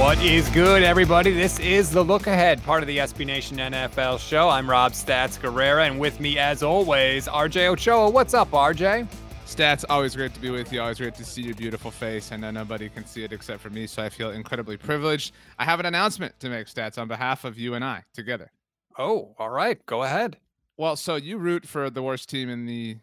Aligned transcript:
What 0.00 0.18
is 0.24 0.48
good, 0.48 0.82
everybody? 0.82 1.30
This 1.30 1.60
is 1.60 1.90
the 1.90 2.02
Look 2.02 2.26
Ahead, 2.26 2.64
part 2.64 2.82
of 2.82 2.86
the 2.86 2.96
SB 2.96 3.26
Nation 3.26 3.58
NFL 3.58 4.18
show. 4.18 4.48
I'm 4.48 4.68
Rob 4.68 4.92
Stats 4.92 5.38
Guerrera, 5.38 5.86
and 5.86 6.00
with 6.00 6.20
me, 6.20 6.38
as 6.38 6.62
always, 6.62 7.28
RJ 7.28 7.66
Ochoa. 7.66 8.08
What's 8.08 8.32
up, 8.32 8.50
RJ? 8.50 9.06
Stats, 9.44 9.84
always 9.90 10.16
great 10.16 10.32
to 10.32 10.40
be 10.40 10.48
with 10.48 10.72
you. 10.72 10.80
Always 10.80 10.96
great 10.96 11.14
to 11.16 11.24
see 11.24 11.42
your 11.42 11.54
beautiful 11.54 11.90
face. 11.90 12.32
I 12.32 12.36
know 12.36 12.50
nobody 12.50 12.88
can 12.88 13.04
see 13.04 13.24
it 13.24 13.32
except 13.34 13.60
for 13.60 13.68
me, 13.68 13.86
so 13.86 14.02
I 14.02 14.08
feel 14.08 14.30
incredibly 14.30 14.78
privileged. 14.78 15.34
I 15.58 15.66
have 15.66 15.80
an 15.80 15.86
announcement 15.86 16.40
to 16.40 16.48
make, 16.48 16.66
Stats, 16.68 16.96
on 16.96 17.06
behalf 17.06 17.44
of 17.44 17.58
you 17.58 17.74
and 17.74 17.84
I 17.84 18.04
together. 18.14 18.50
Oh, 18.98 19.34
all 19.38 19.50
right. 19.50 19.84
Go 19.84 20.02
ahead. 20.02 20.38
Well, 20.78 20.96
so 20.96 21.16
you 21.16 21.36
root 21.36 21.68
for 21.68 21.90
the 21.90 22.02
worst 22.02 22.30
team 22.30 22.48
in 22.48 22.64
the 22.64 22.96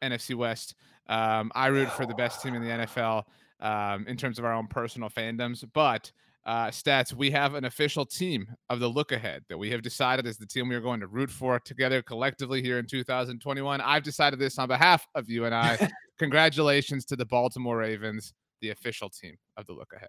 NFC 0.00 0.34
West. 0.34 0.76
Um, 1.08 1.52
I 1.54 1.66
root 1.66 1.90
for 1.90 2.06
the 2.06 2.14
best 2.14 2.40
team 2.40 2.54
in 2.54 2.62
the 2.62 2.70
NFL 2.70 3.24
um, 3.60 4.06
in 4.06 4.16
terms 4.16 4.38
of 4.38 4.46
our 4.46 4.54
own 4.54 4.66
personal 4.66 5.10
fandoms. 5.10 5.62
But 5.74 6.10
uh, 6.48 6.68
stats, 6.68 7.12
we 7.12 7.30
have 7.30 7.54
an 7.54 7.66
official 7.66 8.06
team 8.06 8.48
of 8.70 8.80
the 8.80 8.88
look 8.88 9.12
ahead 9.12 9.44
that 9.50 9.58
we 9.58 9.70
have 9.70 9.82
decided 9.82 10.26
is 10.26 10.38
the 10.38 10.46
team 10.46 10.66
we 10.66 10.74
are 10.74 10.80
going 10.80 10.98
to 10.98 11.06
root 11.06 11.30
for 11.30 11.60
together 11.60 12.00
collectively 12.00 12.62
here 12.62 12.78
in 12.78 12.86
2021. 12.86 13.82
I've 13.82 14.02
decided 14.02 14.38
this 14.38 14.58
on 14.58 14.66
behalf 14.66 15.06
of 15.14 15.28
you 15.28 15.44
and 15.44 15.54
I. 15.54 15.90
Congratulations 16.18 17.04
to 17.04 17.16
the 17.16 17.26
Baltimore 17.26 17.76
Ravens, 17.76 18.32
the 18.62 18.70
official 18.70 19.10
team 19.10 19.36
of 19.58 19.66
the 19.66 19.74
look 19.74 19.92
ahead. 19.94 20.08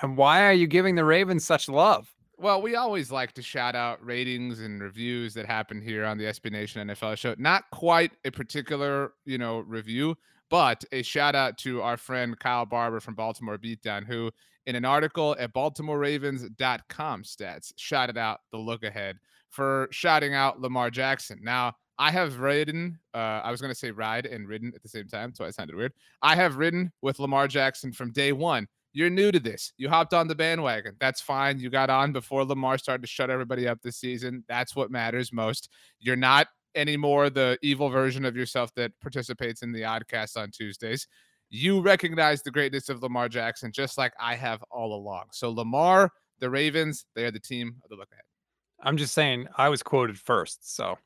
And 0.00 0.16
why 0.16 0.44
are 0.44 0.52
you 0.52 0.68
giving 0.68 0.94
the 0.94 1.04
Ravens 1.04 1.44
such 1.44 1.68
love? 1.68 2.08
Well, 2.38 2.62
we 2.62 2.76
always 2.76 3.10
like 3.10 3.32
to 3.32 3.42
shout 3.42 3.74
out 3.74 4.02
ratings 4.02 4.60
and 4.60 4.80
reviews 4.80 5.34
that 5.34 5.46
happen 5.46 5.82
here 5.82 6.04
on 6.04 6.18
the 6.18 6.24
SB 6.24 6.52
Nation 6.52 6.86
NFL 6.86 7.18
show. 7.18 7.34
Not 7.36 7.64
quite 7.72 8.12
a 8.24 8.30
particular, 8.30 9.14
you 9.24 9.38
know, 9.38 9.58
review, 9.58 10.16
but 10.50 10.84
a 10.92 11.02
shout 11.02 11.34
out 11.34 11.56
to 11.58 11.80
our 11.80 11.96
friend 11.96 12.38
Kyle 12.38 12.66
Barber 12.66 13.00
from 13.00 13.14
Baltimore 13.14 13.58
Beatdown, 13.58 14.04
who 14.04 14.30
in 14.66 14.76
an 14.76 14.84
article 14.84 15.36
at 15.38 15.54
BaltimoreRavens.com 15.54 17.22
stats 17.22 17.72
shouted 17.76 18.18
out 18.18 18.40
the 18.52 18.58
look 18.58 18.82
ahead 18.82 19.16
for 19.48 19.88
shouting 19.90 20.34
out 20.34 20.60
Lamar 20.60 20.90
Jackson. 20.90 21.40
Now, 21.42 21.74
I 21.98 22.10
have 22.10 22.40
ridden, 22.40 22.98
uh, 23.14 23.42
I 23.44 23.50
was 23.50 23.60
going 23.60 23.72
to 23.72 23.78
say 23.78 23.90
ride 23.90 24.26
and 24.26 24.48
ridden 24.48 24.72
at 24.74 24.82
the 24.82 24.88
same 24.88 25.06
time, 25.06 25.34
so 25.34 25.44
I 25.44 25.50
sounded 25.50 25.76
weird. 25.76 25.92
I 26.22 26.34
have 26.34 26.56
ridden 26.56 26.92
with 27.02 27.18
Lamar 27.18 27.46
Jackson 27.46 27.92
from 27.92 28.12
day 28.12 28.32
one. 28.32 28.66
You're 28.92 29.10
new 29.10 29.30
to 29.30 29.38
this. 29.38 29.72
You 29.76 29.88
hopped 29.88 30.14
on 30.14 30.26
the 30.26 30.34
bandwagon. 30.34 30.96
That's 30.98 31.20
fine. 31.20 31.60
You 31.60 31.70
got 31.70 31.90
on 31.90 32.12
before 32.12 32.44
Lamar 32.44 32.78
started 32.78 33.02
to 33.02 33.08
shut 33.08 33.30
everybody 33.30 33.68
up 33.68 33.80
this 33.82 33.98
season. 33.98 34.44
That's 34.48 34.74
what 34.74 34.90
matters 34.90 35.32
most. 35.32 35.68
You're 36.00 36.16
not 36.16 36.48
anymore 36.74 37.30
the 37.30 37.58
evil 37.62 37.88
version 37.88 38.24
of 38.24 38.36
yourself 38.36 38.72
that 38.76 38.92
participates 39.00 39.62
in 39.62 39.72
the 39.72 39.82
oddcast 39.82 40.36
on 40.36 40.50
Tuesdays. 40.50 41.06
You 41.48 41.80
recognize 41.80 42.42
the 42.42 42.50
greatness 42.50 42.88
of 42.88 43.02
Lamar 43.02 43.28
Jackson 43.28 43.72
just 43.72 43.98
like 43.98 44.12
I 44.20 44.36
have 44.36 44.62
all 44.70 44.94
along. 44.94 45.24
So 45.32 45.50
Lamar, 45.50 46.10
the 46.38 46.48
Ravens, 46.48 47.04
they 47.14 47.24
are 47.24 47.30
the 47.30 47.40
team 47.40 47.76
of 47.82 47.90
the 47.90 47.96
look 47.96 48.08
ahead. 48.12 48.22
I'm 48.82 48.96
just 48.96 49.14
saying, 49.14 49.48
I 49.56 49.68
was 49.68 49.82
quoted 49.82 50.18
first. 50.18 50.74
So, 50.74 50.96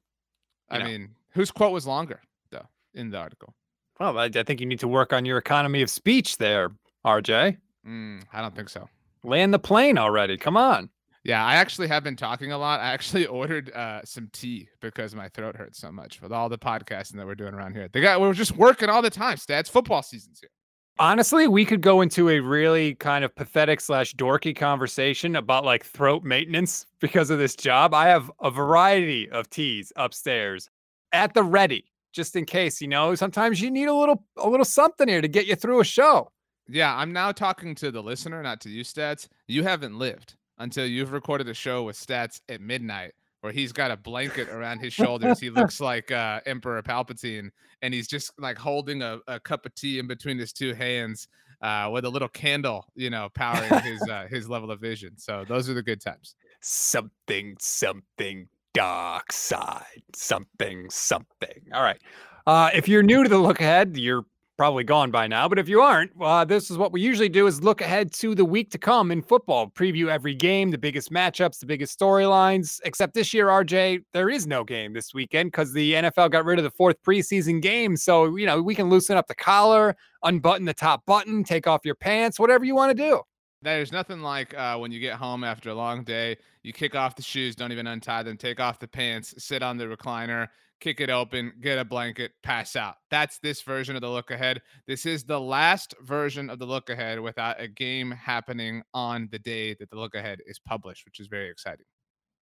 I 0.71 0.79
know. 0.79 0.85
mean, 0.85 1.11
whose 1.31 1.51
quote 1.51 1.73
was 1.73 1.87
longer 1.87 2.21
though 2.51 2.67
in 2.95 3.11
the 3.11 3.19
article? 3.19 3.55
well, 4.01 4.19
I, 4.19 4.25
I 4.25 4.43
think 4.43 4.61
you 4.61 4.67
need 4.67 4.81
to 4.81 4.89
work 4.89 5.13
on 5.13 5.25
your 5.25 5.39
economy 5.39 5.83
of 5.83 5.91
speech 5.91 6.39
there, 6.39 6.71
RJ. 7.05 7.57
Mm, 7.87 8.23
I 8.33 8.41
don't 8.41 8.55
think 8.55 8.69
so. 8.69 8.89
Land 9.23 9.55
the 9.55 9.59
plane 9.59 9.99
already. 9.99 10.37
Come 10.37 10.57
on. 10.57 10.91
Yeah, 11.25 11.43
I 11.43 11.55
actually 11.55 11.89
have 11.89 12.05
been 12.05 12.17
talking 12.17 12.53
a 12.53 12.59
lot. 12.59 12.81
I 12.81 12.93
actually 12.93 13.27
ordered 13.27 13.73
uh, 13.73 14.03
some 14.05 14.29
tea 14.33 14.69
because 14.81 15.15
my 15.15 15.29
throat 15.31 15.57
hurts 15.57 15.79
so 15.79 15.91
much 15.91 16.21
with 16.21 16.33
all 16.33 16.49
the 16.49 16.59
podcasting 16.59 17.17
that 17.17 17.27
we're 17.27 17.35
doing 17.35 17.55
around 17.55 17.75
here. 17.75 17.89
They 17.91 18.03
got 18.03 18.21
we're 18.21 18.35
just 18.35 18.57
working 18.57 18.91
all 18.91 19.03
the 19.03 19.11
time. 19.11 19.39
Stats 19.39 19.71
football 19.71 20.03
season's 20.03 20.41
here. 20.41 20.51
Honestly, 20.99 21.49
we 21.49 21.65
could 21.65 21.81
go 21.81 22.03
into 22.03 22.29
a 22.29 22.39
really 22.39 22.95
kind 22.95 23.25
of 23.25 23.35
pathetic 23.35 23.81
slash 23.81 24.15
dorky 24.15 24.55
conversation 24.55 25.35
about 25.35 25.65
like 25.65 25.85
throat 25.85 26.23
maintenance 26.23 26.87
because 27.01 27.31
of 27.31 27.39
this 27.39 27.57
job. 27.57 27.95
I 27.95 28.07
have 28.09 28.31
a 28.41 28.51
variety 28.51 29.29
of 29.31 29.51
teas 29.51 29.93
upstairs 29.97 30.69
at 31.13 31.33
the 31.33 31.43
ready, 31.43 31.87
just 32.13 32.37
in 32.37 32.45
case, 32.45 32.81
you 32.81 32.87
know, 32.87 33.15
sometimes 33.15 33.61
you 33.61 33.71
need 33.71 33.89
a 33.89 33.95
little 33.95 34.25
a 34.37 34.49
little 34.49 34.65
something 34.65 35.09
here 35.09 35.23
to 35.23 35.29
get 35.29 35.47
you 35.47 35.57
through 35.57 35.81
a 35.81 35.85
show. 35.85 36.31
Yeah, 36.69 36.95
I'm 36.95 37.13
now 37.13 37.33
talking 37.33 37.75
to 37.77 37.91
the 37.91 38.03
listener, 38.03 38.43
not 38.43 38.61
to 38.63 38.71
you, 38.71 38.85
Stats. 38.85 39.29
You 39.49 39.65
haven't 39.65 39.99
lived 39.99 40.35
until 40.59 40.87
you've 40.87 41.13
recorded 41.13 41.49
a 41.49 41.55
show 41.55 41.83
with 41.85 41.97
Stats 41.97 42.41
at 42.49 42.61
midnight 42.61 43.13
where 43.45 43.53
he's 43.53 43.73
got 43.73 43.91
a 43.91 43.97
blanket 43.97 44.49
around 44.49 44.79
his 44.79 44.93
shoulders. 44.95 45.39
He 45.39 45.51
looks 45.51 45.79
like 45.79 46.11
uh, 46.11 46.41
Emperor 46.47 46.83
Palpatine, 46.83 47.51
and 47.83 47.93
he's 47.93 48.09
just 48.09 48.33
like 48.39 48.57
holding 48.57 49.03
a, 49.03 49.19
a 49.29 49.39
cup 49.39 49.67
of 49.67 49.75
tea 49.75 49.99
in 49.99 50.07
between 50.07 50.39
his 50.39 50.51
two 50.53 50.73
hands 50.73 51.29
uh, 51.61 51.91
with 51.93 52.07
a 52.07 52.09
little 52.09 52.29
candle, 52.29 52.87
you 52.95 53.11
know, 53.11 53.29
powering 53.35 53.83
his 53.83 54.01
uh, 54.11 54.27
his 54.31 54.49
level 54.49 54.71
of 54.71 54.81
vision. 54.81 55.19
So 55.19 55.45
those 55.47 55.69
are 55.69 55.75
the 55.75 55.83
good 55.83 56.01
times. 56.01 56.37
Something, 56.63 57.57
something 57.61 58.49
dark 58.73 59.31
side, 59.31 60.03
something, 60.15 60.89
something. 60.89 61.69
All 61.73 61.83
right. 61.83 62.01
Uh, 62.47 62.71
if 62.75 62.89
you're 62.89 63.03
new 63.03 63.23
to 63.23 63.29
the 63.29 63.39
look 63.39 63.61
ahead, 63.61 63.97
you're 63.97 64.25
probably 64.57 64.85
gone 64.85 65.11
by 65.11 65.27
now. 65.27 65.49
But 65.49 65.59
if 65.59 65.69
you 65.69 65.81
aren't, 65.81 66.13
uh, 66.21 66.45
this 66.45 66.71
is 66.71 66.79
what 66.79 66.93
we 66.93 67.01
usually 67.01 67.29
do: 67.29 67.47
is 67.47 67.63
look 67.63 67.81
ahead 67.81 68.13
to 68.15 68.35
the 68.35 68.45
week 68.45 68.71
to 68.71 68.79
come 68.79 69.11
in 69.11 69.23
football, 69.23 69.69
preview 69.69 70.09
every 70.09 70.35
game, 70.35 70.71
the 70.71 70.79
biggest 70.79 71.13
matchups, 71.13 71.59
the 71.61 71.67
biggest 71.67 71.99
storylines. 71.99 72.81
Except 72.85 73.15
this 73.15 73.35
year, 73.35 73.49
RJ, 73.49 74.05
there 74.13 74.31
is 74.31 74.47
no 74.47 74.65
game 74.65 74.93
this 74.93 75.15
weekend 75.15 75.53
because 75.53 75.73
the 75.73 75.95
NFL 75.95 76.31
got 76.31 76.45
rid 76.45 76.59
of 76.59 76.65
the 76.65 76.71
fourth 76.71 77.03
preseason 77.03 77.61
game. 77.61 77.97
So 77.97 78.37
you 78.37 78.47
know 78.47 78.63
we 78.63 78.75
can 78.75 78.89
loosen 78.89 79.17
up 79.17 79.27
the 79.27 79.35
collar, 79.35 79.97
unbutton 80.23 80.65
the 80.65 80.75
top 80.75 81.05
button, 81.07 81.45
take 81.45 81.67
off 81.67 81.81
your 81.85 81.97
pants, 81.97 82.39
whatever 82.39 82.65
you 82.65 82.75
want 82.75 82.97
to 82.97 83.03
do. 83.03 83.23
There's 83.65 83.93
nothing 83.93 84.21
like 84.21 84.53
uh, 84.53 84.77
when 84.77 84.93
you 84.93 85.01
get 85.01 85.15
home 85.15 85.43
after 85.43 85.71
a 85.71 85.75
long 85.75 86.05
day, 86.05 86.37
you 86.63 86.75
kick 86.75 86.95
off 86.95 87.17
the 87.17 87.23
shoes, 87.23 87.57
don't 87.57 87.73
even 87.73 87.87
untie 87.87 88.23
them, 88.23 88.37
take 88.37 88.61
off 88.61 88.79
the 88.79 88.87
pants, 88.87 89.35
sit 89.39 89.63
on 89.63 89.79
the 89.79 89.87
recliner, 89.87 90.49
kick 90.81 91.01
it 91.01 91.11
open, 91.11 91.53
get 91.61 91.79
a 91.79 91.85
blanket, 91.85 92.33
pass 92.43 92.77
out. 92.77 92.97
That's 93.11 93.39
this 93.39 93.63
version 93.63 93.97
of 93.97 94.03
the 94.03 94.11
look 94.11 94.31
ahead. 94.31 94.61
This 94.87 95.07
is 95.07 95.25
the 95.25 95.41
last 95.41 95.95
version 96.03 96.51
of 96.51 96.59
the 96.59 96.67
look 96.67 96.91
ahead 96.91 97.21
without 97.21 97.61
a 97.61 97.69
game 97.69 98.11
happening 98.11 98.83
on 98.93 99.29
the 99.31 99.39
day 99.39 99.75
that 99.75 99.91
the 99.91 99.97
look 99.97 100.15
ahead 100.15 100.41
is 100.47 100.59
published, 100.59 101.05
which 101.05 101.21
is 101.21 101.27
very 101.27 101.51
exciting. 101.51 101.87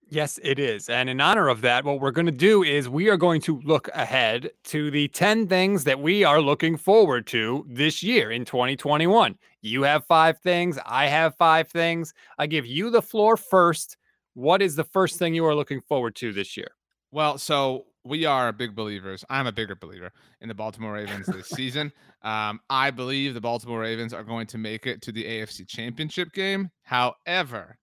Yes, 0.08 0.38
it 0.42 0.58
is. 0.58 0.88
And 0.88 1.08
in 1.08 1.20
honor 1.20 1.48
of 1.48 1.62
that, 1.62 1.84
what 1.84 2.00
we're 2.00 2.10
going 2.10 2.26
to 2.26 2.32
do 2.32 2.62
is 2.62 2.88
we 2.88 3.08
are 3.08 3.16
going 3.16 3.40
to 3.42 3.60
look 3.64 3.88
ahead 3.94 4.50
to 4.64 4.90
the 4.90 5.08
10 5.08 5.46
things 5.46 5.84
that 5.84 6.00
we 6.00 6.24
are 6.24 6.40
looking 6.40 6.76
forward 6.76 7.26
to 7.28 7.64
this 7.68 8.02
year 8.02 8.30
in 8.30 8.44
2021. 8.44 9.38
You 9.62 9.82
have 9.84 10.04
five 10.04 10.38
things. 10.40 10.78
I 10.84 11.06
have 11.06 11.36
five 11.36 11.68
things. 11.68 12.12
I 12.38 12.46
give 12.46 12.66
you 12.66 12.90
the 12.90 13.00
floor 13.00 13.36
first. 13.36 13.96
What 14.34 14.60
is 14.60 14.76
the 14.76 14.84
first 14.84 15.18
thing 15.18 15.34
you 15.34 15.46
are 15.46 15.54
looking 15.54 15.80
forward 15.80 16.14
to 16.16 16.32
this 16.32 16.56
year? 16.56 16.72
Well, 17.10 17.38
so 17.38 17.86
we 18.04 18.24
are 18.24 18.52
big 18.52 18.74
believers. 18.74 19.24
I'm 19.30 19.46
a 19.46 19.52
bigger 19.52 19.76
believer 19.76 20.10
in 20.40 20.48
the 20.48 20.54
Baltimore 20.54 20.92
Ravens 20.94 21.26
this 21.26 21.48
season. 21.50 21.92
Um, 22.22 22.60
I 22.68 22.90
believe 22.90 23.34
the 23.34 23.40
Baltimore 23.40 23.80
Ravens 23.80 24.12
are 24.12 24.24
going 24.24 24.46
to 24.48 24.58
make 24.58 24.86
it 24.86 25.02
to 25.02 25.12
the 25.12 25.24
AFC 25.24 25.66
Championship 25.68 26.32
game. 26.32 26.70
However, 26.82 27.78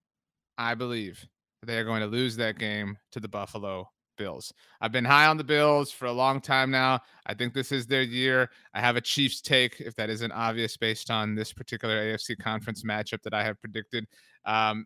I 0.57 0.75
believe 0.75 1.25
they 1.65 1.77
are 1.77 1.85
going 1.85 2.01
to 2.01 2.07
lose 2.07 2.35
that 2.37 2.57
game 2.57 2.97
to 3.11 3.19
the 3.19 3.27
Buffalo 3.27 3.89
Bills. 4.17 4.53
I've 4.81 4.91
been 4.91 5.05
high 5.05 5.27
on 5.27 5.37
the 5.37 5.43
Bills 5.43 5.91
for 5.91 6.05
a 6.05 6.11
long 6.11 6.41
time 6.41 6.69
now. 6.69 6.99
I 7.25 7.33
think 7.33 7.53
this 7.53 7.71
is 7.71 7.87
their 7.87 8.01
year. 8.01 8.49
I 8.73 8.81
have 8.81 8.97
a 8.97 9.01
Chiefs 9.01 9.41
take, 9.41 9.79
if 9.79 9.95
that 9.95 10.09
isn't 10.09 10.31
obvious, 10.31 10.75
based 10.75 11.09
on 11.09 11.35
this 11.35 11.53
particular 11.53 11.95
AFC 11.95 12.37
conference 12.37 12.83
matchup 12.83 13.21
that 13.23 13.33
I 13.33 13.43
have 13.43 13.59
predicted. 13.61 14.05
Um, 14.45 14.85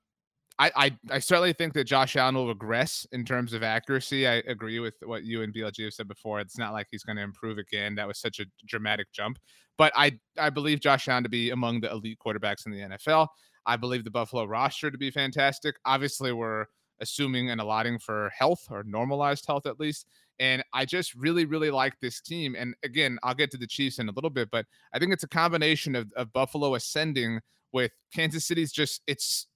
I, 0.60 0.72
I, 0.76 0.98
I 1.10 1.20
certainly 1.20 1.54
think 1.54 1.74
that 1.74 1.86
Josh 1.86 2.16
Allen 2.16 2.36
will 2.36 2.48
regress 2.48 3.08
in 3.12 3.26
terms 3.26 3.54
of 3.54 3.64
accuracy. 3.64 4.28
I 4.28 4.36
agree 4.48 4.80
with 4.80 4.94
what 5.04 5.24
you 5.24 5.42
and 5.42 5.54
BLG 5.54 5.84
have 5.86 5.94
said 5.94 6.08
before. 6.08 6.40
It's 6.40 6.60
not 6.60 6.74
like 6.74 6.88
he's 6.92 7.04
going 7.04 7.16
to 7.16 7.24
improve 7.24 7.58
again. 7.58 7.96
That 7.96 8.08
was 8.08 8.20
such 8.20 8.40
a 8.40 8.46
dramatic 8.68 9.12
jump. 9.12 9.40
But 9.78 9.92
I 9.96 10.20
I 10.38 10.52
believe 10.52 10.80
Josh 10.80 11.08
Allen 11.08 11.24
to 11.24 11.30
be 11.30 11.50
among 11.50 11.82
the 11.82 11.92
elite 11.92 12.20
quarterbacks 12.24 12.66
in 12.66 12.72
the 12.72 12.82
NFL. 12.82 13.28
I 13.66 13.78
believe 13.78 14.04
the 14.04 14.12
Buffalo 14.12 14.46
roster 14.46 14.92
to 14.92 14.98
be 14.98 15.10
fantastic. 15.10 15.76
Obviously, 15.86 16.32
we're 16.32 16.66
assuming 17.00 17.50
and 17.50 17.60
allotting 17.60 17.98
for 17.98 18.32
health 18.38 18.68
or 18.70 18.84
normalized 18.84 19.46
health 19.48 19.66
at 19.66 19.80
least. 19.80 20.08
And 20.40 20.64
I 20.74 20.86
just 20.86 21.14
really, 21.16 21.46
really 21.46 21.72
like 21.72 21.94
this 22.00 22.22
team. 22.22 22.56
And 22.58 22.76
again, 22.84 23.18
I'll 23.24 23.36
get 23.36 23.52
to 23.52 23.58
the 23.58 23.68
Chiefs 23.68 24.00
in 24.00 24.10
a 24.10 24.12
little 24.12 24.30
bit, 24.30 24.50
but 24.52 24.66
I 24.94 25.00
think 25.00 25.14
it's 25.14 25.24
a 25.24 25.28
combination 25.28 25.96
of, 25.96 26.12
of 26.16 26.34
Buffalo 26.34 26.76
ascending 26.76 27.40
with 27.72 27.92
Kansas 28.14 28.46
City's 28.46 28.72
just 28.72 29.02
it's 29.08 29.48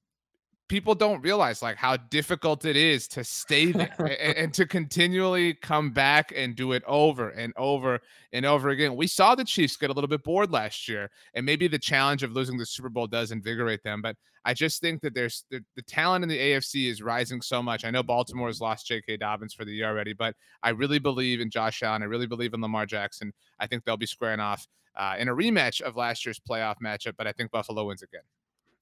people 0.68 0.94
don't 0.94 1.22
realize 1.22 1.62
like 1.62 1.78
how 1.78 1.96
difficult 1.96 2.66
it 2.66 2.76
is 2.76 3.08
to 3.08 3.24
stay 3.24 3.72
there 3.72 3.96
and, 4.00 4.38
and, 4.38 4.54
to 4.54 4.66
continually 4.66 5.54
come 5.54 5.92
back 5.92 6.34
and 6.36 6.56
do 6.56 6.74
it 6.74 6.84
over 6.86 7.30
and 7.30 7.54
over 7.58 8.00
and 8.34 8.46
over 8.46 8.70
again. 8.70 8.96
We 8.96 9.08
saw 9.08 9.36
the 9.36 9.46
Chiefs 9.46 9.78
get 9.78 9.90
a 9.90 9.94
little 9.94 10.08
bit 10.08 10.24
bored 10.24 10.52
last 10.52 10.88
year, 10.88 11.10
and 11.34 11.46
maybe 11.46 11.68
the 11.68 11.80
challenge 11.80 12.24
of 12.24 12.34
losing 12.34 12.58
the 12.58 12.66
Super 12.66 12.90
Bowl 12.90 13.08
does 13.08 13.32
invigorate 13.32 13.84
them. 13.84 14.02
But 14.02 14.16
I 14.46 14.54
just 14.54 14.82
think 14.82 15.02
that 15.02 15.14
there's 15.14 15.46
the, 15.50 15.64
the 15.76 15.82
talent 15.84 16.24
in 16.24 16.30
the 16.30 16.38
AFC 16.38 16.90
is 16.90 17.02
rising 17.02 17.42
so 17.42 17.62
much. 17.62 17.86
I 17.86 17.92
know 17.92 18.04
Baltimore 18.04 18.48
has 18.48 18.62
lost 18.62 18.88
J.K. 18.88 19.18
Dobbins 19.18 19.54
for 19.54 19.66
the 19.66 19.74
year 19.74 19.88
already, 19.88 20.14
but 20.14 20.36
I 20.64 20.70
really 20.70 21.00
believe 21.00 21.42
in 21.42 21.50
Josh 21.50 21.84
Allen. 21.84 22.02
I 22.02 22.06
really 22.06 22.28
believe 22.28 22.54
in 22.54 22.62
Lamar 22.62 22.86
Jackson. 22.86 23.34
I 23.60 23.68
think 23.68 23.84
they'll 23.84 23.98
be 23.98 24.06
squaring 24.06 24.40
off 24.40 24.68
uh, 24.96 25.16
in 25.20 25.28
a 25.30 25.36
rematch 25.36 25.82
of 25.82 25.96
last 25.96 26.26
year's 26.26 26.40
playoff 26.40 26.76
matchup, 26.84 27.14
but 27.18 27.28
I 27.28 27.32
think 27.32 27.52
Buffalo 27.52 27.86
wins 27.86 28.02
again 28.02 28.22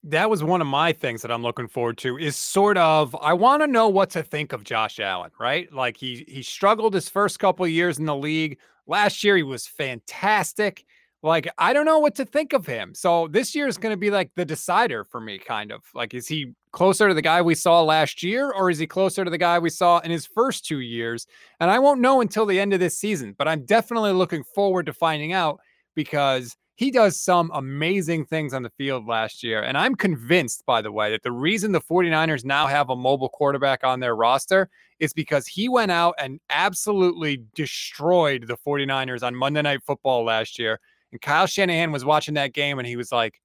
that 0.08 0.30
was 0.30 0.44
one 0.44 0.60
of 0.60 0.68
my 0.68 0.92
things 0.92 1.20
that 1.22 1.32
I'm 1.32 1.42
looking 1.42 1.66
forward 1.66 1.98
to 1.98 2.16
is 2.16 2.36
sort 2.36 2.78
of 2.78 3.16
I 3.20 3.32
want 3.32 3.62
to 3.62 3.66
know 3.66 3.88
what 3.88 4.10
to 4.10 4.22
think 4.22 4.52
of 4.52 4.62
Josh 4.62 5.00
Allen, 5.00 5.32
right? 5.38 5.72
Like 5.72 5.96
he 5.96 6.24
he 6.28 6.42
struggled 6.42 6.94
his 6.94 7.08
first 7.08 7.38
couple 7.40 7.66
years 7.66 7.98
in 7.98 8.06
the 8.06 8.14
league. 8.14 8.58
Last 8.86 9.24
year 9.24 9.36
he 9.36 9.42
was 9.42 9.66
fantastic. 9.66 10.84
Like 11.22 11.48
I 11.58 11.72
don't 11.72 11.86
know 11.86 11.98
what 11.98 12.14
to 12.16 12.24
think 12.24 12.52
of 12.52 12.66
him. 12.66 12.94
So 12.94 13.26
this 13.26 13.54
year 13.54 13.66
is 13.66 13.78
going 13.78 13.92
to 13.92 13.96
be 13.96 14.10
like 14.10 14.30
the 14.36 14.44
decider 14.44 15.02
for 15.02 15.20
me 15.20 15.38
kind 15.38 15.72
of. 15.72 15.82
Like 15.92 16.14
is 16.14 16.28
he 16.28 16.52
closer 16.70 17.08
to 17.08 17.14
the 17.14 17.22
guy 17.22 17.42
we 17.42 17.56
saw 17.56 17.82
last 17.82 18.22
year 18.22 18.52
or 18.52 18.70
is 18.70 18.78
he 18.78 18.86
closer 18.86 19.24
to 19.24 19.30
the 19.30 19.38
guy 19.38 19.58
we 19.58 19.70
saw 19.70 19.98
in 19.98 20.12
his 20.12 20.26
first 20.26 20.66
2 20.66 20.80
years? 20.80 21.26
And 21.58 21.68
I 21.68 21.80
won't 21.80 22.00
know 22.00 22.20
until 22.20 22.46
the 22.46 22.60
end 22.60 22.72
of 22.72 22.78
this 22.78 22.96
season, 22.96 23.34
but 23.36 23.48
I'm 23.48 23.64
definitely 23.64 24.12
looking 24.12 24.44
forward 24.54 24.86
to 24.86 24.92
finding 24.92 25.32
out 25.32 25.58
because 25.96 26.54
he 26.76 26.90
does 26.90 27.18
some 27.18 27.50
amazing 27.54 28.26
things 28.26 28.52
on 28.52 28.62
the 28.62 28.70
field 28.70 29.06
last 29.06 29.42
year. 29.42 29.62
And 29.62 29.78
I'm 29.78 29.94
convinced, 29.94 30.64
by 30.66 30.82
the 30.82 30.92
way, 30.92 31.10
that 31.10 31.22
the 31.22 31.32
reason 31.32 31.72
the 31.72 31.80
49ers 31.80 32.44
now 32.44 32.66
have 32.66 32.90
a 32.90 32.96
mobile 32.96 33.30
quarterback 33.30 33.82
on 33.82 34.00
their 34.00 34.14
roster 34.14 34.68
is 34.98 35.14
because 35.14 35.46
he 35.46 35.70
went 35.70 35.90
out 35.90 36.14
and 36.18 36.38
absolutely 36.50 37.42
destroyed 37.54 38.46
the 38.46 38.58
49ers 38.58 39.22
on 39.22 39.34
Monday 39.34 39.62
Night 39.62 39.82
Football 39.84 40.24
last 40.24 40.58
year. 40.58 40.78
And 41.12 41.20
Kyle 41.20 41.46
Shanahan 41.46 41.92
was 41.92 42.04
watching 42.04 42.34
that 42.34 42.52
game 42.52 42.78
and 42.78 42.86
he 42.86 42.96
was 42.96 43.10
like, 43.10 43.40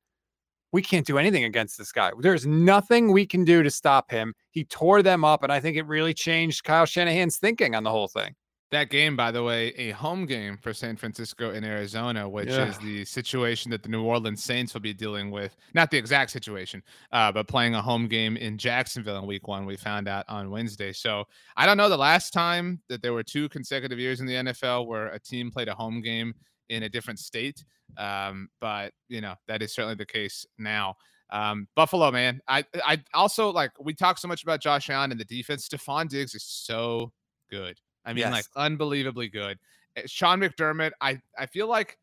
we 0.74 0.82
can't 0.82 1.08
do 1.08 1.18
anything 1.18 1.46
against 1.46 1.78
this 1.78 1.92
guy. 1.94 2.12
There's 2.20 2.46
nothing 2.46 3.12
we 3.12 3.26
can 3.26 3.46
do 3.46 3.64
to 3.64 3.70
stop 3.70 4.12
him. 4.12 4.34
He 4.52 4.66
tore 4.66 5.02
them 5.02 5.24
up. 5.24 5.44
And 5.44 5.52
I 5.52 5.60
think 5.62 5.78
it 5.78 5.86
really 5.86 6.14
changed 6.14 6.64
Kyle 6.66 6.86
Shanahan's 6.86 7.38
thinking 7.38 7.76
on 7.76 7.84
the 7.84 7.92
whole 7.92 8.08
thing. 8.08 8.36
That 8.72 8.90
game, 8.90 9.18
by 9.18 9.32
the 9.32 9.44
way, 9.44 9.68
a 9.78 9.92
home 9.92 10.26
game 10.26 10.58
for 10.58 10.74
San 10.74 10.96
Francisco 10.96 11.52
in 11.52 11.66
Arizona, 11.66 12.28
which 12.30 12.48
yeah. 12.48 12.70
is 12.70 12.78
the 12.78 13.04
situation 13.04 13.70
that 13.72 13.84
the 13.84 13.90
New 13.90 14.04
Orleans 14.04 14.42
Saints 14.42 14.74
will 14.74 14.80
be 14.80 14.94
dealing 14.94 15.30
with. 15.30 15.58
Not 15.74 15.92
the 15.92 15.98
exact 15.98 16.32
situation, 16.32 16.82
uh, 17.12 17.34
but 17.34 17.50
playing 17.50 17.76
a 17.76 17.82
home 17.82 18.08
game 18.08 18.38
in 18.38 18.58
Jacksonville 18.58 19.18
in 19.20 19.28
week 19.28 19.48
one, 19.50 19.66
we 19.66 19.76
found 19.76 20.08
out 20.08 20.24
on 20.30 20.50
Wednesday. 20.50 20.94
So 20.94 21.26
I 21.58 21.66
don't 21.66 21.76
know 21.76 21.90
the 21.90 21.98
last 21.98 22.32
time 22.32 22.82
that 22.88 23.02
there 23.02 23.12
were 23.12 23.24
two 23.24 23.50
consecutive 23.50 24.00
years 24.00 24.22
in 24.22 24.26
the 24.26 24.36
NFL 24.36 24.88
where 24.88 25.08
a 25.08 25.20
team 25.20 25.52
played 25.52 25.68
a 25.68 25.76
home 25.76 26.02
game 26.02 26.34
in 26.70 26.84
a 26.84 26.90
different 26.90 27.20
state. 27.20 27.66
Um, 27.98 28.48
but, 28.62 28.94
you 29.10 29.20
know, 29.20 29.36
that 29.50 29.62
is 29.62 29.74
certainly 29.74 29.96
the 29.96 30.06
case 30.06 30.46
now. 30.58 30.96
Um, 31.30 31.68
Buffalo, 31.76 32.12
man. 32.12 32.42
I 32.48 32.66
I 32.86 33.02
also 33.14 33.52
like 33.52 33.72
we 33.80 33.94
talk 33.94 34.18
so 34.18 34.28
much 34.28 34.44
about 34.44 34.62
Josh 34.62 34.90
Allen 34.90 35.12
and 35.12 35.20
the 35.20 35.26
defense. 35.26 35.68
Stefon 35.68 36.10
Diggs 36.10 36.36
is 36.36 36.44
so 36.44 37.12
good. 37.50 37.78
I 38.06 38.14
mean, 38.14 38.22
yes. 38.22 38.32
like 38.32 38.46
unbelievably 38.56 39.30
good. 39.30 39.60
Eh, 39.96 40.04
Sean 40.06 40.40
McDermott, 40.40 40.92
I 41.02 41.22
I 41.38 41.46
feel 41.46 41.68
like 41.68 41.98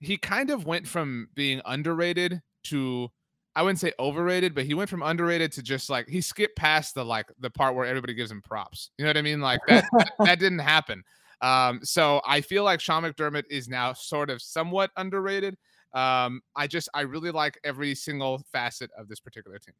he 0.00 0.16
kind 0.16 0.50
of 0.50 0.66
went 0.66 0.86
from 0.86 1.28
being 1.34 1.60
underrated 1.64 2.40
to 2.64 3.10
I 3.56 3.62
wouldn't 3.62 3.78
say 3.78 3.92
overrated, 4.00 4.54
but 4.54 4.64
he 4.64 4.74
went 4.74 4.90
from 4.90 5.02
underrated 5.02 5.52
to 5.52 5.62
just 5.62 5.88
like 5.88 6.08
he 6.08 6.20
skipped 6.20 6.56
past 6.56 6.94
the 6.94 7.04
like 7.04 7.26
the 7.38 7.50
part 7.50 7.74
where 7.74 7.86
everybody 7.86 8.14
gives 8.14 8.30
him 8.30 8.42
props. 8.42 8.90
You 8.98 9.04
know 9.04 9.10
what 9.10 9.16
I 9.16 9.22
mean? 9.22 9.40
Like 9.40 9.60
that 9.68 9.84
that, 9.92 10.12
that 10.18 10.38
didn't 10.38 10.58
happen. 10.58 11.04
Um, 11.40 11.80
so 11.82 12.20
I 12.26 12.40
feel 12.40 12.64
like 12.64 12.80
Sean 12.80 13.02
McDermott 13.02 13.44
is 13.50 13.68
now 13.68 13.92
sort 13.92 14.30
of 14.30 14.42
somewhat 14.42 14.90
underrated. 14.96 15.56
Um, 15.92 16.40
I 16.56 16.66
just 16.66 16.88
I 16.94 17.02
really 17.02 17.30
like 17.30 17.58
every 17.62 17.94
single 17.94 18.42
facet 18.50 18.90
of 18.98 19.08
this 19.08 19.20
particular 19.20 19.58
team. 19.58 19.74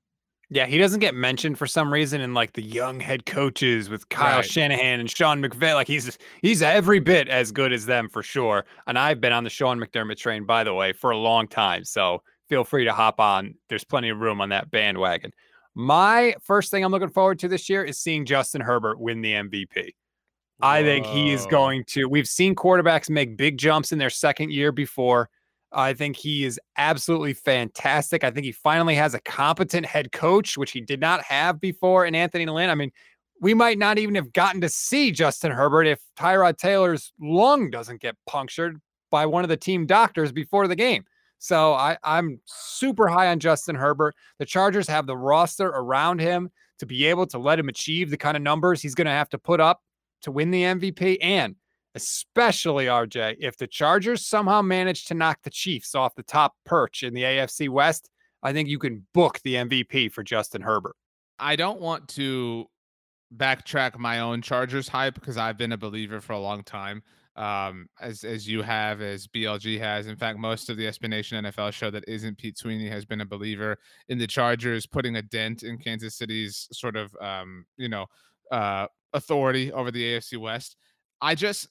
Yeah, 0.50 0.66
he 0.66 0.78
doesn't 0.78 1.00
get 1.00 1.14
mentioned 1.14 1.58
for 1.58 1.66
some 1.66 1.92
reason 1.92 2.20
in 2.20 2.34
like 2.34 2.52
the 2.52 2.62
young 2.62 3.00
head 3.00 3.26
coaches 3.26 3.88
with 3.88 4.08
Kyle 4.08 4.36
right. 4.36 4.44
Shanahan 4.44 5.00
and 5.00 5.10
Sean 5.10 5.42
McVay. 5.42 5.74
Like 5.74 5.86
he's 5.86 6.18
he's 6.42 6.62
every 6.62 7.00
bit 7.00 7.28
as 7.28 7.50
good 7.50 7.72
as 7.72 7.86
them 7.86 8.08
for 8.08 8.22
sure. 8.22 8.64
And 8.86 8.98
I've 8.98 9.20
been 9.20 9.32
on 9.32 9.44
the 9.44 9.50
Sean 9.50 9.80
McDermott 9.80 10.18
train, 10.18 10.44
by 10.44 10.64
the 10.64 10.74
way, 10.74 10.92
for 10.92 11.10
a 11.10 11.16
long 11.16 11.48
time. 11.48 11.84
So 11.84 12.22
feel 12.48 12.64
free 12.64 12.84
to 12.84 12.92
hop 12.92 13.20
on. 13.20 13.54
There's 13.68 13.84
plenty 13.84 14.10
of 14.10 14.18
room 14.18 14.40
on 14.40 14.50
that 14.50 14.70
bandwagon. 14.70 15.32
My 15.74 16.34
first 16.42 16.70
thing 16.70 16.84
I'm 16.84 16.92
looking 16.92 17.08
forward 17.08 17.38
to 17.40 17.48
this 17.48 17.68
year 17.68 17.82
is 17.82 17.98
seeing 17.98 18.24
Justin 18.24 18.60
Herbert 18.60 19.00
win 19.00 19.22
the 19.22 19.32
MVP. 19.32 19.90
Whoa. 20.58 20.68
I 20.68 20.82
think 20.82 21.06
he 21.06 21.32
is 21.32 21.46
going 21.46 21.84
to. 21.88 22.06
We've 22.06 22.28
seen 22.28 22.54
quarterbacks 22.54 23.10
make 23.10 23.36
big 23.36 23.58
jumps 23.58 23.90
in 23.90 23.98
their 23.98 24.10
second 24.10 24.52
year 24.52 24.70
before. 24.70 25.30
I 25.74 25.92
think 25.94 26.16
he 26.16 26.44
is 26.44 26.60
absolutely 26.76 27.34
fantastic. 27.34 28.24
I 28.24 28.30
think 28.30 28.44
he 28.46 28.52
finally 28.52 28.94
has 28.94 29.14
a 29.14 29.20
competent 29.20 29.86
head 29.86 30.12
coach, 30.12 30.56
which 30.56 30.70
he 30.70 30.80
did 30.80 31.00
not 31.00 31.22
have 31.22 31.60
before 31.60 32.06
in 32.06 32.14
Anthony 32.14 32.46
Lynn. 32.46 32.70
I 32.70 32.74
mean, 32.74 32.92
we 33.40 33.54
might 33.54 33.78
not 33.78 33.98
even 33.98 34.14
have 34.14 34.32
gotten 34.32 34.60
to 34.60 34.68
see 34.68 35.10
Justin 35.10 35.50
Herbert 35.50 35.86
if 35.86 36.00
Tyrod 36.16 36.56
Taylor's 36.56 37.12
lung 37.20 37.70
doesn't 37.70 38.00
get 38.00 38.16
punctured 38.26 38.80
by 39.10 39.26
one 39.26 39.44
of 39.44 39.48
the 39.48 39.56
team 39.56 39.86
doctors 39.86 40.32
before 40.32 40.68
the 40.68 40.76
game. 40.76 41.04
So 41.38 41.74
I, 41.74 41.98
I'm 42.02 42.40
super 42.46 43.06
high 43.08 43.28
on 43.28 43.38
Justin 43.38 43.76
Herbert. 43.76 44.14
The 44.38 44.46
Chargers 44.46 44.88
have 44.88 45.06
the 45.06 45.16
roster 45.16 45.66
around 45.66 46.20
him 46.20 46.50
to 46.78 46.86
be 46.86 47.04
able 47.06 47.26
to 47.26 47.38
let 47.38 47.58
him 47.58 47.68
achieve 47.68 48.10
the 48.10 48.16
kind 48.16 48.36
of 48.36 48.42
numbers 48.42 48.80
he's 48.80 48.94
going 48.94 49.06
to 49.06 49.10
have 49.10 49.28
to 49.30 49.38
put 49.38 49.60
up 49.60 49.82
to 50.22 50.32
win 50.32 50.50
the 50.50 50.62
MVP. 50.62 51.18
And 51.20 51.56
especially 51.94 52.86
RJ, 52.86 53.36
if 53.40 53.56
the 53.56 53.66
Chargers 53.66 54.26
somehow 54.26 54.62
manage 54.62 55.04
to 55.06 55.14
knock 55.14 55.38
the 55.42 55.50
Chiefs 55.50 55.94
off 55.94 56.14
the 56.14 56.22
top 56.22 56.54
perch 56.64 57.02
in 57.02 57.14
the 57.14 57.22
AFC 57.22 57.68
West, 57.68 58.10
I 58.42 58.52
think 58.52 58.68
you 58.68 58.78
can 58.78 59.06
book 59.14 59.40
the 59.44 59.54
MVP 59.54 60.12
for 60.12 60.22
Justin 60.22 60.60
Herbert. 60.60 60.96
I 61.38 61.56
don't 61.56 61.80
want 61.80 62.08
to 62.10 62.66
backtrack 63.36 63.98
my 63.98 64.20
own 64.20 64.42
Chargers 64.42 64.88
hype 64.88 65.14
because 65.14 65.36
I've 65.36 65.56
been 65.56 65.72
a 65.72 65.76
believer 65.76 66.20
for 66.20 66.32
a 66.34 66.38
long 66.38 66.62
time. 66.62 67.02
Um, 67.36 67.88
as 68.00 68.22
as 68.22 68.46
you 68.48 68.62
have, 68.62 69.00
as 69.00 69.26
BLG 69.26 69.76
has. 69.80 70.06
In 70.06 70.14
fact, 70.14 70.38
most 70.38 70.70
of 70.70 70.76
the 70.76 70.84
SB 70.84 71.08
Nation 71.08 71.44
NFL 71.44 71.72
show 71.72 71.90
that 71.90 72.04
isn't 72.06 72.38
Pete 72.38 72.56
Sweeney 72.56 72.88
has 72.88 73.04
been 73.04 73.22
a 73.22 73.26
believer 73.26 73.76
in 74.08 74.18
the 74.18 74.26
Chargers 74.28 74.86
putting 74.86 75.16
a 75.16 75.22
dent 75.22 75.64
in 75.64 75.76
Kansas 75.78 76.14
City's 76.14 76.68
sort 76.70 76.94
of 76.94 77.12
um, 77.20 77.64
you 77.76 77.88
know, 77.88 78.06
uh 78.52 78.86
authority 79.14 79.72
over 79.72 79.90
the 79.90 80.02
AFC 80.02 80.38
West. 80.38 80.76
I 81.20 81.34
just 81.34 81.68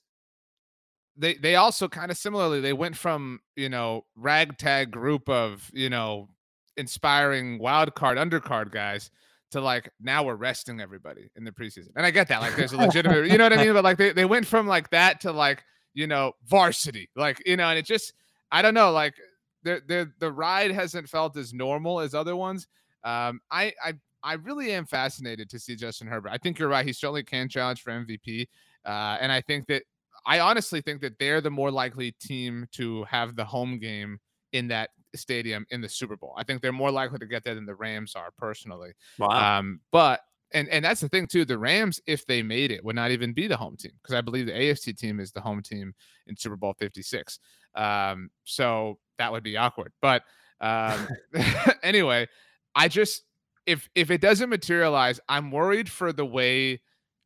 they 1.17 1.35
they 1.35 1.55
also 1.55 1.87
kind 1.87 2.11
of 2.11 2.17
similarly 2.17 2.59
they 2.59 2.73
went 2.73 2.95
from 2.95 3.39
you 3.55 3.69
know 3.69 4.05
ragtag 4.15 4.91
group 4.91 5.29
of 5.29 5.69
you 5.73 5.89
know 5.89 6.29
inspiring 6.77 7.59
wild 7.59 7.93
card 7.93 8.17
undercard 8.17 8.71
guys 8.71 9.11
to 9.51 9.61
like 9.61 9.89
now 10.01 10.23
we're 10.23 10.35
resting 10.35 10.81
everybody 10.81 11.29
in 11.35 11.43
the 11.43 11.51
preseason 11.51 11.89
and 11.95 12.05
i 12.05 12.11
get 12.11 12.27
that 12.27 12.41
like 12.41 12.55
there's 12.55 12.73
a 12.73 12.77
legitimate 12.77 13.29
you 13.29 13.37
know 13.37 13.43
what 13.43 13.53
i 13.53 13.63
mean 13.63 13.73
but 13.73 13.83
like 13.83 13.97
they, 13.97 14.11
they 14.11 14.25
went 14.25 14.45
from 14.45 14.65
like 14.65 14.89
that 14.89 15.21
to 15.21 15.31
like 15.31 15.63
you 15.93 16.07
know 16.07 16.31
varsity 16.45 17.09
like 17.15 17.41
you 17.45 17.55
know 17.55 17.69
and 17.69 17.77
it 17.77 17.85
just 17.85 18.13
i 18.51 18.61
don't 18.61 18.73
know 18.73 18.91
like 18.91 19.13
the 19.61 19.81
the 19.87 20.11
the 20.19 20.31
ride 20.31 20.71
hasn't 20.71 21.07
felt 21.07 21.37
as 21.37 21.53
normal 21.53 21.99
as 21.99 22.15
other 22.15 22.35
ones 22.35 22.67
um 23.03 23.39
i 23.51 23.71
i 23.83 23.93
I 24.23 24.35
really 24.35 24.71
am 24.71 24.85
fascinated 24.85 25.49
to 25.49 25.59
see 25.59 25.75
Justin 25.75 26.07
Herbert. 26.07 26.29
I 26.31 26.37
think 26.37 26.57
you're 26.57 26.69
right. 26.69 26.85
He 26.85 26.93
certainly 26.93 27.23
can 27.23 27.49
challenge 27.49 27.81
for 27.81 27.91
MVP. 27.91 28.47
Uh, 28.85 29.17
and 29.19 29.31
I 29.31 29.41
think 29.41 29.67
that 29.67 29.83
I 30.25 30.39
honestly 30.39 30.81
think 30.81 31.01
that 31.01 31.19
they're 31.19 31.41
the 31.41 31.51
more 31.51 31.71
likely 31.71 32.11
team 32.13 32.67
to 32.73 33.03
have 33.05 33.35
the 33.35 33.45
home 33.45 33.79
game 33.79 34.19
in 34.51 34.67
that 34.69 34.91
stadium 35.15 35.65
in 35.69 35.81
the 35.81 35.89
Super 35.89 36.15
Bowl. 36.15 36.33
I 36.37 36.43
think 36.43 36.61
they're 36.61 36.71
more 36.71 36.91
likely 36.91 37.19
to 37.19 37.25
get 37.25 37.43
there 37.43 37.55
than 37.55 37.65
the 37.65 37.75
Rams 37.75 38.15
are 38.15 38.29
personally. 38.37 38.93
Wow. 39.19 39.59
Um, 39.59 39.81
but 39.91 40.21
and 40.53 40.69
and 40.69 40.85
that's 40.85 41.01
the 41.01 41.09
thing 41.09 41.27
too. 41.27 41.45
The 41.45 41.57
Rams, 41.57 41.99
if 42.07 42.25
they 42.25 42.41
made 42.41 42.71
it, 42.71 42.83
would 42.85 42.95
not 42.95 43.11
even 43.11 43.33
be 43.33 43.47
the 43.47 43.57
home 43.57 43.75
team 43.75 43.91
because 44.01 44.15
I 44.15 44.21
believe 44.21 44.45
the 44.45 44.53
AFC 44.53 44.95
team 44.95 45.19
is 45.19 45.31
the 45.31 45.41
home 45.41 45.61
team 45.61 45.93
in 46.27 46.37
Super 46.37 46.55
Bowl 46.55 46.75
56. 46.77 47.39
Um, 47.75 48.29
so 48.43 48.99
that 49.17 49.31
would 49.31 49.43
be 49.43 49.57
awkward. 49.57 49.91
But 50.01 50.23
um, 50.61 51.07
anyway, 51.83 52.27
I 52.75 52.87
just 52.87 53.23
if 53.65 53.89
if 53.95 54.11
it 54.11 54.21
doesn't 54.21 54.49
materialize, 54.49 55.19
I'm 55.27 55.51
worried 55.51 55.89
for 55.89 56.13
the 56.13 56.25
way 56.25 56.81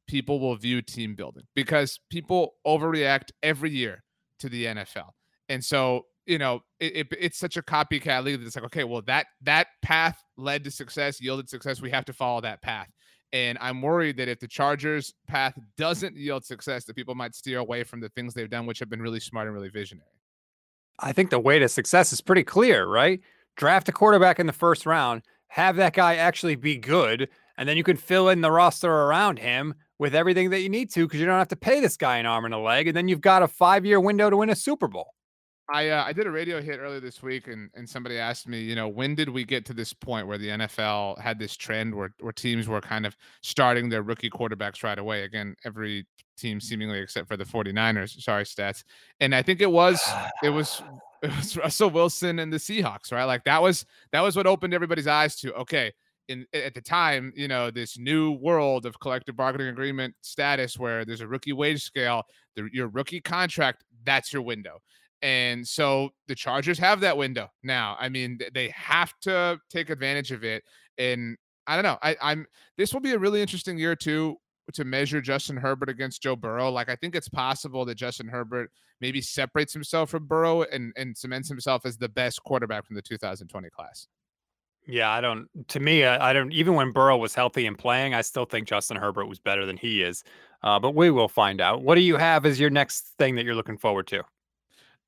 people 0.08 0.40
will 0.40 0.56
view 0.56 0.82
team 0.82 1.16
building 1.16 1.44
because 1.56 2.00
people 2.10 2.56
overreact 2.66 3.32
every 3.44 3.72
year 3.72 4.04
to 4.40 4.50
the 4.50 4.66
NFL, 4.66 5.10
and 5.50 5.64
so 5.64 6.06
you 6.26 6.38
know 6.38 6.62
it, 6.80 6.96
it, 6.96 7.08
it's 7.20 7.38
such 7.38 7.58
a 7.58 7.62
copycat 7.62 8.24
league 8.24 8.40
that 8.40 8.48
it's 8.48 8.56
like 8.56 8.66
okay, 8.66 8.84
well 8.84 9.02
that 9.04 9.28
that 9.42 9.68
path 9.82 10.22
led 10.38 10.64
to 10.64 10.72
success, 10.72 11.22
yielded 11.22 11.50
success. 11.50 11.82
We 11.82 11.92
have 11.92 12.06
to 12.06 12.14
follow 12.14 12.42
that 12.42 12.62
path. 12.62 12.90
And 13.34 13.58
I'm 13.60 13.82
worried 13.82 14.18
that 14.18 14.30
if 14.30 14.40
the 14.40 14.48
Chargers 14.48 15.14
path 15.28 15.54
doesn't 15.78 16.16
yield 16.16 16.46
success, 16.46 16.86
that 16.86 16.96
people 16.96 17.14
might 17.14 17.36
steer 17.36 17.60
away 17.60 17.84
from 17.84 18.00
the 18.00 18.10
things 18.10 18.34
they've 18.34 18.50
done, 18.50 18.66
which 18.66 18.80
have 18.80 18.90
been 18.90 19.02
really 19.02 19.20
smart 19.20 19.48
and 19.48 19.54
really 19.54 19.70
visionary. 19.70 20.08
I 21.00 21.12
think 21.12 21.30
the 21.30 21.40
way 21.40 21.60
to 21.60 21.68
success 21.68 22.14
is 22.14 22.22
pretty 22.22 22.44
clear, 22.44 22.88
right? 22.88 23.20
Draft 23.56 23.90
a 23.90 23.92
quarterback 23.92 24.40
in 24.40 24.48
the 24.48 24.54
first 24.54 24.86
round, 24.86 25.24
have 25.48 25.76
that 25.76 25.94
guy 25.94 26.16
actually 26.16 26.56
be 26.56 26.78
good, 26.78 27.30
and 27.58 27.68
then 27.68 27.78
you 27.78 27.84
can 27.84 27.98
fill 27.98 28.30
in 28.30 28.42
the 28.42 28.52
roster 28.52 28.92
around 28.92 29.40
him 29.40 29.74
with 30.00 30.14
everything 30.14 30.52
that 30.52 30.62
you 30.62 30.70
need 30.70 30.92
to 30.94 31.06
because 31.06 31.20
you 31.20 31.26
don't 31.26 31.40
have 31.40 31.48
to 31.48 31.56
pay 31.56 31.80
this 31.80 31.98
guy 31.98 32.18
an 32.18 32.26
arm 32.26 32.46
and 32.46 32.54
a 32.54 32.60
leg, 32.60 32.88
and 32.88 32.96
then 32.96 33.08
you've 33.08 33.22
got 33.22 33.44
a 33.44 33.48
five 33.48 33.86
year 33.86 34.00
window 34.00 34.30
to 34.30 34.38
win 34.38 34.50
a 34.50 34.56
Super 34.56 34.88
Bowl. 34.88 35.14
I 35.70 35.90
uh, 35.90 36.04
I 36.04 36.14
did 36.14 36.28
a 36.28 36.32
radio 36.32 36.62
hit 36.62 36.80
earlier 36.80 37.02
this 37.02 37.22
week, 37.22 37.48
and 37.48 37.70
and 37.74 37.90
somebody 37.90 38.18
asked 38.18 38.48
me, 38.48 38.62
you 38.62 38.76
know, 38.76 38.88
when 38.88 39.16
did 39.16 39.30
we 39.30 39.44
get 39.44 39.66
to 39.66 39.74
this 39.74 39.92
point 39.94 40.28
where 40.28 40.38
the 40.38 40.50
NFL 40.50 41.20
had 41.20 41.40
this 41.40 41.58
trend 41.58 41.94
where 41.94 42.14
where 42.20 42.32
teams 42.32 42.68
were 42.68 42.80
kind 42.80 43.06
of 43.06 43.18
starting 43.42 43.90
their 43.90 44.02
rookie 44.02 44.30
quarterbacks 44.30 44.84
right 44.84 44.98
away? 44.98 45.24
Again, 45.24 45.56
every 45.66 46.06
team 46.38 46.62
seemingly 46.62 47.00
except 47.00 47.28
for 47.28 47.36
the 47.36 47.44
49ers. 47.44 48.22
Sorry, 48.22 48.44
stats. 48.44 48.84
And 49.20 49.36
I 49.36 49.42
think 49.42 49.60
it 49.60 49.72
was 49.72 50.02
it 50.42 50.50
was 50.50 50.82
it 51.22 51.36
was 51.36 51.58
Russell 51.58 51.90
Wilson 51.90 52.40
and 52.40 52.54
the 52.54 52.58
Seahawks, 52.58 53.12
right? 53.12 53.26
Like 53.26 53.44
that 53.44 53.62
was 53.62 53.86
that 54.14 54.22
was 54.22 54.38
what 54.38 54.48
opened 54.48 54.74
everybody's 54.74 55.08
eyes 55.08 55.36
to 55.38 55.54
okay. 55.56 55.92
In, 56.28 56.46
at 56.54 56.74
the 56.74 56.82
time, 56.82 57.32
you 57.36 57.48
know, 57.48 57.72
this 57.72 57.98
new 57.98 58.32
world 58.32 58.86
of 58.86 59.00
collective 59.00 59.38
bargaining 59.38 59.70
agreement 59.70 60.14
status 60.22 60.78
where 60.78 61.06
there's 61.06 61.22
a 61.22 61.28
rookie 61.28 61.54
wage 61.54 61.82
scale, 61.82 62.24
the, 62.56 62.68
your 62.74 62.90
rookie 62.90 63.22
contract, 63.22 63.84
that's 64.04 64.34
your 64.34 64.42
window. 64.42 64.80
And 65.22 65.68
so 65.68 66.10
the 66.28 66.36
Chargers 66.36 66.78
have 66.80 67.00
that 67.00 67.18
window 67.18 67.48
now. 67.64 67.96
I 68.00 68.10
mean, 68.10 68.40
they 68.54 68.70
have 68.76 69.14
to 69.22 69.60
take 69.70 69.90
advantage 69.90 70.32
of 70.32 70.44
it. 70.44 70.64
And 70.98 71.38
I 71.66 71.76
don't 71.76 71.84
know. 71.84 71.98
I, 72.02 72.16
I'm 72.22 72.46
this 72.78 72.94
will 72.94 73.02
be 73.02 73.12
a 73.12 73.20
really 73.20 73.42
interesting 73.42 73.78
year 73.78 73.96
too 73.96 74.38
to 74.74 74.86
measure 74.86 75.22
Justin 75.22 75.58
Herbert 75.58 75.90
against 75.90 76.22
Joe 76.22 76.36
Burrow. 76.36 76.70
Like 76.70 76.90
I 76.90 76.96
think 76.96 77.16
it's 77.16 77.30
possible 77.30 77.86
that 77.86 77.96
Justin 77.96 78.28
Herbert 78.28 78.72
maybe 79.02 79.22
separates 79.22 79.74
himself 79.74 80.10
from 80.10 80.26
Burrow 80.26 80.64
and 80.64 80.94
and 80.96 81.18
cements 81.18 81.50
himself 81.50 81.86
as 81.86 81.98
the 81.98 82.10
best 82.10 82.44
quarterback 82.44 82.86
from 82.86 82.96
the 82.96 83.02
2020 83.02 83.70
class. 83.70 84.08
Yeah, 84.88 85.12
I 85.12 85.20
don't. 85.20 85.48
To 85.70 85.80
me, 85.80 86.06
I, 86.06 86.30
I 86.30 86.34
don't. 86.34 86.52
Even 86.54 86.76
when 86.76 86.92
Burrow 86.92 87.18
was 87.18 87.36
healthy 87.36 87.66
and 87.68 87.78
playing, 87.78 88.14
I 88.14 88.22
still 88.22 88.46
think 88.46 88.68
Justin 88.68 88.98
Herbert 88.98 89.26
was 89.26 89.38
better 89.38 89.66
than 89.66 89.76
he 89.76 90.02
is. 90.02 90.24
Uh, 90.64 90.80
but 90.80 90.96
we 90.96 91.12
will 91.12 91.28
find 91.28 91.60
out. 91.62 91.84
What 91.84 91.96
do 91.96 92.02
you 92.02 92.16
have 92.16 92.46
as 92.46 92.60
your 92.60 92.70
next 92.70 93.14
thing 93.20 93.36
that 93.36 93.46
you're 93.46 93.54
looking 93.54 93.78
forward 93.78 94.08
to? 94.08 94.24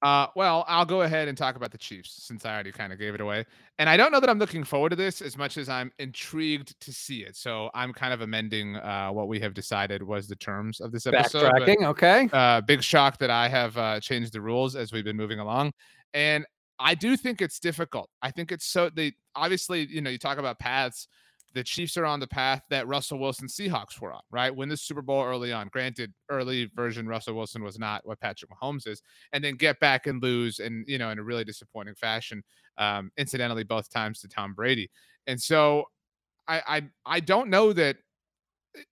Uh, 0.02 0.28
well, 0.36 0.64
I'll 0.68 0.86
go 0.86 1.02
ahead 1.02 1.28
and 1.28 1.38
talk 1.38 1.58
about 1.58 1.72
the 1.72 1.78
Chiefs 1.78 2.24
since 2.24 2.46
I 2.46 2.54
already 2.54 2.72
kind 2.72 2.94
of 2.94 3.00
gave 3.00 3.16
it 3.16 3.22
away. 3.22 3.46
And 3.80 3.90
I 3.90 3.98
don't 3.98 4.14
know 4.14 4.22
that 4.22 4.30
I'm 4.30 4.40
looking 4.40 4.64
forward 4.64 4.92
to 4.92 4.96
this 4.96 5.22
as 5.22 5.38
much 5.38 5.58
as 5.58 5.68
I'm 5.68 5.92
intrigued 6.00 6.80
to 6.80 6.94
see 6.94 7.24
it. 7.24 7.36
So 7.36 7.70
I'm 7.74 7.92
kind 7.92 8.14
of 8.14 8.22
amending 8.22 8.78
uh, 8.78 9.10
what 9.10 9.28
we 9.28 9.42
have 9.42 9.54
decided 9.54 10.02
was 10.02 10.28
the 10.28 10.38
terms 10.38 10.80
of 10.80 10.94
this 10.94 11.06
episode. 11.06 11.52
Backtracking, 11.52 11.80
but, 11.82 11.88
okay. 11.88 12.30
Uh, 12.32 12.62
big 12.62 12.82
shock 12.82 13.18
that 13.18 13.30
I 13.30 13.50
have 13.50 13.78
uh, 13.78 14.00
changed 14.00 14.32
the 14.32 14.40
rules 14.40 14.78
as 14.78 14.94
we've 14.94 15.04
been 15.04 15.18
moving 15.18 15.40
along. 15.40 15.74
And 16.14 16.46
I 16.80 16.96
do 16.96 17.18
think 17.18 17.42
it's 17.42 17.60
difficult. 17.60 18.10
I 18.22 18.32
think 18.32 18.52
it's 18.52 18.66
so 18.66 18.90
they 18.90 19.14
obviously, 19.36 19.86
you 19.86 20.02
know, 20.02 20.10
you 20.10 20.18
talk 20.18 20.38
about 20.38 20.60
paths 20.60 21.08
the 21.54 21.64
Chiefs 21.64 21.98
are 21.98 22.06
on 22.06 22.20
the 22.20 22.28
path 22.28 22.62
that 22.70 22.88
Russell 22.88 23.20
Wilson 23.20 23.48
Seahawks 23.48 24.00
were 24.00 24.14
on, 24.14 24.22
right? 24.32 24.56
Win 24.56 24.70
the 24.70 24.78
Super 24.78 25.02
Bowl 25.02 25.24
early 25.24 25.52
on. 25.52 25.68
Granted, 25.70 26.14
early 26.30 26.70
version 26.76 27.08
Russell 27.08 27.34
Wilson 27.34 27.64
was 27.64 27.80
not 27.80 28.06
what 28.06 28.20
Patrick 28.20 28.52
Mahomes 28.52 28.88
is, 28.88 29.02
and 29.34 29.44
then 29.44 29.56
get 29.56 29.80
back 29.80 30.06
and 30.08 30.22
lose, 30.22 30.60
and 30.60 30.86
you 30.88 30.98
know, 30.98 31.10
in 31.10 31.20
a 31.20 31.24
really 31.24 31.44
disappointing 31.44 31.96
fashion. 31.96 32.44
Um, 32.78 33.12
incidentally, 33.18 33.64
both 33.64 33.90
times 33.90 34.20
to 34.22 34.28
Tom 34.28 34.54
Brady, 34.54 34.90
and 35.28 35.42
so 35.42 35.86
I 36.48 36.62
I 36.68 36.82
I 37.06 37.20
don't 37.20 37.50
know 37.50 37.74
that. 37.74 37.98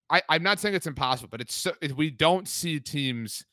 I, 0.09 0.23
I'm 0.27 0.41
not 0.41 0.59
saying 0.59 0.73
it's 0.73 0.87
impossible, 0.87 1.29
but 1.29 1.39
it's 1.39 1.53
so, 1.53 1.71
we 1.95 2.09
don't 2.09 2.47
see 2.47 2.79
teams 2.79 3.45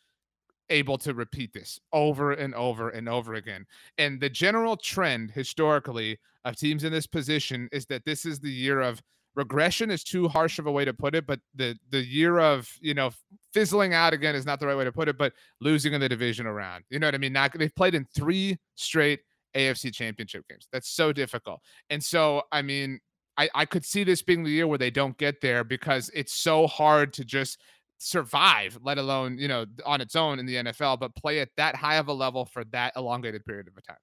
able 0.70 0.98
to 0.98 1.14
repeat 1.14 1.52
this 1.52 1.78
over 1.92 2.32
and 2.32 2.54
over 2.54 2.90
and 2.90 3.08
over 3.08 3.34
again. 3.34 3.66
And 3.98 4.20
the 4.20 4.30
general 4.30 4.76
trend 4.76 5.30
historically 5.30 6.18
of 6.44 6.56
teams 6.56 6.84
in 6.84 6.92
this 6.92 7.06
position 7.06 7.68
is 7.72 7.86
that 7.86 8.04
this 8.04 8.24
is 8.24 8.40
the 8.40 8.50
year 8.50 8.80
of 8.80 9.02
regression 9.34 9.90
is 9.90 10.04
too 10.04 10.28
harsh 10.28 10.58
of 10.58 10.66
a 10.66 10.72
way 10.72 10.84
to 10.84 10.94
put 10.94 11.14
it, 11.14 11.26
but 11.26 11.40
the 11.54 11.76
the 11.90 12.04
year 12.04 12.38
of 12.38 12.70
you 12.80 12.94
know 12.94 13.10
fizzling 13.52 13.94
out 13.94 14.12
again 14.12 14.34
is 14.34 14.46
not 14.46 14.60
the 14.60 14.66
right 14.66 14.76
way 14.76 14.84
to 14.84 14.92
put 14.92 15.08
it, 15.08 15.18
but 15.18 15.32
losing 15.60 15.92
in 15.92 16.00
the 16.00 16.08
division 16.08 16.46
around. 16.46 16.84
You 16.90 16.98
know 16.98 17.06
what 17.06 17.14
I 17.14 17.18
mean? 17.18 17.32
Not 17.32 17.56
they've 17.58 17.74
played 17.74 17.94
in 17.94 18.06
three 18.14 18.58
straight 18.74 19.20
AFC 19.54 19.92
championship 19.92 20.46
games. 20.48 20.68
That's 20.72 20.88
so 20.88 21.12
difficult. 21.12 21.60
And 21.90 22.02
so 22.02 22.42
I 22.52 22.62
mean, 22.62 23.00
I, 23.36 23.48
I 23.54 23.64
could 23.64 23.84
see 23.84 24.04
this 24.04 24.22
being 24.22 24.44
the 24.44 24.50
year 24.50 24.66
where 24.66 24.78
they 24.78 24.90
don't 24.90 25.16
get 25.18 25.40
there 25.40 25.64
because 25.64 26.10
it's 26.14 26.34
so 26.34 26.66
hard 26.66 27.12
to 27.14 27.24
just 27.24 27.60
survive, 27.98 28.78
let 28.82 28.98
alone, 28.98 29.38
you 29.38 29.48
know, 29.48 29.66
on 29.84 30.00
its 30.00 30.16
own 30.16 30.38
in 30.38 30.46
the 30.46 30.56
NFL, 30.56 30.98
but 31.00 31.14
play 31.14 31.40
at 31.40 31.50
that 31.56 31.76
high 31.76 31.96
of 31.96 32.08
a 32.08 32.12
level 32.12 32.44
for 32.44 32.64
that 32.66 32.92
elongated 32.96 33.44
period 33.44 33.68
of 33.68 33.76
a 33.76 33.82
time. 33.82 33.98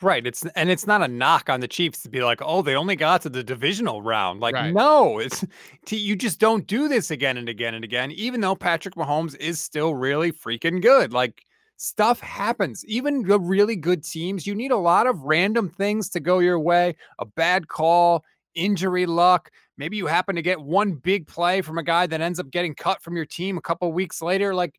Right. 0.00 0.26
It's 0.26 0.44
and 0.56 0.68
it's 0.68 0.86
not 0.86 1.00
a 1.02 1.06
knock 1.06 1.48
on 1.48 1.60
the 1.60 1.68
Chiefs 1.68 2.02
to 2.02 2.08
be 2.08 2.24
like, 2.24 2.40
oh, 2.42 2.60
they 2.62 2.74
only 2.74 2.96
got 2.96 3.22
to 3.22 3.28
the 3.28 3.44
divisional 3.44 4.02
round. 4.02 4.40
Like, 4.40 4.56
Right. 4.56 4.74
no, 4.74 5.20
it's 5.20 5.44
you 5.90 6.16
just 6.16 6.40
don't 6.40 6.66
do 6.66 6.88
this 6.88 7.12
again 7.12 7.36
and 7.36 7.48
again 7.48 7.74
and 7.74 7.84
again, 7.84 8.10
even 8.12 8.40
though 8.40 8.56
Patrick 8.56 8.96
Mahomes 8.96 9.36
is 9.36 9.60
still 9.60 9.94
really 9.94 10.32
freaking 10.32 10.82
good. 10.82 11.12
Like 11.12 11.44
stuff 11.76 12.18
happens. 12.18 12.84
Even 12.86 13.22
the 13.22 13.38
really 13.38 13.76
good 13.76 14.02
teams, 14.02 14.44
you 14.44 14.56
need 14.56 14.72
a 14.72 14.76
lot 14.76 15.06
of 15.06 15.22
random 15.22 15.68
things 15.70 16.08
to 16.10 16.20
go 16.20 16.40
your 16.40 16.58
way, 16.58 16.96
a 17.20 17.24
bad 17.24 17.68
call, 17.68 18.24
injury 18.56 19.06
luck. 19.06 19.50
Maybe 19.78 19.96
you 19.96 20.06
happen 20.06 20.36
to 20.36 20.42
get 20.42 20.60
one 20.60 20.92
big 20.92 21.26
play 21.26 21.62
from 21.62 21.78
a 21.78 21.82
guy 21.82 22.06
that 22.06 22.20
ends 22.20 22.38
up 22.38 22.50
getting 22.50 22.74
cut 22.74 23.02
from 23.02 23.16
your 23.16 23.26
team 23.26 23.56
a 23.56 23.62
couple 23.62 23.92
weeks 23.92 24.20
later. 24.20 24.54
Like 24.54 24.78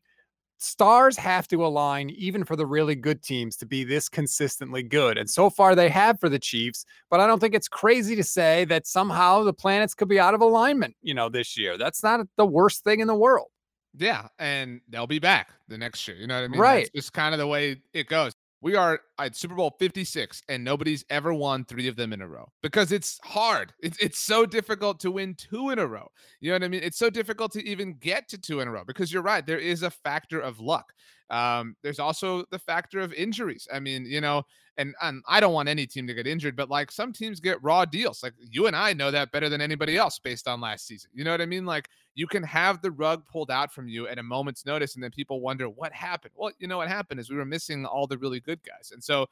stars 0.58 1.16
have 1.16 1.48
to 1.48 1.64
align 1.64 2.10
even 2.10 2.44
for 2.44 2.56
the 2.56 2.66
really 2.66 2.94
good 2.94 3.22
teams 3.22 3.56
to 3.56 3.66
be 3.66 3.84
this 3.84 4.08
consistently 4.08 4.82
good. 4.82 5.18
And 5.18 5.28
so 5.28 5.50
far 5.50 5.74
they 5.74 5.88
have 5.88 6.18
for 6.20 6.28
the 6.28 6.38
Chiefs, 6.38 6.84
but 7.10 7.20
I 7.20 7.26
don't 7.26 7.40
think 7.40 7.54
it's 7.54 7.68
crazy 7.68 8.16
to 8.16 8.24
say 8.24 8.64
that 8.66 8.86
somehow 8.86 9.42
the 9.42 9.52
planets 9.52 9.94
could 9.94 10.08
be 10.08 10.20
out 10.20 10.34
of 10.34 10.40
alignment, 10.40 10.94
you 11.02 11.14
know, 11.14 11.28
this 11.28 11.56
year. 11.56 11.76
That's 11.76 12.02
not 12.02 12.26
the 12.36 12.46
worst 12.46 12.84
thing 12.84 13.00
in 13.00 13.06
the 13.06 13.14
world. 13.14 13.48
Yeah, 13.96 14.26
and 14.38 14.80
they'll 14.88 15.06
be 15.06 15.20
back 15.20 15.50
the 15.68 15.78
next 15.78 16.06
year. 16.08 16.16
You 16.16 16.26
know 16.26 16.36
what 16.36 16.44
I 16.44 16.48
mean? 16.48 16.60
Right. 16.60 16.82
It's 16.82 16.90
just 16.90 17.12
kind 17.12 17.32
of 17.34 17.38
the 17.38 17.46
way 17.46 17.80
it 17.92 18.08
goes. 18.08 18.32
We 18.64 18.76
are 18.76 19.00
at 19.18 19.36
Super 19.36 19.54
Bowl 19.54 19.76
56, 19.78 20.42
and 20.48 20.64
nobody's 20.64 21.04
ever 21.10 21.34
won 21.34 21.66
three 21.66 21.86
of 21.86 21.96
them 21.96 22.14
in 22.14 22.22
a 22.22 22.26
row 22.26 22.50
because 22.62 22.92
it's 22.92 23.20
hard. 23.22 23.74
It's, 23.82 23.98
it's 23.98 24.18
so 24.18 24.46
difficult 24.46 25.00
to 25.00 25.10
win 25.10 25.34
two 25.34 25.68
in 25.68 25.78
a 25.78 25.86
row. 25.86 26.08
You 26.40 26.48
know 26.48 26.54
what 26.54 26.64
I 26.64 26.68
mean? 26.68 26.80
It's 26.82 26.96
so 26.96 27.10
difficult 27.10 27.52
to 27.52 27.68
even 27.68 27.98
get 28.00 28.26
to 28.30 28.38
two 28.38 28.60
in 28.60 28.68
a 28.68 28.70
row 28.70 28.82
because 28.86 29.12
you're 29.12 29.22
right. 29.22 29.44
There 29.44 29.58
is 29.58 29.82
a 29.82 29.90
factor 29.90 30.40
of 30.40 30.60
luck. 30.60 30.94
Um, 31.28 31.76
there's 31.82 31.98
also 31.98 32.46
the 32.50 32.58
factor 32.58 33.00
of 33.00 33.12
injuries. 33.12 33.68
I 33.70 33.80
mean, 33.80 34.06
you 34.06 34.22
know, 34.22 34.44
and, 34.76 34.94
and 35.02 35.22
I 35.28 35.40
don't 35.40 35.52
want 35.52 35.68
any 35.68 35.86
team 35.86 36.06
to 36.06 36.14
get 36.14 36.26
injured, 36.26 36.56
but 36.56 36.68
like 36.68 36.90
some 36.90 37.12
teams 37.12 37.40
get 37.40 37.62
raw 37.62 37.84
deals. 37.84 38.22
Like 38.22 38.34
you 38.38 38.66
and 38.66 38.74
I 38.74 38.92
know 38.92 39.10
that 39.10 39.32
better 39.32 39.48
than 39.48 39.60
anybody 39.60 39.96
else 39.96 40.18
based 40.18 40.48
on 40.48 40.60
last 40.60 40.86
season. 40.86 41.10
You 41.14 41.24
know 41.24 41.30
what 41.30 41.40
I 41.40 41.46
mean? 41.46 41.64
Like 41.64 41.88
you 42.14 42.26
can 42.26 42.42
have 42.42 42.82
the 42.82 42.90
rug 42.90 43.24
pulled 43.26 43.50
out 43.50 43.72
from 43.72 43.88
you 43.88 44.08
at 44.08 44.18
a 44.18 44.22
moment's 44.22 44.66
notice, 44.66 44.94
and 44.94 45.02
then 45.02 45.10
people 45.10 45.40
wonder 45.40 45.68
what 45.68 45.92
happened. 45.92 46.32
Well, 46.36 46.52
you 46.58 46.66
know 46.66 46.78
what 46.78 46.88
happened 46.88 47.20
is 47.20 47.30
we 47.30 47.36
were 47.36 47.44
missing 47.44 47.86
all 47.86 48.06
the 48.06 48.18
really 48.18 48.40
good 48.40 48.60
guys, 48.62 48.90
and 48.92 49.02
so 49.02 49.26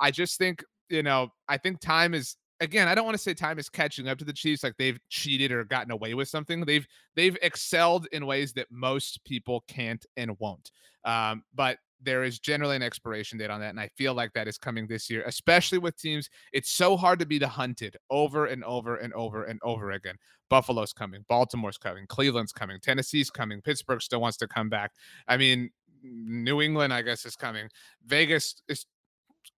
I 0.00 0.10
just 0.10 0.38
think 0.38 0.64
you 0.88 1.02
know 1.02 1.32
I 1.48 1.58
think 1.58 1.80
time 1.80 2.14
is 2.14 2.36
again, 2.60 2.88
I 2.88 2.94
don't 2.94 3.04
want 3.04 3.16
to 3.16 3.22
say 3.22 3.34
time 3.34 3.58
is 3.58 3.68
catching 3.68 4.08
up 4.08 4.18
to 4.18 4.24
the 4.24 4.32
Chiefs 4.32 4.64
like 4.64 4.76
they've 4.76 4.98
cheated 5.08 5.52
or 5.52 5.64
gotten 5.64 5.92
away 5.92 6.14
with 6.14 6.28
something. 6.28 6.64
They've 6.64 6.86
they've 7.14 7.36
excelled 7.42 8.06
in 8.12 8.26
ways 8.26 8.52
that 8.54 8.66
most 8.70 9.24
people 9.24 9.64
can't 9.68 10.04
and 10.16 10.38
won't. 10.38 10.70
Um, 11.04 11.44
but 11.54 11.78
there 12.00 12.24
is 12.24 12.38
generally 12.38 12.76
an 12.76 12.82
expiration 12.82 13.38
date 13.38 13.50
on 13.50 13.60
that. 13.60 13.70
And 13.70 13.80
I 13.80 13.88
feel 13.96 14.14
like 14.14 14.32
that 14.34 14.48
is 14.48 14.58
coming 14.58 14.86
this 14.86 15.10
year, 15.10 15.22
especially 15.26 15.78
with 15.78 15.96
teams. 15.96 16.28
It's 16.52 16.70
so 16.70 16.96
hard 16.96 17.18
to 17.18 17.26
be 17.26 17.38
the 17.38 17.48
hunted 17.48 17.96
over 18.10 18.46
and 18.46 18.64
over 18.64 18.96
and 18.96 19.12
over 19.14 19.44
and 19.44 19.58
over 19.62 19.90
again. 19.90 20.16
Buffalo's 20.48 20.92
coming, 20.92 21.24
Baltimore's 21.28 21.76
coming, 21.76 22.06
Cleveland's 22.06 22.52
coming, 22.52 22.78
Tennessee's 22.80 23.30
coming, 23.30 23.60
Pittsburgh 23.60 24.00
still 24.00 24.20
wants 24.20 24.38
to 24.38 24.48
come 24.48 24.68
back. 24.68 24.92
I 25.26 25.36
mean, 25.36 25.70
New 26.02 26.62
England, 26.62 26.92
I 26.92 27.02
guess, 27.02 27.26
is 27.26 27.36
coming. 27.36 27.68
Vegas 28.06 28.62
is 28.68 28.86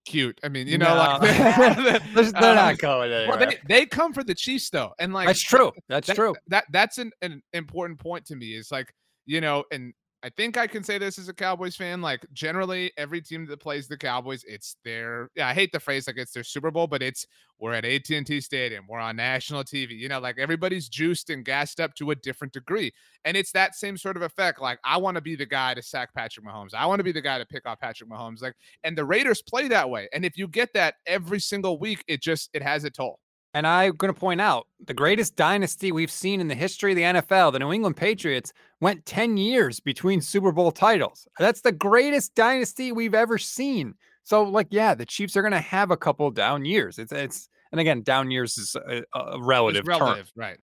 cute. 0.05 0.39
I 0.43 0.49
mean, 0.49 0.67
you 0.67 0.77
know, 0.77 0.95
No. 0.95 0.95
like 1.21 1.21
They're, 1.21 1.99
they're 2.31 2.49
um, 2.49 2.55
not 2.55 2.77
going 2.79 3.11
well, 3.27 3.37
they, 3.37 3.57
they 3.67 3.85
come 3.85 4.13
for 4.13 4.23
the 4.23 4.35
Chiefs 4.35 4.69
though, 4.69 4.93
and 4.99 5.13
like 5.13 5.27
That's 5.27 5.41
true. 5.41 5.71
That's 5.87 6.07
that, 6.07 6.15
true. 6.15 6.35
That 6.47 6.65
that's 6.71 6.97
an, 6.97 7.11
an 7.21 7.41
important 7.53 7.99
point 7.99 8.25
to 8.25 8.35
me. 8.35 8.55
Is 8.55 8.71
like 8.71 8.93
you 9.25 9.41
know, 9.41 9.63
and 9.71 9.93
I 10.23 10.29
think 10.29 10.55
I 10.55 10.67
can 10.67 10.83
say 10.83 10.99
this 10.99 11.17
as 11.17 11.29
a 11.29 11.33
Cowboys 11.33 11.75
fan. 11.75 11.99
Like 11.99 12.25
generally, 12.31 12.91
every 12.95 13.21
team 13.21 13.47
that 13.47 13.59
plays 13.59 13.87
the 13.87 13.97
Cowboys, 13.97 14.43
it's 14.47 14.75
their. 14.85 15.29
Yeah, 15.35 15.47
I 15.47 15.53
hate 15.55 15.71
the 15.71 15.79
phrase 15.79 16.05
like 16.05 16.17
it's 16.17 16.31
their 16.31 16.43
Super 16.43 16.69
Bowl, 16.69 16.85
but 16.85 17.01
it's 17.01 17.25
we're 17.59 17.73
at 17.73 17.85
AT 17.85 18.07
and 18.11 18.25
T 18.25 18.39
Stadium, 18.39 18.85
we're 18.87 18.99
on 18.99 19.15
national 19.15 19.63
TV. 19.63 19.97
You 19.97 20.09
know, 20.09 20.19
like 20.19 20.37
everybody's 20.37 20.89
juiced 20.89 21.31
and 21.31 21.43
gassed 21.43 21.79
up 21.79 21.95
to 21.95 22.11
a 22.11 22.15
different 22.15 22.53
degree, 22.53 22.91
and 23.25 23.35
it's 23.35 23.51
that 23.53 23.73
same 23.73 23.97
sort 23.97 24.15
of 24.15 24.21
effect. 24.21 24.61
Like 24.61 24.79
I 24.85 24.97
want 24.97 25.15
to 25.15 25.21
be 25.21 25.35
the 25.35 25.45
guy 25.45 25.73
to 25.73 25.81
sack 25.81 26.13
Patrick 26.13 26.45
Mahomes. 26.45 26.75
I 26.75 26.85
want 26.85 26.99
to 26.99 27.03
be 27.03 27.11
the 27.11 27.21
guy 27.21 27.39
to 27.39 27.45
pick 27.45 27.65
off 27.65 27.79
Patrick 27.79 28.09
Mahomes. 28.09 28.43
Like, 28.43 28.55
and 28.83 28.95
the 28.95 29.05
Raiders 29.05 29.41
play 29.41 29.67
that 29.69 29.89
way. 29.89 30.07
And 30.13 30.23
if 30.23 30.37
you 30.37 30.47
get 30.47 30.73
that 30.73 30.95
every 31.07 31.39
single 31.39 31.79
week, 31.79 32.03
it 32.07 32.21
just 32.21 32.51
it 32.53 32.61
has 32.61 32.83
a 32.83 32.91
toll. 32.91 33.20
And 33.53 33.67
I'm 33.67 33.95
going 33.95 34.13
to 34.13 34.19
point 34.19 34.39
out 34.39 34.67
the 34.85 34.93
greatest 34.93 35.35
dynasty 35.35 35.91
we've 35.91 36.11
seen 36.11 36.39
in 36.39 36.47
the 36.47 36.55
history 36.55 36.91
of 36.93 36.95
the 36.95 37.21
NFL, 37.21 37.51
the 37.51 37.59
New 37.59 37.73
England 37.73 37.97
Patriots, 37.97 38.53
went 38.79 39.05
10 39.05 39.35
years 39.37 39.79
between 39.79 40.21
Super 40.21 40.51
Bowl 40.51 40.71
titles. 40.71 41.27
That's 41.37 41.61
the 41.61 41.73
greatest 41.73 42.33
dynasty 42.33 42.91
we've 42.91 43.13
ever 43.13 43.37
seen. 43.37 43.95
So, 44.23 44.43
like, 44.43 44.67
yeah, 44.71 44.95
the 44.95 45.05
Chiefs 45.05 45.35
are 45.35 45.41
going 45.41 45.51
to 45.51 45.59
have 45.59 45.91
a 45.91 45.97
couple 45.97 46.31
down 46.31 46.63
years. 46.63 46.97
It's, 46.97 47.11
it's, 47.11 47.49
and 47.71 47.81
again, 47.81 48.03
down 48.03 48.31
years 48.31 48.57
is 48.57 48.75
a, 48.75 49.03
a 49.13 49.41
relative, 49.41 49.85
It's 49.85 49.97
term. 49.97 50.07
relative, 50.07 50.31
right? 50.35 50.57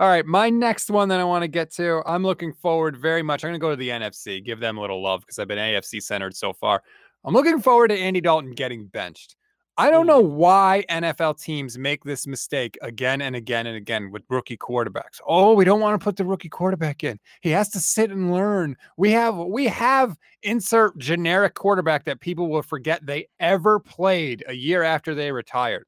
All 0.00 0.08
right, 0.08 0.24
my 0.24 0.48
next 0.48 0.90
one 0.90 1.08
that 1.08 1.18
I 1.18 1.24
want 1.24 1.42
to 1.42 1.48
get 1.48 1.72
to, 1.74 2.02
I'm 2.06 2.22
looking 2.22 2.52
forward 2.52 2.96
very 2.96 3.22
much. 3.22 3.42
I'm 3.42 3.48
going 3.48 3.58
to 3.58 3.64
go 3.64 3.70
to 3.70 3.76
the 3.76 3.88
NFC, 3.88 4.44
give 4.44 4.60
them 4.60 4.78
a 4.78 4.80
little 4.80 5.02
love 5.02 5.22
because 5.22 5.40
I've 5.40 5.48
been 5.48 5.58
AFC 5.58 6.00
centered 6.00 6.36
so 6.36 6.52
far. 6.52 6.84
I'm 7.24 7.34
looking 7.34 7.60
forward 7.60 7.88
to 7.88 7.98
Andy 7.98 8.20
Dalton 8.20 8.52
getting 8.52 8.86
benched. 8.86 9.34
I 9.80 9.90
don't 9.90 10.08
know 10.08 10.18
why 10.18 10.84
NFL 10.90 11.40
teams 11.40 11.78
make 11.78 12.02
this 12.02 12.26
mistake 12.26 12.76
again 12.82 13.22
and 13.22 13.36
again 13.36 13.64
and 13.68 13.76
again 13.76 14.10
with 14.10 14.24
rookie 14.28 14.56
quarterbacks. 14.56 15.20
Oh, 15.24 15.54
we 15.54 15.64
don't 15.64 15.78
want 15.80 15.98
to 15.98 16.02
put 16.02 16.16
the 16.16 16.24
rookie 16.24 16.48
quarterback 16.48 17.04
in. 17.04 17.20
He 17.42 17.50
has 17.50 17.68
to 17.70 17.78
sit 17.78 18.10
and 18.10 18.32
learn. 18.32 18.76
We 18.96 19.12
have 19.12 19.36
we 19.36 19.66
have 19.66 20.16
insert 20.42 20.98
generic 20.98 21.54
quarterback 21.54 22.04
that 22.06 22.18
people 22.20 22.48
will 22.48 22.62
forget 22.62 23.06
they 23.06 23.28
ever 23.38 23.78
played 23.78 24.42
a 24.48 24.52
year 24.52 24.82
after 24.82 25.14
they 25.14 25.30
retired. 25.30 25.84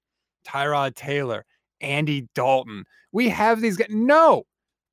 Tyrod 0.46 0.94
Taylor, 0.94 1.44
Andy 1.80 2.28
Dalton. 2.36 2.84
We 3.10 3.28
have 3.30 3.60
these 3.60 3.76
guys. 3.76 3.88
No, 3.90 4.44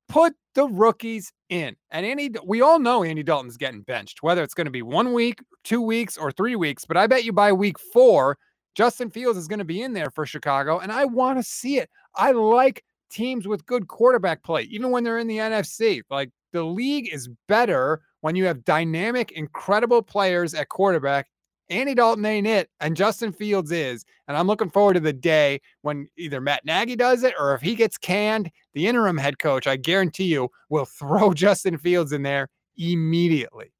put 0.08 0.34
the 0.56 0.66
rookies 0.66 1.32
in. 1.48 1.76
And 1.92 2.04
Andy, 2.04 2.34
we 2.44 2.62
all 2.62 2.80
know 2.80 3.04
Andy 3.04 3.22
Dalton's 3.22 3.56
getting 3.56 3.82
benched, 3.82 4.24
whether 4.24 4.42
it's 4.42 4.54
going 4.54 4.64
to 4.64 4.72
be 4.72 4.82
one 4.82 5.12
week, 5.12 5.40
two 5.62 5.80
weeks, 5.80 6.18
or 6.18 6.32
three 6.32 6.56
weeks. 6.56 6.84
But 6.84 6.96
I 6.96 7.06
bet 7.06 7.22
you 7.22 7.32
by 7.32 7.52
week 7.52 7.78
four, 7.78 8.36
Justin 8.78 9.10
Fields 9.10 9.36
is 9.36 9.48
going 9.48 9.58
to 9.58 9.64
be 9.64 9.82
in 9.82 9.92
there 9.92 10.08
for 10.08 10.24
Chicago. 10.24 10.78
And 10.78 10.92
I 10.92 11.04
want 11.04 11.36
to 11.36 11.42
see 11.42 11.78
it. 11.78 11.90
I 12.14 12.30
like 12.30 12.84
teams 13.10 13.48
with 13.48 13.66
good 13.66 13.88
quarterback 13.88 14.44
play, 14.44 14.62
even 14.70 14.92
when 14.92 15.02
they're 15.02 15.18
in 15.18 15.26
the 15.26 15.38
NFC. 15.38 16.02
Like 16.08 16.30
the 16.52 16.62
league 16.62 17.12
is 17.12 17.28
better 17.48 18.02
when 18.20 18.36
you 18.36 18.44
have 18.44 18.64
dynamic, 18.64 19.32
incredible 19.32 20.00
players 20.00 20.54
at 20.54 20.68
quarterback. 20.68 21.26
Andy 21.68 21.92
Dalton 21.92 22.24
ain't 22.24 22.46
it, 22.46 22.70
and 22.78 22.96
Justin 22.96 23.32
Fields 23.32 23.72
is. 23.72 24.04
And 24.28 24.36
I'm 24.36 24.46
looking 24.46 24.70
forward 24.70 24.94
to 24.94 25.00
the 25.00 25.12
day 25.12 25.60
when 25.82 26.06
either 26.16 26.40
Matt 26.40 26.64
Nagy 26.64 26.94
does 26.94 27.24
it 27.24 27.34
or 27.36 27.54
if 27.54 27.60
he 27.60 27.74
gets 27.74 27.98
canned, 27.98 28.48
the 28.74 28.86
interim 28.86 29.18
head 29.18 29.40
coach, 29.40 29.66
I 29.66 29.74
guarantee 29.74 30.26
you, 30.26 30.50
will 30.68 30.84
throw 30.98 31.34
Justin 31.34 31.78
Fields 31.78 32.12
in 32.12 32.22
there 32.22 32.48
immediately. 32.76 33.72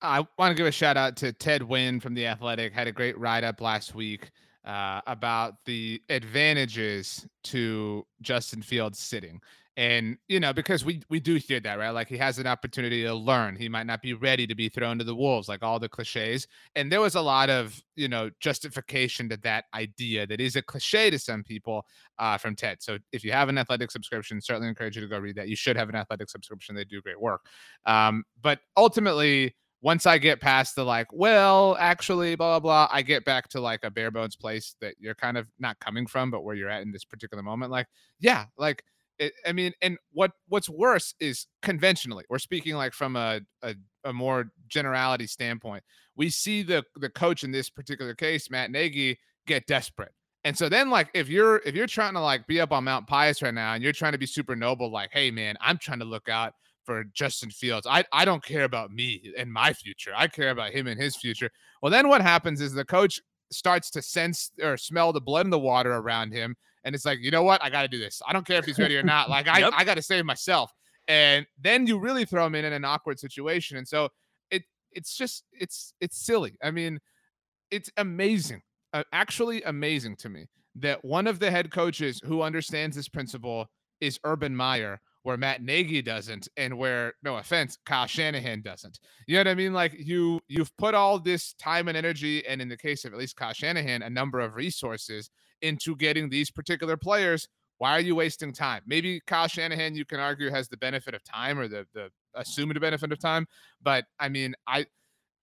I 0.00 0.20
want 0.38 0.52
to 0.52 0.54
give 0.54 0.66
a 0.66 0.72
shout 0.72 0.96
out 0.96 1.16
to 1.18 1.32
Ted 1.32 1.62
Nguyen 1.62 2.00
from 2.00 2.14
The 2.14 2.26
Athletic. 2.26 2.72
Had 2.72 2.86
a 2.86 2.92
great 2.92 3.18
write 3.18 3.44
up 3.44 3.60
last 3.60 3.94
week 3.94 4.30
uh, 4.64 5.00
about 5.06 5.54
the 5.64 6.00
advantages 6.08 7.26
to 7.44 8.06
Justin 8.22 8.62
Fields 8.62 8.98
sitting. 8.98 9.40
And, 9.76 10.18
you 10.26 10.40
know, 10.40 10.52
because 10.52 10.84
we, 10.84 11.02
we 11.08 11.20
do 11.20 11.36
hear 11.36 11.60
that, 11.60 11.78
right? 11.78 11.90
Like 11.90 12.08
he 12.08 12.16
has 12.16 12.40
an 12.40 12.48
opportunity 12.48 13.04
to 13.04 13.14
learn. 13.14 13.54
He 13.54 13.68
might 13.68 13.86
not 13.86 14.02
be 14.02 14.12
ready 14.12 14.44
to 14.44 14.54
be 14.56 14.68
thrown 14.68 14.98
to 14.98 15.04
the 15.04 15.14
wolves, 15.14 15.48
like 15.48 15.62
all 15.62 15.78
the 15.78 15.88
cliches. 15.88 16.48
And 16.74 16.90
there 16.90 17.00
was 17.00 17.14
a 17.14 17.20
lot 17.20 17.48
of, 17.48 17.80
you 17.94 18.08
know, 18.08 18.28
justification 18.40 19.28
to 19.28 19.36
that 19.38 19.66
idea 19.74 20.26
that 20.26 20.40
is 20.40 20.56
a 20.56 20.62
cliche 20.62 21.10
to 21.10 21.18
some 21.18 21.44
people 21.44 21.86
uh, 22.18 22.38
from 22.38 22.56
Ted. 22.56 22.78
So 22.82 22.98
if 23.12 23.22
you 23.24 23.30
have 23.30 23.48
an 23.48 23.56
athletic 23.56 23.92
subscription, 23.92 24.40
certainly 24.40 24.68
encourage 24.68 24.96
you 24.96 25.02
to 25.02 25.08
go 25.08 25.18
read 25.18 25.36
that. 25.36 25.48
You 25.48 25.54
should 25.54 25.76
have 25.76 25.88
an 25.88 25.94
athletic 25.94 26.28
subscription. 26.28 26.74
They 26.74 26.84
do 26.84 27.00
great 27.00 27.20
work. 27.20 27.46
Um, 27.86 28.24
but 28.42 28.58
ultimately, 28.76 29.54
once 29.80 30.06
I 30.06 30.18
get 30.18 30.40
past 30.40 30.74
the 30.74 30.84
like, 30.84 31.06
well, 31.12 31.76
actually, 31.78 32.34
blah 32.34 32.58
blah 32.58 32.88
blah, 32.88 32.88
I 32.90 33.02
get 33.02 33.24
back 33.24 33.48
to 33.50 33.60
like 33.60 33.84
a 33.84 33.90
bare 33.90 34.10
bones 34.10 34.36
place 34.36 34.74
that 34.80 34.94
you're 34.98 35.14
kind 35.14 35.36
of 35.36 35.48
not 35.58 35.78
coming 35.80 36.06
from, 36.06 36.30
but 36.30 36.42
where 36.42 36.54
you're 36.54 36.70
at 36.70 36.82
in 36.82 36.92
this 36.92 37.04
particular 37.04 37.42
moment. 37.42 37.70
Like, 37.70 37.86
yeah, 38.18 38.46
like 38.56 38.82
it, 39.18 39.32
I 39.46 39.52
mean, 39.52 39.72
and 39.82 39.98
what 40.12 40.32
what's 40.48 40.68
worse 40.68 41.14
is 41.20 41.46
conventionally, 41.62 42.24
we're 42.28 42.38
speaking 42.38 42.74
like 42.74 42.92
from 42.92 43.16
a, 43.16 43.40
a 43.62 43.74
a 44.04 44.12
more 44.12 44.50
generality 44.68 45.26
standpoint. 45.26 45.84
We 46.16 46.30
see 46.30 46.62
the 46.62 46.84
the 46.96 47.10
coach 47.10 47.44
in 47.44 47.52
this 47.52 47.70
particular 47.70 48.14
case, 48.14 48.50
Matt 48.50 48.70
Nagy, 48.70 49.18
get 49.46 49.66
desperate. 49.66 50.12
And 50.44 50.56
so 50.56 50.68
then 50.68 50.88
like 50.90 51.08
if 51.14 51.28
you're 51.28 51.60
if 51.64 51.74
you're 51.74 51.86
trying 51.86 52.14
to 52.14 52.20
like 52.20 52.46
be 52.46 52.60
up 52.60 52.72
on 52.72 52.84
Mount 52.84 53.06
Pius 53.06 53.42
right 53.42 53.54
now 53.54 53.74
and 53.74 53.82
you're 53.82 53.92
trying 53.92 54.12
to 54.12 54.18
be 54.18 54.26
super 54.26 54.56
noble, 54.56 54.90
like, 54.90 55.10
hey 55.12 55.30
man, 55.30 55.56
I'm 55.60 55.78
trying 55.78 55.98
to 55.98 56.04
look 56.04 56.28
out 56.28 56.54
for 56.88 57.04
Justin 57.12 57.50
Fields. 57.50 57.86
I, 57.86 58.02
I 58.14 58.24
don't 58.24 58.42
care 58.42 58.64
about 58.64 58.90
me 58.90 59.34
and 59.36 59.52
my 59.52 59.74
future. 59.74 60.10
I 60.16 60.26
care 60.26 60.48
about 60.48 60.70
him 60.70 60.86
and 60.86 60.98
his 60.98 61.16
future. 61.16 61.50
Well, 61.82 61.92
then 61.92 62.08
what 62.08 62.22
happens 62.22 62.62
is 62.62 62.72
the 62.72 62.82
coach 62.82 63.20
starts 63.52 63.90
to 63.90 64.00
sense 64.00 64.50
or 64.62 64.78
smell 64.78 65.12
the 65.12 65.20
blood 65.20 65.44
in 65.44 65.50
the 65.50 65.58
water 65.58 65.92
around 65.92 66.32
him. 66.32 66.56
And 66.84 66.94
it's 66.94 67.04
like, 67.04 67.18
you 67.20 67.30
know 67.30 67.42
what? 67.42 67.62
I 67.62 67.68
got 67.68 67.82
to 67.82 67.88
do 67.88 67.98
this. 67.98 68.22
I 68.26 68.32
don't 68.32 68.46
care 68.46 68.58
if 68.58 68.64
he's 68.64 68.78
ready 68.78 68.96
or 68.96 69.02
not. 69.02 69.28
Like, 69.28 69.48
I, 69.48 69.58
Yep. 69.58 69.74
I 69.76 69.84
got 69.84 69.96
to 69.96 70.02
save 70.02 70.24
myself. 70.24 70.72
And 71.08 71.44
then 71.60 71.86
you 71.86 71.98
really 71.98 72.24
throw 72.24 72.46
him 72.46 72.54
in, 72.54 72.64
in 72.64 72.72
an 72.72 72.86
awkward 72.86 73.20
situation. 73.20 73.76
And 73.76 73.86
so 73.86 74.08
it 74.50 74.62
it's 74.92 75.14
just 75.14 75.44
it's 75.52 75.92
it's 76.00 76.24
silly. 76.24 76.56
I 76.62 76.70
mean, 76.70 77.00
it's 77.70 77.90
amazing, 77.98 78.62
uh, 78.94 79.04
actually 79.12 79.62
amazing 79.64 80.16
to 80.16 80.30
me 80.30 80.46
that 80.76 81.04
one 81.04 81.26
of 81.26 81.38
the 81.38 81.50
head 81.50 81.70
coaches 81.70 82.22
who 82.24 82.40
understands 82.40 82.96
this 82.96 83.08
principle 83.08 83.66
is 84.00 84.18
Urban 84.24 84.56
Meyer, 84.56 85.02
where 85.28 85.36
Matt 85.36 85.62
Nagy 85.62 86.00
doesn't, 86.00 86.48
and 86.56 86.78
where, 86.78 87.12
no 87.22 87.36
offense, 87.36 87.76
Kyle 87.84 88.06
Shanahan 88.06 88.62
doesn't. 88.62 88.98
You 89.26 89.34
know 89.34 89.40
what 89.40 89.48
I 89.48 89.54
mean? 89.56 89.74
Like 89.74 89.94
you, 89.98 90.40
you've 90.48 90.74
put 90.78 90.94
all 90.94 91.18
this 91.18 91.52
time 91.52 91.86
and 91.86 91.98
energy, 91.98 92.46
and 92.46 92.62
in 92.62 92.68
the 92.70 92.78
case 92.78 93.04
of 93.04 93.12
at 93.12 93.18
least 93.18 93.36
Kyle 93.36 93.52
Shanahan, 93.52 94.00
a 94.00 94.08
number 94.08 94.40
of 94.40 94.54
resources 94.54 95.28
into 95.60 95.94
getting 95.96 96.30
these 96.30 96.50
particular 96.50 96.96
players. 96.96 97.46
Why 97.76 97.90
are 97.90 98.00
you 98.00 98.14
wasting 98.14 98.54
time? 98.54 98.80
Maybe 98.86 99.20
Kyle 99.26 99.48
Shanahan, 99.48 99.94
you 99.94 100.06
can 100.06 100.18
argue, 100.18 100.50
has 100.50 100.68
the 100.68 100.78
benefit 100.78 101.12
of 101.12 101.22
time 101.24 101.58
or 101.58 101.68
the 101.68 101.86
the 101.92 102.08
assumed 102.34 102.80
benefit 102.80 103.12
of 103.12 103.18
time, 103.18 103.46
but 103.82 104.06
I 104.18 104.30
mean, 104.30 104.54
I 104.66 104.86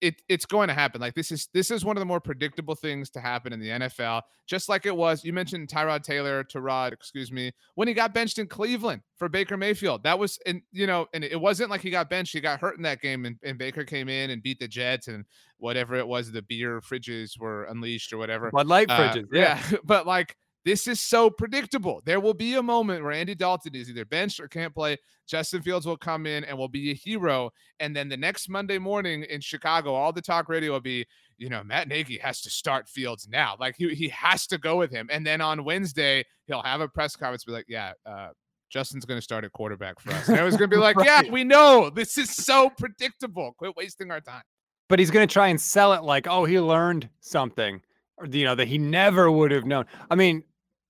it 0.06 0.22
it's 0.30 0.46
going 0.46 0.68
to 0.68 0.74
happen. 0.74 1.02
Like 1.02 1.16
this 1.16 1.32
is 1.32 1.50
this 1.54 1.72
is 1.72 1.84
one 1.84 1.98
of 1.98 2.02
the 2.02 2.06
more 2.06 2.20
predictable 2.20 2.76
things 2.76 3.10
to 3.12 3.20
happen 3.20 3.52
in 3.54 3.60
the 3.60 3.70
NFL. 3.70 4.22
Just 4.48 4.70
like 4.70 4.86
it 4.86 4.96
was, 4.96 5.24
you 5.24 5.34
mentioned 5.34 5.68
Tyrod 5.68 6.04
Taylor, 6.04 6.44
Tyrod, 6.44 6.94
excuse 6.94 7.32
me, 7.32 7.52
when 7.74 7.88
he 7.88 7.94
got 7.96 8.14
benched 8.14 8.38
in 8.38 8.46
Cleveland 8.48 9.02
for 9.18 9.28
Baker 9.28 9.58
Mayfield. 9.58 10.04
That 10.04 10.20
was, 10.20 10.38
and 10.46 10.62
you 10.72 10.86
know, 10.86 11.08
and 11.14 11.24
it 11.24 11.42
wasn't 11.42 11.72
like 11.72 11.82
he 11.82 11.90
got 11.90 12.10
benched. 12.10 12.34
He 12.34 12.42
got 12.42 12.60
hurt 12.60 12.78
in 12.78 12.84
that 12.84 13.02
game, 13.02 13.26
and, 13.26 13.38
and 13.44 13.58
Baker 13.58 13.84
came 13.84 14.08
in 14.08 14.30
and 14.30 14.44
beat 14.44 14.60
the 14.60 14.68
Jets, 14.68 15.08
and 15.08 15.26
whatever 15.58 15.96
it 15.96 16.08
was, 16.08 16.32
the 16.32 16.44
beer 16.44 16.80
fridges 16.82 17.40
were 17.40 17.64
unleashed 17.64 18.14
or 18.14 18.18
whatever. 18.18 18.52
Bud 18.52 18.68
Light 18.68 18.90
Uh, 18.90 18.98
fridges. 19.14 19.26
yeah. 19.32 19.60
but 19.84 20.06
like 20.06 20.36
this 20.66 20.88
is 20.88 21.00
so 21.00 21.30
predictable. 21.30 22.02
There 22.06 22.20
will 22.20 22.34
be 22.34 22.56
a 22.56 22.64
moment 22.64 23.04
where 23.04 23.14
Andy 23.14 23.36
Dalton 23.36 23.76
is 23.76 23.90
either 23.90 24.04
benched 24.04 24.40
or 24.40 24.48
can't 24.48 24.74
play. 24.74 24.98
Justin 25.28 25.62
Fields 25.62 25.86
will 25.86 25.98
come 25.98 26.26
in 26.26 26.44
and 26.44 26.58
will 26.58 26.68
be 26.68 26.92
a 26.92 26.96
hero. 26.96 27.52
And 27.80 27.96
then 27.96 28.10
the 28.10 28.18
next 28.18 28.50
Monday 28.50 28.80
morning 28.80 29.24
in 29.24 29.42
Chicago, 29.42 29.94
all 29.94 30.12
the 30.12 30.22
talk 30.22 30.50
radio 30.50 30.74
will 30.74 30.80
be, 30.82 31.06
you 31.38 31.50
know, 31.50 31.64
Matt 31.64 31.88
Nagy 31.88 32.18
has 32.18 32.42
to 32.42 32.50
start 32.50 32.90
Fields 32.90 33.28
now. 33.30 33.56
Like 33.60 33.76
he, 33.78 33.94
he 33.94 34.10
has 34.10 34.48
to 34.48 34.58
go 34.58 34.76
with 34.76 34.92
him. 34.92 35.08
And 35.12 35.26
then 35.26 35.40
on 35.40 35.64
Wednesday, 35.64 36.26
he'll 36.48 36.64
have 36.64 36.82
a 36.82 36.88
press 36.88 37.16
conference, 37.16 37.44
be 37.44 37.52
like, 37.52 37.66
yeah, 37.68 37.94
uh, 38.06 38.30
Justin's 38.70 39.06
going 39.06 39.20
to 39.20 39.24
start 39.24 39.46
at 39.46 39.52
quarterback 39.52 40.00
for 40.00 40.12
us. 40.12 40.28
And 40.28 40.38
everyone's 40.38 40.58
going 40.58 40.70
to 40.70 40.76
be 40.76 40.82
like, 40.82 40.98
yeah, 41.04 41.22
we 41.30 41.44
know. 41.44 41.90
This 41.90 42.18
is 42.18 42.36
so 42.36 42.70
predictable. 42.70 43.54
Quit 43.58 43.76
wasting 43.76 44.12
our 44.12 44.22
time. 44.22 44.44
but 44.90 45.00
he's 45.00 45.12
going 45.12 45.28
to 45.28 45.32
try 45.32 45.48
and 45.48 45.62
sell 45.62 45.94
it 45.94 46.04
like, 46.04 46.28
oh, 46.28 46.46
he 46.46 46.60
learned 46.60 47.10
something, 47.20 47.82
or 48.18 48.26
you 48.26 48.46
know 48.46 48.56
that 48.56 48.68
he 48.68 48.78
never 48.78 49.32
would 49.32 49.52
have 49.52 49.66
known. 49.66 49.86
I 50.10 50.16
mean, 50.16 50.44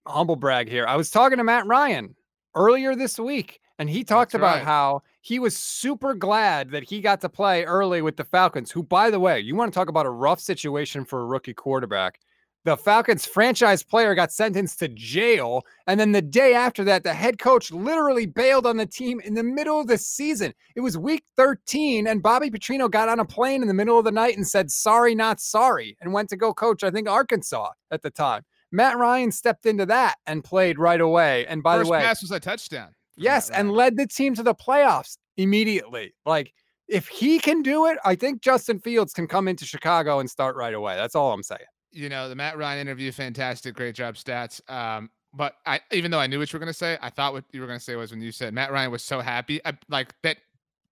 humble 0.08 0.36
brag 0.36 0.70
here. 0.70 0.86
I 0.88 0.96
was 0.96 1.10
talking 1.10 1.38
to 1.38 1.44
Matt 1.44 1.66
Ryan 1.66 2.16
earlier 2.56 2.96
this 2.96 3.20
week, 3.20 3.60
and 3.80 3.90
he 3.90 4.04
talked 4.04 4.32
That's 4.32 4.40
about 4.40 4.58
right. 4.58 4.64
how 4.64 5.04
he 5.22 5.40
was 5.40 5.58
super 5.58 6.14
glad 6.14 6.72
that 6.72 6.84
he 6.84 7.02
got 7.02 7.22
to 7.22 7.30
play 7.30 7.64
early 7.64 8.02
with 8.02 8.16
the 8.16 8.24
Falcons, 8.24 8.72
who, 8.72 8.84
by 8.84 9.10
the 9.10 9.20
way, 9.20 9.40
you 9.40 9.56
want 9.56 9.74
to 9.74 9.78
talk 9.78 9.90
about 9.90 10.06
a 10.06 10.12
rough 10.12 10.40
situation 10.40 11.06
for 11.06 11.22
a 11.22 11.26
rookie 11.26 11.54
quarterback. 11.54 12.20
The 12.66 12.76
Falcons 12.76 13.28
franchise 13.28 13.84
player 13.84 14.16
got 14.16 14.32
sentenced 14.32 14.80
to 14.80 14.88
jail. 14.88 15.64
And 15.86 16.00
then 16.00 16.12
the 16.12 16.22
day 16.22 16.56
after 16.56 16.84
that, 16.86 17.04
the 17.04 17.14
head 17.14 17.38
coach 17.38 17.72
literally 17.72 18.26
bailed 18.26 18.66
on 18.66 18.76
the 18.76 18.88
team 18.88 19.20
in 19.20 19.36
the 19.36 19.44
middle 19.44 19.80
of 19.80 19.86
the 19.86 20.00
season. 20.00 20.52
It 20.76 20.82
was 20.82 20.98
week 20.98 21.26
13, 21.36 22.08
and 22.08 22.24
Bobby 22.24 22.50
Petrino 22.50 22.90
got 22.90 23.08
on 23.08 23.20
a 23.20 23.26
plane 23.26 23.62
in 23.62 23.68
the 23.68 23.74
middle 23.76 24.00
of 24.00 24.06
the 24.06 24.12
night 24.12 24.36
and 24.36 24.48
said, 24.48 24.72
sorry, 24.72 25.14
not 25.14 25.40
sorry, 25.40 25.96
and 26.02 26.12
went 26.12 26.28
to 26.30 26.38
go 26.38 26.56
coach, 26.56 26.84
I 26.84 26.90
think, 26.90 27.08
Arkansas 27.08 27.70
at 27.92 28.02
the 28.02 28.10
time. 28.10 28.44
Matt 28.72 28.98
Ryan 28.98 29.32
stepped 29.32 29.66
into 29.66 29.86
that 29.88 30.16
and 30.28 30.44
played 30.44 30.78
right 30.80 31.02
away. 31.02 31.46
And 31.48 31.62
by 31.64 31.78
First 31.78 31.88
the 31.88 31.92
way, 31.92 32.00
pass 32.02 32.22
was 32.22 32.32
a 32.32 32.40
touchdown. 32.40 32.90
Yes, 33.18 33.50
and 33.50 33.72
led 33.72 33.96
the 33.98 34.08
team 34.08 34.36
to 34.36 34.44
the 34.44 34.54
playoffs 34.56 35.18
immediately. 35.38 36.14
Like 36.26 36.54
if 36.88 37.08
he 37.08 37.40
can 37.40 37.62
do 37.62 37.86
it, 37.88 37.98
I 38.04 38.16
think 38.16 38.42
Justin 38.42 38.80
Fields 38.80 39.14
can 39.14 39.28
come 39.28 39.48
into 39.48 39.66
Chicago 39.66 40.20
and 40.20 40.30
start 40.30 40.56
right 40.56 40.74
away. 40.74 40.96
That's 40.96 41.16
all 41.16 41.32
I'm 41.32 41.44
saying. 41.44 41.62
you 41.92 42.10
know, 42.10 42.28
the 42.28 42.36
Matt 42.36 42.58
Ryan 42.58 42.80
interview, 42.82 43.12
fantastic, 43.12 43.74
great 43.76 43.96
job, 43.96 44.16
stats. 44.16 44.60
Um, 44.70 45.10
but 45.34 45.56
I, 45.66 45.80
even 45.92 46.12
though 46.12 46.20
I 46.20 46.28
knew 46.28 46.40
what 46.40 46.52
you 46.52 46.58
were 46.58 46.62
going 46.64 46.72
to 46.74 46.78
say, 46.78 46.98
I 47.02 47.10
thought 47.10 47.34
what 47.34 47.44
you 47.54 47.62
were 47.62 47.68
going 47.68 47.80
to 47.80 47.84
say 47.84 47.96
was 47.96 48.12
when 48.12 48.22
you 48.22 48.32
said 48.32 48.54
Matt 48.54 48.72
Ryan 48.72 48.92
was 48.92 49.04
so 49.04 49.22
happy, 49.22 49.62
I, 49.66 49.78
like 49.90 50.14
that. 50.24 50.38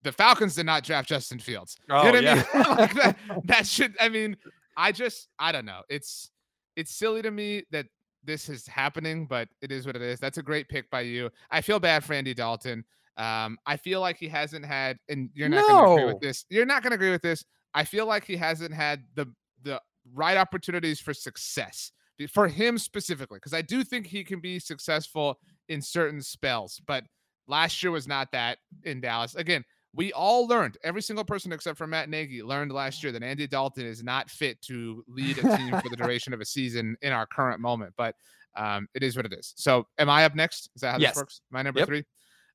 The 0.04 0.12
Falcons 0.12 0.56
did 0.56 0.66
not 0.66 0.84
draft 0.84 1.08
Justin 1.08 1.40
Fields. 1.40 1.78
You 1.88 1.94
know 1.96 2.02
Oh, 2.02 2.06
what 2.06 2.16
I 2.16 2.20
yeah. 2.20 2.36
mean? 2.36 2.64
Like 2.78 2.94
that, 2.96 3.18
that 3.46 3.68
should. 3.68 3.96
I 4.02 4.10
mean, 4.10 4.36
I 4.76 4.92
just, 4.92 5.30
I 5.40 5.52
don't 5.54 5.64
know. 5.66 5.82
It's, 5.90 6.30
it's 6.76 6.96
silly 6.96 7.22
to 7.22 7.32
me 7.32 7.64
that 7.72 7.88
this 8.24 8.50
is 8.50 8.66
happening, 8.68 9.26
but 9.26 9.50
it 9.62 9.72
is 9.72 9.86
what 9.86 9.96
it 9.96 10.02
is. 10.02 10.20
That's 10.20 10.38
a 10.38 10.44
great 10.44 10.70
pick 10.70 10.90
by 10.90 11.02
you. 11.02 11.30
I 11.52 11.62
feel 11.62 11.80
bad 11.80 12.04
for 12.04 12.14
Andy 12.14 12.34
Dalton. 12.34 12.86
Um, 13.18 13.58
I 13.66 13.78
feel 13.78 14.00
like 14.02 14.18
he 14.18 14.28
hasn't 14.28 14.66
had, 14.66 14.98
and 15.10 15.30
you're 15.34 15.50
not 15.50 15.68
going 15.68 15.86
to 15.86 15.92
agree 15.92 16.14
with 16.14 16.22
this. 16.22 16.46
You're 16.50 16.66
not 16.66 16.82
going 16.82 16.92
to 16.92 16.96
agree 16.96 17.12
with 17.12 17.22
this. 17.22 17.44
I 17.74 17.84
feel 17.84 18.06
like 18.06 18.26
he 18.26 18.38
hasn't 18.38 18.74
had 18.74 19.04
the 19.16 19.28
the 19.64 19.82
right 20.14 20.38
opportunities 20.38 21.00
for 21.00 21.14
success 21.14 21.92
for 22.32 22.48
him 22.48 22.78
specifically 22.78 23.38
because 23.38 23.54
I 23.54 23.62
do 23.62 23.84
think 23.84 24.08
he 24.08 24.24
can 24.24 24.40
be 24.40 24.60
successful 24.60 25.40
in 25.70 25.82
certain 25.82 26.22
spells, 26.22 26.82
but 26.86 27.04
last 27.48 27.82
year 27.82 27.92
was 27.92 28.08
not 28.08 28.32
that 28.32 28.60
in 28.84 29.02
Dallas. 29.02 29.36
Again, 29.36 29.64
we 29.96 30.12
all 30.14 30.48
learned, 30.48 30.78
every 30.84 31.02
single 31.02 31.24
person 31.24 31.52
except 31.52 31.78
for 31.78 31.86
Matt 31.88 32.10
Nagy 32.10 32.42
learned 32.42 32.72
last 32.72 33.04
year 33.04 33.12
that 33.12 33.22
Andy 33.24 33.46
Dalton 33.48 33.86
is 33.86 34.04
not 34.04 34.30
fit 34.30 34.62
to 34.64 35.04
lead 35.08 35.38
a 35.38 35.56
team 35.56 35.74
for 35.82 35.90
the 35.90 35.96
duration 36.04 36.34
of 36.34 36.42
a 36.42 36.46
season 36.46 36.96
in 37.02 37.14
our 37.14 37.26
current 37.28 37.60
moment, 37.60 37.94
but 37.98 38.16
um, 38.56 38.88
it 38.96 39.04
is 39.04 39.16
what 39.16 39.26
it 39.26 39.34
is. 39.34 39.54
So, 39.56 39.86
am 39.98 40.10
I 40.10 40.26
up 40.26 40.36
next? 40.36 40.70
Is 40.76 40.82
that 40.82 40.94
how 40.94 40.98
Yes. 41.00 41.12
this 41.14 41.22
works? 41.22 41.42
My 41.52 41.62
number 41.62 41.80
Yep. 41.80 41.88
three. 41.88 42.04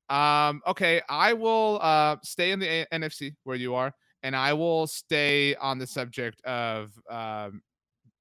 Um, 0.09 0.61
okay, 0.67 1.01
I 1.07 1.33
will 1.33 1.79
uh, 1.81 2.17
stay 2.23 2.51
in 2.51 2.59
the 2.59 2.67
A- 2.67 2.87
NFC 2.93 3.35
where 3.43 3.55
you 3.55 3.75
are, 3.75 3.93
and 4.23 4.35
I 4.35 4.53
will 4.53 4.87
stay 4.87 5.55
on 5.55 5.77
the 5.77 5.87
subject 5.87 6.41
of 6.45 6.91
um, 7.09 7.61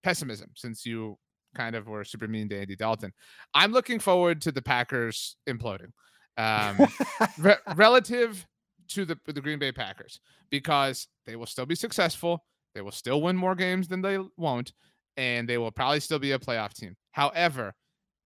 pessimism 0.03 0.51
since 0.55 0.85
you 0.85 1.17
kind 1.55 1.75
of 1.75 1.87
were 1.87 2.05
super 2.05 2.29
mean 2.29 2.49
to 2.51 2.61
Andy 2.61 2.77
Dalton. 2.77 3.13
I'm 3.55 3.73
looking 3.73 3.99
forward 3.99 4.43
to 4.43 4.53
the 4.53 4.63
Packers 4.63 5.37
imploding 5.49 5.91
um, 6.37 6.79
re- 7.39 7.57
relative 7.75 8.47
to 8.89 9.05
the, 9.05 9.19
the 9.27 9.41
Green 9.41 9.59
Bay 9.59 9.73
Packers 9.73 10.21
because 10.51 11.09
they 11.27 11.37
will 11.37 11.47
still 11.47 11.67
be 11.67 11.75
successful. 11.75 12.45
They 12.75 12.81
will 12.81 12.93
still 12.93 13.23
win 13.23 13.37
more 13.37 13.55
games 13.55 13.89
than 13.89 14.03
they 14.03 14.19
won't, 14.37 14.73
and 15.17 15.49
they 15.49 15.59
will 15.59 15.71
probably 15.71 16.01
still 16.01 16.19
be 16.19 16.33
a 16.33 16.39
playoff 16.39 16.75
team. 16.75 16.97
However, 17.13 17.75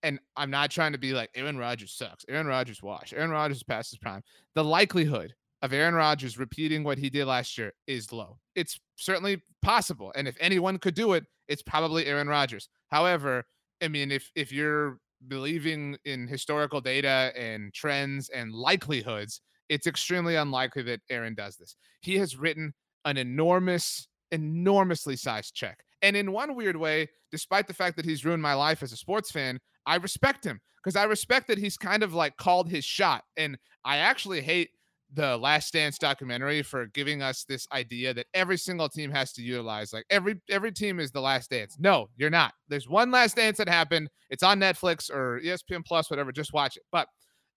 and 0.03 0.19
I'm 0.37 0.51
not 0.51 0.71
trying 0.71 0.93
to 0.93 0.99
be 0.99 1.13
like 1.13 1.31
Aaron 1.35 1.57
Rodgers 1.57 1.93
sucks. 1.93 2.25
Aaron 2.29 2.47
Rodgers 2.47 2.83
wash. 2.83 3.13
Aaron 3.13 3.31
Rodgers 3.31 3.63
past 3.63 3.91
his 3.91 3.99
prime. 3.99 4.23
The 4.55 4.65
likelihood 4.65 5.35
of 5.63 5.73
Aaron 5.73 5.95
Rodgers 5.95 6.39
repeating 6.39 6.83
what 6.83 6.99
he 6.99 7.09
did 7.09 7.27
last 7.27 7.57
year 7.57 7.73
is 7.87 8.13
low. 8.13 8.39
It's 8.57 8.81
certainly 8.97 9.43
possible, 9.63 10.13
and 10.17 10.27
if 10.27 10.37
anyone 10.41 10.79
could 10.79 10.95
do 10.95 11.13
it, 11.13 11.25
it's 11.49 11.63
probably 11.63 12.07
Aaron 12.07 12.29
Rodgers. 12.29 12.69
However, 12.89 13.45
I 13.81 13.89
mean, 13.89 14.11
if 14.11 14.31
if 14.35 14.53
you're 14.53 14.99
believing 15.29 15.97
in 16.05 16.27
historical 16.27 16.81
data 16.81 17.33
and 17.37 17.73
trends 17.73 18.29
and 18.31 18.53
likelihoods, 18.53 19.41
it's 19.73 19.87
extremely 19.87 20.37
unlikely 20.37 20.83
that 20.83 21.01
Aaron 21.09 21.35
does 21.35 21.57
this. 21.57 21.77
He 22.03 22.19
has 22.19 22.37
written 22.37 22.75
an 23.07 23.17
enormous, 23.17 24.07
enormously 24.31 25.17
sized 25.17 25.55
check. 25.55 25.79
And 26.03 26.15
in 26.15 26.31
one 26.31 26.55
weird 26.55 26.77
way, 26.77 27.09
despite 27.31 27.67
the 27.67 27.73
fact 27.73 27.97
that 27.97 28.05
he's 28.05 28.23
ruined 28.23 28.43
my 28.43 28.53
life 28.53 28.83
as 28.83 28.93
a 28.93 28.97
sports 28.97 29.31
fan, 29.31 29.59
I 29.87 29.97
respect 29.97 30.45
him 30.45 30.61
because 30.77 30.95
I 30.95 31.05
respect 31.05 31.49
that 31.49 31.57
he's 31.57 31.79
kind 31.79 32.03
of 32.03 32.13
like 32.13 32.37
called 32.37 32.69
his 32.69 32.85
shot. 32.85 33.25
And 33.39 33.57
I 33.83 33.97
actually 33.97 34.43
hate 34.43 34.69
the 35.15 35.39
Last 35.39 35.73
Dance 35.73 35.97
documentary 35.97 36.63
for 36.63 36.87
giving 36.89 37.23
us 37.23 37.45
this 37.45 37.67
idea 37.73 38.13
that 38.13 38.27
every 38.35 38.59
single 38.59 38.91
team 38.91 39.11
has 39.11 39.33
to 39.35 39.43
utilize 39.43 39.95
like 39.95 40.05
every 40.11 40.37
every 40.51 40.73
team 40.73 41.01
is 41.01 41.11
the 41.13 41.21
Last 41.21 41.49
Dance. 41.49 41.77
No, 41.79 42.09
you're 42.19 42.31
not. 42.31 42.53
There's 42.69 42.91
one 42.91 43.11
Last 43.11 43.37
Dance 43.37 43.57
that 43.57 43.71
happened. 43.71 44.11
It's 44.29 44.43
on 44.43 44.61
Netflix 44.61 45.11
or 45.11 45.41
ESPN 45.43 45.83
Plus, 45.83 46.11
whatever. 46.11 46.31
Just 46.31 46.53
watch 46.53 46.77
it. 46.77 46.83
But 46.93 47.09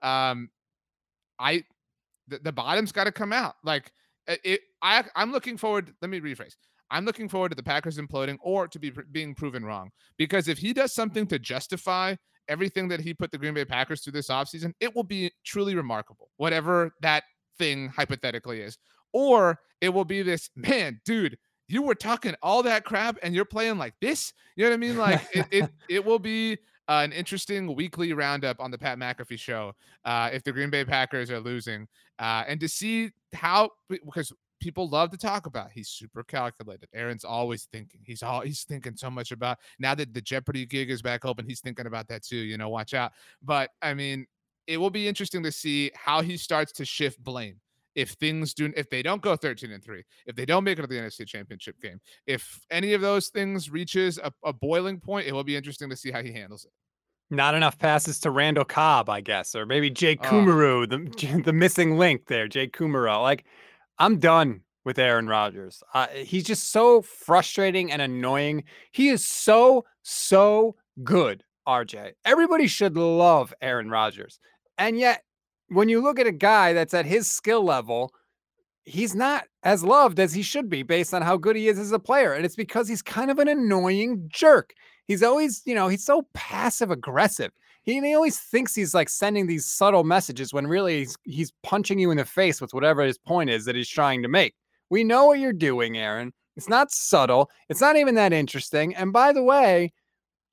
um, 0.01 0.49
I 1.39 1.63
the, 2.27 2.39
the 2.39 2.51
bottom's 2.51 2.91
got 2.91 3.05
to 3.05 3.11
come 3.11 3.33
out. 3.33 3.55
Like 3.63 3.91
it, 4.27 4.61
I 4.81 5.03
I'm 5.15 5.31
looking 5.31 5.57
forward. 5.57 5.93
Let 6.01 6.09
me 6.09 6.19
rephrase. 6.19 6.55
I'm 6.91 7.05
looking 7.05 7.29
forward 7.29 7.49
to 7.49 7.55
the 7.55 7.63
Packers 7.63 7.97
imploding 7.97 8.37
or 8.41 8.67
to 8.67 8.79
be 8.79 8.91
pr- 8.91 9.01
being 9.11 9.33
proven 9.33 9.65
wrong 9.65 9.89
because 10.17 10.47
if 10.47 10.57
he 10.57 10.71
does 10.71 10.93
something 10.93 11.25
to 11.27 11.39
justify 11.39 12.15
everything 12.47 12.87
that 12.89 12.99
he 12.99 13.13
put 13.13 13.31
the 13.31 13.37
Green 13.37 13.55
Bay 13.55 13.65
Packers 13.65 14.03
through 14.03 14.13
this 14.13 14.29
offseason, 14.29 14.73
it 14.79 14.95
will 14.95 15.03
be 15.03 15.31
truly 15.43 15.75
remarkable, 15.75 16.29
whatever 16.37 16.91
that 17.01 17.23
thing 17.57 17.89
hypothetically 17.89 18.61
is. 18.61 18.77
Or 19.13 19.59
it 19.81 19.89
will 19.89 20.05
be 20.05 20.21
this 20.21 20.49
man, 20.55 20.99
dude, 21.05 21.37
you 21.67 21.81
were 21.81 21.95
talking 21.95 22.35
all 22.43 22.61
that 22.63 22.85
crap 22.85 23.17
and 23.23 23.33
you're 23.33 23.45
playing 23.45 23.77
like 23.77 23.95
this. 23.99 24.33
You 24.55 24.65
know 24.65 24.69
what 24.69 24.75
I 24.75 24.77
mean? 24.77 24.97
Like 24.97 25.27
it, 25.33 25.45
it, 25.51 25.69
it 25.89 26.05
will 26.05 26.19
be 26.19 26.57
uh, 26.87 27.01
an 27.03 27.11
interesting 27.11 27.73
weekly 27.75 28.13
roundup 28.13 28.59
on 28.59 28.71
the 28.71 28.77
Pat 28.77 28.97
McAfee 28.97 29.39
show 29.39 29.73
uh, 30.03 30.29
if 30.31 30.43
the 30.43 30.51
Green 30.51 30.69
Bay 30.69 30.85
Packers 30.85 31.31
are 31.31 31.39
losing, 31.39 31.87
uh, 32.19 32.43
and 32.47 32.59
to 32.59 32.67
see 32.67 33.11
how 33.33 33.69
because 33.89 34.31
people 34.61 34.87
love 34.89 35.11
to 35.11 35.17
talk 35.17 35.45
about 35.45 35.71
he's 35.71 35.89
super 35.89 36.23
calculated. 36.23 36.87
Aaron's 36.93 37.25
always 37.25 37.67
thinking. 37.71 38.01
He's 38.03 38.23
all 38.23 38.41
he's 38.41 38.63
thinking 38.63 38.95
so 38.95 39.09
much 39.09 39.31
about 39.31 39.57
now 39.79 39.95
that 39.95 40.13
the 40.13 40.21
Jeopardy 40.21 40.65
gig 40.65 40.89
is 40.89 41.01
back 41.01 41.25
open. 41.25 41.45
He's 41.47 41.61
thinking 41.61 41.87
about 41.87 42.07
that 42.07 42.23
too. 42.23 42.37
You 42.37 42.57
know, 42.57 42.69
watch 42.69 42.93
out. 42.93 43.11
But 43.43 43.71
I 43.81 43.93
mean, 43.93 44.25
it 44.67 44.77
will 44.77 44.89
be 44.89 45.07
interesting 45.07 45.43
to 45.43 45.51
see 45.51 45.91
how 45.93 46.21
he 46.21 46.37
starts 46.37 46.71
to 46.73 46.85
shift 46.85 47.23
blame 47.23 47.59
if 47.95 48.11
things 48.11 48.53
do 48.53 48.71
if 48.75 48.89
they 48.89 49.01
don't 49.01 49.21
go 49.21 49.35
13 49.35 49.71
and 49.71 49.83
3 49.83 50.03
if 50.27 50.35
they 50.35 50.45
don't 50.45 50.63
make 50.63 50.77
it 50.77 50.81
to 50.81 50.87
the 50.87 50.95
nfc 50.95 51.25
championship 51.27 51.79
game 51.81 51.99
if 52.27 52.59
any 52.69 52.93
of 52.93 53.01
those 53.01 53.29
things 53.29 53.69
reaches 53.69 54.17
a, 54.19 54.31
a 54.43 54.53
boiling 54.53 54.99
point 54.99 55.27
it 55.27 55.31
will 55.33 55.43
be 55.43 55.55
interesting 55.55 55.89
to 55.89 55.95
see 55.95 56.11
how 56.11 56.21
he 56.21 56.31
handles 56.31 56.65
it 56.65 56.71
Not 57.31 57.55
enough 57.55 57.77
passes 57.79 58.19
to 58.19 58.29
Randall 58.29 58.65
Cobb, 58.65 59.09
I 59.09 59.21
guess, 59.21 59.55
or 59.55 59.65
maybe 59.65 59.89
Jake 59.89 60.19
Oh. 60.23 60.29
Kumerow, 60.29 60.87
the 60.87 61.41
the 61.45 61.53
missing 61.53 61.97
link 61.97 62.27
there, 62.27 62.47
Jake 62.47 62.77
Kumerow. 62.77 63.21
Like, 63.23 63.45
I'm 63.97 64.19
done 64.19 64.61
with 64.83 64.99
Aaron 64.99 65.27
Rodgers. 65.27 65.81
Uh, 65.93 66.05
he's 66.09 66.43
just 66.43 66.71
so 66.71 67.01
frustrating 67.01 67.91
and 67.91 67.99
annoying. 68.01 68.65
He 68.91 69.09
is 69.09 69.25
so 69.25 69.85
so 70.03 70.75
good, 71.03 71.43
RJ. 71.67 72.11
Everybody 72.23 72.67
should 72.67 72.95
love 72.95 73.53
Aaron 73.59 73.89
Rodgers, 73.89 74.39
and 74.77 74.99
yet 74.99 75.23
when 75.69 75.89
you 75.89 76.01
look 76.01 76.19
at 76.19 76.27
a 76.27 76.31
guy 76.31 76.73
that's 76.73 76.93
at 76.93 77.05
his 77.05 77.29
skill 77.29 77.63
level. 77.63 78.11
He's 78.87 79.15
not 79.15 79.45
as 79.63 79.83
loved 79.83 80.19
as 80.19 80.31
he 80.31 80.43
should 80.43 80.69
be 80.69 80.83
based 80.83 81.11
on 81.11 81.23
how 81.23 81.37
good 81.37 81.55
he 81.55 81.69
is 81.69 81.79
as 81.79 81.91
a 81.91 81.97
player. 81.97 82.33
And 82.33 82.45
it's 82.45 82.55
because 82.55 82.87
he's 82.87 83.01
kind 83.01 83.31
of 83.31 83.39
an 83.39 83.47
annoying 83.47 84.25
jerk. 84.27 84.73
He's 85.07 85.23
always, 85.23 85.63
you 85.65 85.73
know, 85.73 85.87
he's 85.87 86.05
so 86.05 86.27
passive 86.35 86.91
aggressive. 86.91 87.51
He, 87.81 87.99
he 87.99 88.13
always 88.13 88.39
thinks 88.39 88.75
he's 88.75 88.93
like 88.93 89.09
sending 89.09 89.47
these 89.47 89.65
subtle 89.65 90.03
messages 90.03 90.53
when 90.53 90.67
really 90.67 90.99
he's, 90.99 91.17
he's 91.23 91.51
punching 91.63 91.97
you 91.97 92.11
in 92.11 92.17
the 92.17 92.25
face 92.25 92.61
with 92.61 92.75
whatever 92.75 93.01
his 93.03 93.17
point 93.17 93.49
is 93.49 93.65
that 93.65 93.75
he's 93.75 93.89
trying 93.89 94.21
to 94.21 94.27
make. 94.27 94.53
We 94.91 95.03
know 95.03 95.25
what 95.25 95.39
you're 95.39 95.53
doing, 95.53 95.97
Aaron. 95.97 96.31
It's 96.55 96.69
not 96.69 96.91
subtle. 96.91 97.49
It's 97.69 97.81
not 97.81 97.97
even 97.97 98.15
that 98.15 98.33
interesting. 98.33 98.95
And 98.95 99.11
by 99.11 99.33
the 99.33 99.43
way, 99.43 99.93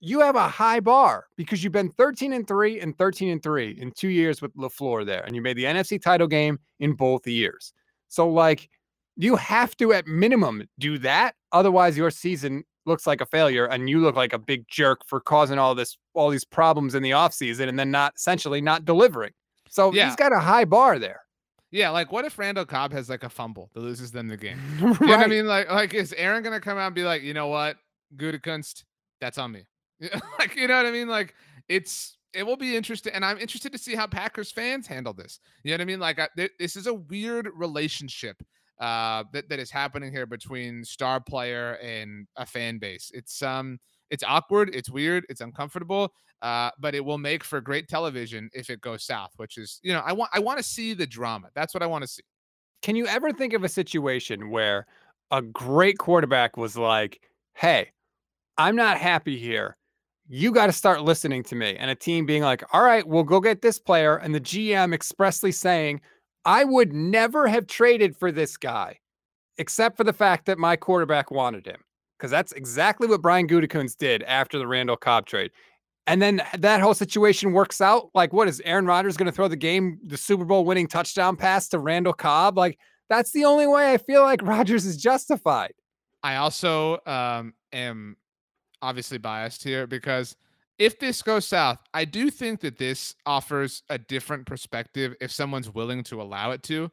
you 0.04 0.18
have 0.20 0.34
a 0.34 0.48
high 0.48 0.80
bar 0.80 1.26
because 1.36 1.62
you've 1.62 1.72
been 1.72 1.88
13 1.90 2.32
and 2.32 2.46
3 2.48 2.80
and 2.80 2.98
13 2.98 3.28
and 3.30 3.40
3 3.42 3.70
in 3.80 3.92
2 3.92 4.08
years 4.08 4.42
with 4.42 4.52
LaFleur 4.56 5.06
there 5.06 5.22
and 5.24 5.36
you 5.36 5.40
made 5.40 5.56
the 5.56 5.62
NFC 5.64 6.02
title 6.02 6.26
game 6.26 6.58
in 6.80 6.92
both 6.94 7.24
years. 7.26 7.72
So 8.08 8.28
like 8.28 8.68
you 9.16 9.36
have 9.36 9.76
to 9.76 9.92
at 9.92 10.06
minimum 10.08 10.66
do 10.80 10.98
that 10.98 11.34
otherwise 11.52 11.96
your 11.96 12.10
season 12.10 12.64
looks 12.84 13.06
like 13.06 13.20
a 13.20 13.26
failure 13.26 13.66
and 13.66 13.88
you 13.88 14.00
look 14.00 14.16
like 14.16 14.32
a 14.32 14.38
big 14.38 14.66
jerk 14.68 15.02
for 15.06 15.20
causing 15.20 15.56
all 15.58 15.72
this 15.74 15.96
all 16.14 16.30
these 16.30 16.44
problems 16.44 16.96
in 16.96 17.02
the 17.04 17.10
offseason 17.12 17.68
and 17.68 17.78
then 17.78 17.90
not 17.92 18.12
essentially 18.16 18.60
not 18.60 18.84
delivering. 18.84 19.30
So 19.68 19.92
Yeah. 19.92 20.06
he's 20.06 20.16
got 20.16 20.32
a 20.32 20.40
high 20.40 20.64
bar 20.64 20.98
there. 20.98 21.20
yeah 21.70 21.90
like 21.90 22.10
what 22.10 22.24
if 22.24 22.38
randall 22.38 22.64
cobb 22.66 22.90
has 22.92 23.08
like 23.08 23.22
a 23.22 23.28
fumble 23.30 23.70
that 23.74 23.80
loses 23.80 24.10
them 24.10 24.26
the 24.28 24.36
game 24.36 24.58
you 24.80 24.86
know 24.88 24.92
what 24.98 25.20
i 25.20 25.26
mean 25.26 25.46
like 25.46 25.70
like 25.70 25.94
is 25.94 26.12
aaron 26.18 26.42
gonna 26.42 26.60
come 26.60 26.76
out 26.76 26.86
and 26.88 26.94
be 26.94 27.02
like 27.04 27.22
you 27.22 27.32
know 27.32 27.46
what 27.46 27.76
Gutekunst 28.16 28.84
that's 29.22 29.38
on 29.38 29.52
me 29.52 29.62
like 30.38 30.56
you 30.56 30.66
know 30.66 30.76
what 30.76 30.86
i 30.86 30.90
mean 30.90 31.08
like 31.08 31.34
it's 31.68 32.16
it 32.34 32.44
will 32.44 32.56
be 32.56 32.76
interesting, 32.76 33.12
and 33.12 33.24
I'm 33.24 33.38
interested 33.38 33.72
to 33.72 33.78
see 33.78 33.94
how 33.94 34.06
Packers 34.06 34.50
fans 34.50 34.86
handle 34.86 35.12
this. 35.12 35.38
You 35.64 35.70
know 35.70 35.74
what 35.74 35.80
I 35.82 35.84
mean? 35.84 36.00
Like, 36.00 36.18
I, 36.18 36.28
th- 36.36 36.52
this 36.58 36.76
is 36.76 36.86
a 36.86 36.94
weird 36.94 37.48
relationship 37.54 38.42
uh, 38.80 39.24
that 39.32 39.48
that 39.48 39.58
is 39.58 39.70
happening 39.70 40.12
here 40.12 40.26
between 40.26 40.84
star 40.84 41.20
player 41.20 41.74
and 41.82 42.26
a 42.36 42.46
fan 42.46 42.78
base. 42.78 43.10
It's 43.14 43.42
um, 43.42 43.78
it's 44.10 44.24
awkward, 44.26 44.74
it's 44.74 44.90
weird, 44.90 45.24
it's 45.28 45.40
uncomfortable, 45.40 46.12
uh, 46.40 46.70
but 46.78 46.94
it 46.94 47.04
will 47.04 47.18
make 47.18 47.44
for 47.44 47.60
great 47.60 47.88
television 47.88 48.48
if 48.54 48.70
it 48.70 48.80
goes 48.80 49.04
south. 49.04 49.32
Which 49.36 49.58
is, 49.58 49.78
you 49.82 49.92
know, 49.92 50.02
I 50.04 50.12
want 50.12 50.30
I 50.32 50.40
want 50.40 50.58
to 50.58 50.64
see 50.64 50.94
the 50.94 51.06
drama. 51.06 51.48
That's 51.54 51.74
what 51.74 51.82
I 51.82 51.86
want 51.86 52.02
to 52.02 52.08
see. 52.08 52.22
Can 52.80 52.96
you 52.96 53.06
ever 53.06 53.32
think 53.32 53.52
of 53.52 53.62
a 53.62 53.68
situation 53.68 54.50
where 54.50 54.86
a 55.30 55.42
great 55.42 55.98
quarterback 55.98 56.56
was 56.56 56.76
like, 56.76 57.20
"Hey, 57.54 57.90
I'm 58.56 58.76
not 58.76 58.98
happy 58.98 59.38
here." 59.38 59.76
You 60.34 60.50
got 60.50 60.64
to 60.64 60.72
start 60.72 61.02
listening 61.02 61.42
to 61.42 61.54
me. 61.54 61.76
And 61.76 61.90
a 61.90 61.94
team 61.94 62.24
being 62.24 62.40
like, 62.40 62.64
all 62.72 62.82
right, 62.82 63.06
we'll 63.06 63.22
go 63.22 63.38
get 63.38 63.60
this 63.60 63.78
player. 63.78 64.16
And 64.16 64.34
the 64.34 64.40
GM 64.40 64.94
expressly 64.94 65.52
saying, 65.52 66.00
I 66.46 66.64
would 66.64 66.94
never 66.94 67.46
have 67.46 67.66
traded 67.66 68.16
for 68.16 68.32
this 68.32 68.56
guy, 68.56 68.98
except 69.58 69.94
for 69.94 70.04
the 70.04 70.12
fact 70.14 70.46
that 70.46 70.58
my 70.58 70.74
quarterback 70.74 71.30
wanted 71.30 71.66
him. 71.66 71.82
Because 72.16 72.30
that's 72.30 72.52
exactly 72.52 73.06
what 73.08 73.20
Brian 73.20 73.46
Gutekunst 73.46 73.98
did 73.98 74.22
after 74.22 74.58
the 74.58 74.66
Randall 74.66 74.96
Cobb 74.96 75.26
trade. 75.26 75.50
And 76.06 76.22
then 76.22 76.40
that 76.56 76.80
whole 76.80 76.94
situation 76.94 77.52
works 77.52 77.82
out. 77.82 78.08
Like, 78.14 78.32
what 78.32 78.48
is 78.48 78.62
Aaron 78.64 78.86
Rodgers 78.86 79.18
going 79.18 79.26
to 79.26 79.32
throw 79.32 79.48
the 79.48 79.56
game, 79.56 80.00
the 80.02 80.16
Super 80.16 80.46
Bowl 80.46 80.64
winning 80.64 80.86
touchdown 80.86 81.36
pass 81.36 81.68
to 81.68 81.78
Randall 81.78 82.14
Cobb? 82.14 82.56
Like, 82.56 82.78
that's 83.10 83.32
the 83.32 83.44
only 83.44 83.66
way 83.66 83.92
I 83.92 83.98
feel 83.98 84.22
like 84.22 84.40
Rodgers 84.40 84.86
is 84.86 84.96
justified. 84.96 85.74
I 86.22 86.36
also 86.36 87.00
um, 87.04 87.52
am 87.70 88.16
obviously 88.82 89.18
biased 89.18 89.62
here 89.64 89.86
because 89.86 90.36
if 90.78 90.98
this 90.98 91.22
goes 91.22 91.46
south, 91.46 91.78
I 91.94 92.04
do 92.04 92.30
think 92.30 92.60
that 92.60 92.78
this 92.78 93.14
offers 93.24 93.82
a 93.88 93.98
different 93.98 94.46
perspective 94.46 95.14
if 95.20 95.30
someone's 95.30 95.72
willing 95.72 96.02
to 96.04 96.20
allow 96.20 96.50
it 96.50 96.62
to 96.64 96.90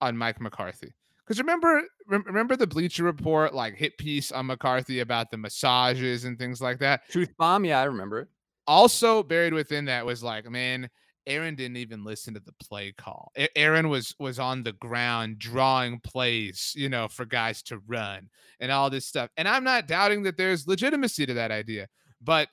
on 0.00 0.16
Mike 0.16 0.40
McCarthy. 0.40 0.92
Because 1.24 1.38
remember, 1.38 1.82
remember 2.06 2.56
the 2.56 2.66
Bleacher 2.66 3.04
Report 3.04 3.54
like 3.54 3.76
hit 3.76 3.96
piece 3.98 4.32
on 4.32 4.46
McCarthy 4.46 5.00
about 5.00 5.30
the 5.30 5.36
massages 5.36 6.24
and 6.24 6.38
things 6.38 6.60
like 6.60 6.78
that. 6.80 7.08
Truth 7.08 7.32
bomb, 7.38 7.64
yeah, 7.64 7.80
I 7.80 7.84
remember 7.84 8.20
it. 8.20 8.28
Also 8.66 9.22
buried 9.22 9.54
within 9.54 9.84
that 9.86 10.04
was 10.04 10.22
like, 10.22 10.50
man, 10.50 10.90
Aaron 11.26 11.54
didn't 11.54 11.76
even 11.76 12.04
listen 12.04 12.34
to 12.34 12.40
the 12.40 12.52
play 12.64 12.92
call. 12.92 13.32
Aaron 13.56 13.88
was 13.88 14.14
was 14.18 14.38
on 14.38 14.62
the 14.62 14.72
ground 14.72 15.38
drawing 15.38 16.00
plays, 16.00 16.72
you 16.76 16.88
know, 16.88 17.08
for 17.08 17.24
guys 17.24 17.62
to 17.64 17.78
run 17.86 18.28
and 18.58 18.72
all 18.72 18.90
this 18.90 19.06
stuff. 19.06 19.30
And 19.36 19.46
I'm 19.46 19.64
not 19.64 19.86
doubting 19.86 20.22
that 20.24 20.36
there's 20.36 20.66
legitimacy 20.66 21.26
to 21.26 21.34
that 21.34 21.50
idea, 21.50 21.88
but 22.20 22.48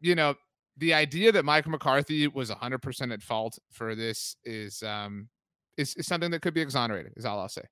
you 0.00 0.14
know, 0.14 0.34
the 0.78 0.94
idea 0.94 1.30
that 1.32 1.44
Mike 1.44 1.66
McCarthy 1.68 2.26
was 2.28 2.50
100% 2.50 3.12
at 3.12 3.22
fault 3.22 3.58
for 3.70 3.94
this 3.94 4.36
is 4.44 4.82
um 4.82 5.28
is, 5.76 5.94
is 5.96 6.06
something 6.06 6.30
that 6.30 6.42
could 6.42 6.54
be 6.54 6.60
exonerated. 6.60 7.12
Is 7.16 7.24
all 7.24 7.38
I'll 7.40 7.48
say. 7.48 7.62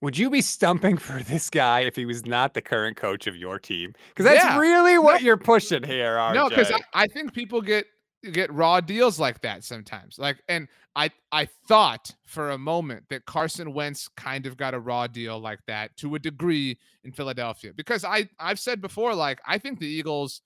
Would 0.00 0.16
you 0.16 0.30
be 0.30 0.40
stumping 0.40 0.96
for 1.08 1.22
this 1.22 1.50
guy 1.50 1.80
if 1.80 1.96
he 1.96 2.06
was 2.06 2.24
not 2.24 2.54
the 2.54 2.62
current 2.62 2.96
coach 2.96 3.26
of 3.26 3.36
your 3.36 3.58
team? 3.58 3.92
Because 4.08 4.24
that's 4.24 4.44
Yeah. 4.44 4.58
really 4.58 4.96
what 4.98 5.20
No. 5.20 5.26
you're 5.26 5.36
pushing 5.36 5.82
here, 5.82 6.16
RJ. 6.16 6.34
No, 6.34 6.48
because 6.48 6.70
I, 6.70 6.80
I 6.94 7.06
think 7.08 7.32
people 7.34 7.60
get 7.60 7.84
get 8.32 8.52
raw 8.52 8.80
deals 8.80 9.18
like 9.18 9.40
that 9.42 9.64
sometimes. 9.64 10.18
Like, 10.18 10.42
and 10.48 10.68
I 10.96 11.10
I 11.32 11.46
thought 11.68 12.14
for 12.24 12.50
a 12.50 12.58
moment 12.58 13.04
that 13.10 13.26
Carson 13.26 13.72
Wentz 13.74 14.08
kind 14.16 14.46
of 14.46 14.56
got 14.56 14.74
a 14.74 14.80
raw 14.80 15.06
deal 15.06 15.38
like 15.38 15.60
that 15.66 15.96
to 15.98 16.14
a 16.14 16.18
degree 16.18 16.78
in 17.04 17.12
Philadelphia 17.12 17.72
because 17.76 18.04
I 18.04 18.28
I've 18.38 18.58
said 18.58 18.80
before 18.80 19.14
like 19.14 19.40
I 19.46 19.58
think 19.58 19.78
the 19.78 19.86
Eagles. 19.86 20.42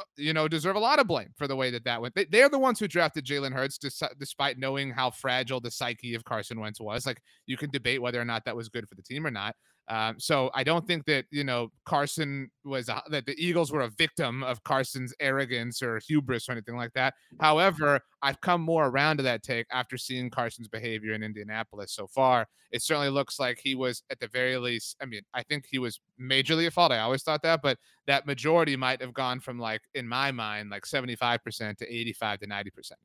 uh, 0.00 0.04
You 0.16 0.32
know, 0.34 0.48
deserve 0.48 0.76
a 0.76 0.80
lot 0.80 0.98
of 0.98 1.06
blame 1.06 1.30
for 1.36 1.46
the 1.48 1.56
way 1.56 1.70
that 1.70 1.84
that 1.84 2.00
went. 2.02 2.14
They, 2.14 2.24
they're 2.26 2.48
the 2.48 2.58
ones 2.58 2.80
who 2.80 2.88
drafted 2.88 3.24
Jalen 3.24 3.52
Hurts, 3.52 3.78
dis- 3.78 4.02
despite 4.18 4.58
knowing 4.58 4.90
how 4.90 5.10
fragile 5.10 5.60
the 5.60 5.70
psyche 5.70 6.14
of 6.16 6.24
Carson 6.24 6.60
Wentz 6.60 6.80
was. 6.80 7.06
Like, 7.06 7.20
you 7.46 7.56
can 7.56 7.70
debate 7.70 8.02
whether 8.02 8.20
or 8.20 8.24
not 8.24 8.44
that 8.44 8.56
was 8.56 8.68
good 8.68 8.88
for 8.88 8.96
the 8.96 9.02
team 9.02 9.26
or 9.26 9.30
not. 9.30 9.54
Um, 9.88 10.18
so 10.18 10.50
I 10.54 10.64
don't 10.64 10.86
think 10.86 11.04
that 11.06 11.26
you 11.30 11.44
know 11.44 11.70
Carson 11.84 12.50
was 12.64 12.88
a, 12.88 13.02
that 13.10 13.26
the 13.26 13.34
Eagles 13.38 13.70
were 13.70 13.82
a 13.82 13.90
victim 13.90 14.42
of 14.42 14.62
Carson's 14.64 15.12
arrogance 15.20 15.82
or 15.82 16.00
hubris 16.06 16.48
or 16.48 16.52
anything 16.52 16.76
like 16.76 16.92
that. 16.94 17.12
However, 17.38 18.00
I've 18.22 18.40
come 18.40 18.62
more 18.62 18.86
around 18.86 19.18
to 19.18 19.22
that 19.24 19.42
take 19.42 19.66
after 19.70 19.98
seeing 19.98 20.30
Carson's 20.30 20.68
behavior 20.68 21.12
in 21.12 21.22
Indianapolis 21.22 21.92
so 21.92 22.06
far. 22.06 22.46
It 22.70 22.80
certainly 22.82 23.10
looks 23.10 23.38
like 23.38 23.60
he 23.62 23.74
was 23.74 24.02
at 24.10 24.18
the 24.20 24.28
very 24.28 24.56
least. 24.56 24.96
I 25.02 25.04
mean, 25.04 25.20
I 25.34 25.42
think 25.42 25.66
he 25.70 25.78
was 25.78 26.00
majorly 26.20 26.66
at 26.66 26.72
fault. 26.72 26.90
I 26.90 27.00
always 27.00 27.22
thought 27.22 27.42
that, 27.42 27.60
but 27.62 27.78
that 28.06 28.26
majority 28.26 28.76
might 28.76 29.02
have 29.02 29.12
gone 29.12 29.38
from 29.38 29.58
like 29.58 29.82
in 29.94 30.08
my 30.08 30.32
mind 30.32 30.70
like 30.70 30.86
seventy 30.86 31.14
five 31.14 31.44
percent 31.44 31.78
to 31.78 31.94
eighty 31.94 32.12
five 32.14 32.40
to 32.40 32.46
ninety 32.46 32.70
percent. 32.70 32.98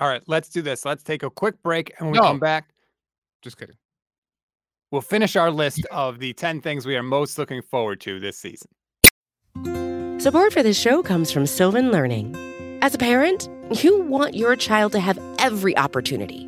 All 0.00 0.08
right, 0.08 0.22
let's 0.28 0.48
do 0.48 0.62
this. 0.62 0.84
Let's 0.84 1.02
take 1.02 1.24
a 1.24 1.30
quick 1.30 1.60
break. 1.62 1.92
And 1.98 2.06
when 2.06 2.12
we 2.12 2.18
No. 2.18 2.24
come 2.28 2.38
back, 2.38 2.70
Just 3.42 3.58
kidding. 3.58 3.76
We'll 4.92 5.00
finish 5.00 5.34
our 5.34 5.50
list 5.50 5.84
of 5.90 6.20
the 6.20 6.32
10 6.34 6.60
things 6.60 6.86
we 6.86 6.94
are 6.94 7.02
most 7.02 7.36
looking 7.38 7.62
forward 7.62 8.00
to 8.02 8.20
this 8.20 8.38
season. 8.38 8.68
Support 10.20 10.52
for 10.52 10.62
this 10.62 10.78
show 10.78 11.02
comes 11.02 11.32
from 11.32 11.46
Sylvan 11.46 11.90
Learning. 11.90 12.36
As 12.80 12.94
a 12.94 12.98
parent, 12.98 13.48
you 13.82 14.02
want 14.02 14.34
your 14.34 14.54
child 14.54 14.92
to 14.92 15.00
have 15.00 15.18
every 15.40 15.76
opportunity, 15.76 16.46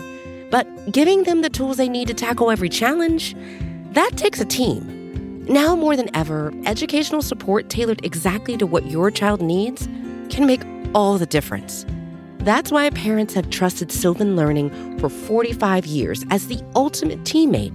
but 0.51 0.93
giving 0.93 1.25
them 1.25 1.43
the 1.43 1.51
tools 1.51 1.79
they 1.79 1.89
need 1.89 2.07
to 2.07 2.15
tackle 2.15 2.53
every 2.53 2.69
challenge, 2.69 3.35
that 3.93 4.13
takes 4.17 4.41
a 4.41 4.45
team. 4.45 5.45
Now 5.49 5.75
more 5.75 5.97
than 5.97 6.15
ever, 6.15 6.53
educational 6.67 7.23
support 7.23 7.69
tailored 7.69 8.05
exactly 8.05 8.57
to 8.59 8.67
what 8.67 8.87
your 8.87 9.11
child 9.11 9.43
needs 9.43 9.89
can 10.29 10.47
make 10.47 10.63
all 10.95 11.19
the 11.19 11.27
difference. 11.27 11.85
That's 12.39 12.71
why 12.71 12.91
parents 12.91 13.35
have 13.35 13.51
trusted 13.51 13.91
Sylvan 13.91 14.37
Learning 14.37 14.99
for 14.99 15.09
45 15.09 15.87
years 15.87 16.25
as 16.31 16.47
the 16.47 16.63
ultimate 16.77 17.21
teammate 17.21 17.75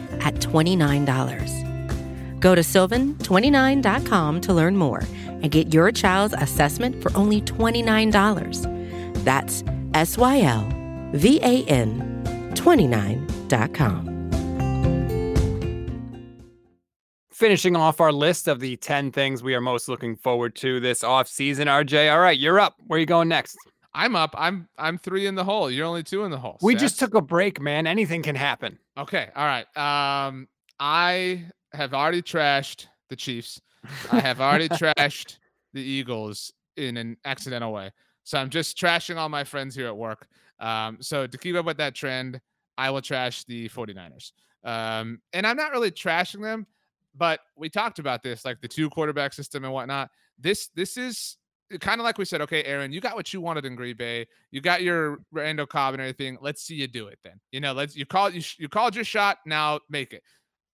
at 0.21 0.35
$29. 0.35 2.39
Go 2.39 2.55
to 2.55 2.61
sylvan29.com 2.61 4.41
to 4.41 4.53
learn 4.53 4.77
more 4.77 5.03
and 5.25 5.51
get 5.51 5.73
your 5.73 5.91
child's 5.91 6.33
assessment 6.37 7.01
for 7.01 7.11
only 7.15 7.41
$29. 7.41 9.23
That's 9.23 9.63
S 9.93 10.17
Y 10.17 10.41
L 10.41 10.67
V 11.13 11.39
A 11.43 11.63
N 11.65 12.51
29.com. 12.55 14.07
Finishing 17.31 17.75
off 17.75 17.99
our 17.99 18.11
list 18.11 18.47
of 18.47 18.59
the 18.59 18.75
10 18.77 19.11
things 19.11 19.41
we 19.41 19.55
are 19.55 19.61
most 19.61 19.89
looking 19.89 20.15
forward 20.15 20.55
to 20.55 20.79
this 20.79 21.03
off 21.03 21.27
season, 21.27 21.67
RJ. 21.67 22.11
All 22.13 22.19
right, 22.19 22.37
you're 22.37 22.59
up. 22.59 22.75
Where 22.85 22.97
are 22.97 22.99
you 22.99 23.07
going 23.07 23.29
next? 23.29 23.57
I'm 23.93 24.15
up. 24.15 24.35
I'm 24.37 24.69
I'm 24.77 24.97
three 24.97 25.25
in 25.25 25.35
the 25.35 25.43
hole. 25.43 25.69
You're 25.69 25.87
only 25.87 26.03
two 26.03 26.23
in 26.23 26.31
the 26.31 26.37
hole. 26.37 26.57
We 26.61 26.73
Seth. 26.73 26.81
just 26.81 26.99
took 26.99 27.15
a 27.15 27.21
break, 27.21 27.59
man. 27.59 27.87
Anything 27.87 28.21
can 28.21 28.35
happen. 28.35 28.77
Okay. 29.01 29.29
All 29.35 29.45
right. 29.45 29.65
Um, 29.75 30.47
I 30.79 31.45
have 31.73 31.95
already 31.95 32.21
trashed 32.21 32.85
the 33.09 33.15
Chiefs. 33.15 33.59
I 34.11 34.19
have 34.19 34.39
already 34.39 34.69
trashed 34.69 35.39
the 35.73 35.81
Eagles 35.81 36.53
in 36.77 36.97
an 36.97 37.17
accidental 37.25 37.73
way. 37.73 37.91
So 38.23 38.37
I'm 38.37 38.51
just 38.51 38.77
trashing 38.77 39.17
all 39.17 39.27
my 39.27 39.43
friends 39.43 39.73
here 39.73 39.87
at 39.87 39.97
work. 39.97 40.27
Um, 40.59 40.97
so 41.01 41.25
to 41.25 41.37
keep 41.39 41.55
up 41.55 41.65
with 41.65 41.77
that 41.77 41.95
trend, 41.95 42.39
I 42.77 42.91
will 42.91 43.01
trash 43.01 43.43
the 43.45 43.69
49ers. 43.69 44.33
Um, 44.63 45.19
and 45.33 45.47
I'm 45.47 45.57
not 45.57 45.71
really 45.71 45.89
trashing 45.89 46.43
them, 46.43 46.67
but 47.15 47.39
we 47.57 47.69
talked 47.69 47.97
about 47.97 48.21
this, 48.21 48.45
like 48.45 48.61
the 48.61 48.67
two 48.67 48.87
quarterback 48.91 49.33
system 49.33 49.63
and 49.63 49.73
whatnot. 49.73 50.11
This 50.37 50.69
this 50.75 50.97
is 50.97 51.37
kind 51.79 52.01
of 52.01 52.05
like 52.05 52.17
we 52.17 52.25
said, 52.25 52.41
okay, 52.41 52.63
Aaron, 52.63 52.91
you 52.91 53.01
got 53.01 53.15
what 53.15 53.33
you 53.33 53.41
wanted 53.41 53.65
in 53.65 53.75
Green 53.75 53.95
Bay. 53.95 54.27
You 54.51 54.61
got 54.61 54.81
your 54.81 55.19
Randall 55.31 55.65
Cobb 55.65 55.93
and 55.93 56.01
everything. 56.01 56.37
Let's 56.41 56.63
see 56.63 56.75
you 56.75 56.87
do 56.87 57.07
it 57.07 57.19
then. 57.23 57.39
You 57.51 57.59
know, 57.59 57.73
let's 57.73 57.95
you 57.95 58.05
called 58.05 58.33
you, 58.33 58.41
you 58.57 58.69
called 58.69 58.95
your 58.95 59.05
shot. 59.05 59.37
Now 59.45 59.79
make 59.89 60.13
it. 60.13 60.23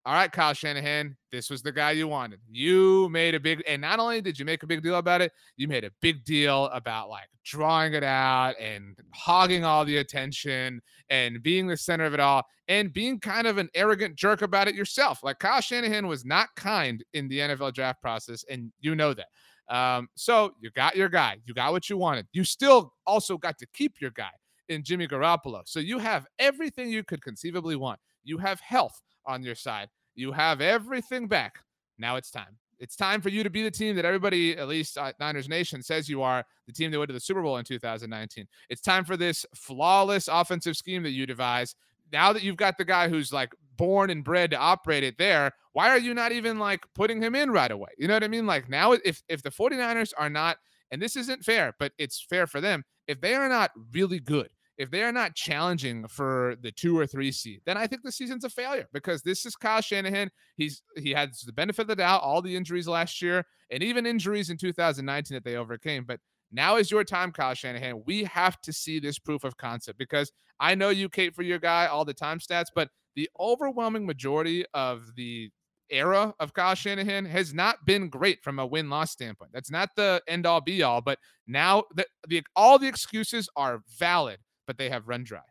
All 0.07 0.13
right, 0.13 0.31
Kyle 0.31 0.53
Shanahan, 0.53 1.17
this 1.33 1.49
was 1.49 1.62
the 1.62 1.71
guy 1.73 1.91
you 1.91 2.07
wanted. 2.07 2.39
You 2.49 3.10
made 3.10 3.36
a 3.36 3.41
big, 3.41 3.62
and 3.67 3.81
not 3.81 3.99
only 3.99 4.21
did 4.21 4.39
you 4.39 4.45
make 4.45 4.63
a 4.63 4.65
big 4.65 4.81
deal 4.81 4.95
about 4.95 5.19
it, 5.19 5.33
you 5.57 5.67
made 5.67 5.83
a 5.83 5.91
big 6.01 6.23
deal 6.23 6.67
about 6.67 7.10
like 7.10 7.27
drawing 7.43 7.93
it 7.93 8.05
out 8.05 8.55
and 8.57 8.97
hogging 9.13 9.65
all 9.65 9.83
the 9.83 9.97
attention 9.97 10.81
and 11.10 11.43
being 11.43 11.67
the 11.67 11.75
center 11.75 12.05
of 12.05 12.13
it 12.13 12.21
all 12.21 12.45
and 12.69 12.93
being 12.93 13.19
kind 13.19 13.47
of 13.47 13.57
an 13.57 13.69
arrogant 13.75 14.15
jerk 14.15 14.43
about 14.43 14.69
it 14.69 14.75
yourself. 14.75 15.23
Like 15.23 15.39
Kyle 15.39 15.60
Shanahan 15.60 16.07
was 16.07 16.23
not 16.23 16.55
kind 16.55 17.03
in 17.13 17.27
the 17.27 17.39
NFL 17.39 17.73
draft 17.73 18.01
process, 18.01 18.45
and 18.49 18.71
you 18.79 18.95
know 18.95 19.13
that. 19.13 19.27
Um, 19.69 20.10
so 20.15 20.53
you 20.62 20.69
got 20.71 20.95
your 20.95 21.10
guy, 21.10 21.38
you 21.45 21.53
got 21.53 21.71
what 21.71 21.89
you 21.89 21.97
wanted. 21.97 22.27
You 22.34 22.43
still 22.43 22.93
also 23.06 23.38
got 23.38 23.58
to 23.60 23.67
keep 23.73 23.99
your 23.99 24.12
guy 24.12 24.32
in 24.69 24.84
Jimmy 24.84 25.08
Garoppolo. 25.08 25.62
So 25.65 25.80
you 25.80 25.99
have 25.99 26.25
everything 26.39 26.89
you 26.89 27.03
could 27.03 27.21
conceivably 27.21 27.75
want. 27.75 27.99
You 28.23 28.38
have 28.38 28.60
health 28.60 29.01
on 29.25 29.43
your 29.43 29.56
side. 29.56 29.89
You 30.15 30.32
have 30.32 30.62
everything 30.62 31.27
back. 31.27 31.60
Now 31.97 32.15
it's 32.15 32.32
time. 32.32 32.58
It's 32.80 32.95
time 32.95 33.21
for 33.21 33.30
you 33.30 33.43
to 33.43 33.49
be 33.49 33.63
the 33.63 33.71
team 33.71 33.95
that 33.95 34.06
everybody, 34.06 34.56
at 34.56 34.67
least 34.67 34.97
uh, 34.97 35.12
Niners 35.19 35.49
Nation, 35.49 35.82
says 35.82 36.08
you 36.08 36.21
are 36.21 36.43
the 36.67 36.73
team 36.73 36.91
that 36.91 36.99
went 36.99 37.10
to 37.10 37.13
the 37.13 37.19
Super 37.19 37.41
Bowl 37.41 37.58
in 37.58 37.65
2019. 37.65 38.47
It's 38.69 38.82
time 38.82 39.03
for 39.03 39.17
this 39.17 39.45
flawless 39.56 40.27
offensive 40.27 40.77
scheme 40.77 41.01
that 41.03 41.12
you 41.12 41.25
devise. 41.25 41.75
Now 42.12 42.34
that 42.34 42.43
you've 42.43 42.56
got 42.56 42.77
the 42.77 42.86
guy 42.86 43.10
who's 43.10 43.34
like 43.34 43.51
born 43.78 44.10
and 44.10 44.24
bred 44.24 44.52
to 44.52 44.58
operate 44.58 45.04
it 45.04 45.18
there, 45.18 45.54
why 45.74 45.90
are 45.90 45.98
you 46.00 46.13
not 46.13 46.32
even 46.32 46.60
like 46.60 46.86
putting 46.96 47.22
him 47.22 47.36
in 47.36 47.52
right 47.52 47.72
away? 47.72 47.90
You 47.98 48.08
know 48.08 48.16
what 48.16 48.24
I 48.24 48.28
mean? 48.28 48.46
Like 48.46 48.70
now, 48.70 48.94
if 48.94 49.22
if 49.30 49.44
the 49.44 49.52
49ers 49.52 50.13
are 50.18 50.30
not, 50.30 50.58
and 50.92 51.02
this 51.02 51.16
isn't 51.16 51.44
fair, 51.44 51.76
but 51.80 51.94
it's 51.98 52.26
fair 52.30 52.48
for 52.48 52.62
them, 52.62 52.84
if 53.08 53.22
they 53.22 53.36
are 53.36 53.50
not 53.50 53.72
really 53.94 54.20
good, 54.20 54.50
if 54.78 54.92
they 54.92 55.04
are 55.04 55.12
not 55.12 55.36
challenging 55.36 56.08
for 56.08 56.56
the 56.62 56.72
two 56.72 56.98
or 56.98 57.08
three 57.08 57.32
seed, 57.32 57.62
then 57.66 57.78
I 57.78 57.88
think 57.88 58.04
the 58.04 58.12
season's 58.12 58.44
a 58.44 58.50
failure 58.50 58.88
because 58.94 59.24
this 59.24 59.46
is 59.46 59.56
Kyle 59.56 59.82
Shanahan. 59.82 60.30
He's 60.56 60.84
he 60.96 61.12
has 61.12 61.42
the 61.42 61.54
benefit 61.54 61.84
of 61.84 61.88
the 61.88 61.96
doubt, 61.96 62.22
all 62.22 62.42
the 62.42 62.56
injuries 62.56 62.88
last 62.88 63.22
year, 63.22 63.46
and 63.72 63.82
even 63.82 64.06
injuries 64.06 64.50
in 64.50 64.58
2019 64.58 65.36
that 65.36 65.44
they 65.44 65.56
overcame. 65.56 66.06
But 66.06 66.20
now 66.52 66.78
is 66.78 66.92
your 66.92 67.04
time, 67.04 67.32
Kyle 67.32 67.56
Shanahan. 67.56 68.04
We 68.06 68.24
have 68.26 68.62
to 68.62 68.72
see 68.72 69.00
this 69.00 69.20
proof 69.20 69.44
of 69.44 69.58
concept 69.58 69.98
because 69.98 70.32
I 70.60 70.76
know 70.76 70.90
you 70.90 71.10
cape 71.10 71.36
for 71.36 71.44
your 71.44 71.60
guy 71.60 71.88
all 71.88 72.06
the 72.06 72.13
time 72.13 72.40
stats, 72.40 72.68
but 72.74 72.90
the 73.17 73.30
overwhelming 73.39 74.06
majority 74.06 74.63
of 74.73 75.13
the 75.17 75.49
era 75.89 76.34
of 76.39 76.53
Kyle 76.53 76.75
Shanahan 76.75 77.25
has 77.25 77.53
not 77.53 77.86
been 77.86 78.08
great 78.08 78.41
from 78.43 78.60
a 78.60 78.65
win 78.65 78.89
loss 78.89 79.12
standpoint. 79.12 79.51
That's 79.53 79.71
not 79.71 79.89
the 79.97 80.21
end 80.27 80.45
all 80.45 80.62
be 80.62 80.84
all, 80.84 81.01
but 81.01 81.19
now 81.47 81.84
the, 81.95 82.41
all 82.56 82.80
the 82.80 82.88
excuses 82.88 83.49
are 83.58 83.82
valid 83.99 84.38
but 84.67 84.77
they 84.77 84.89
have 84.89 85.08
run 85.08 85.23
dry. 85.23 85.41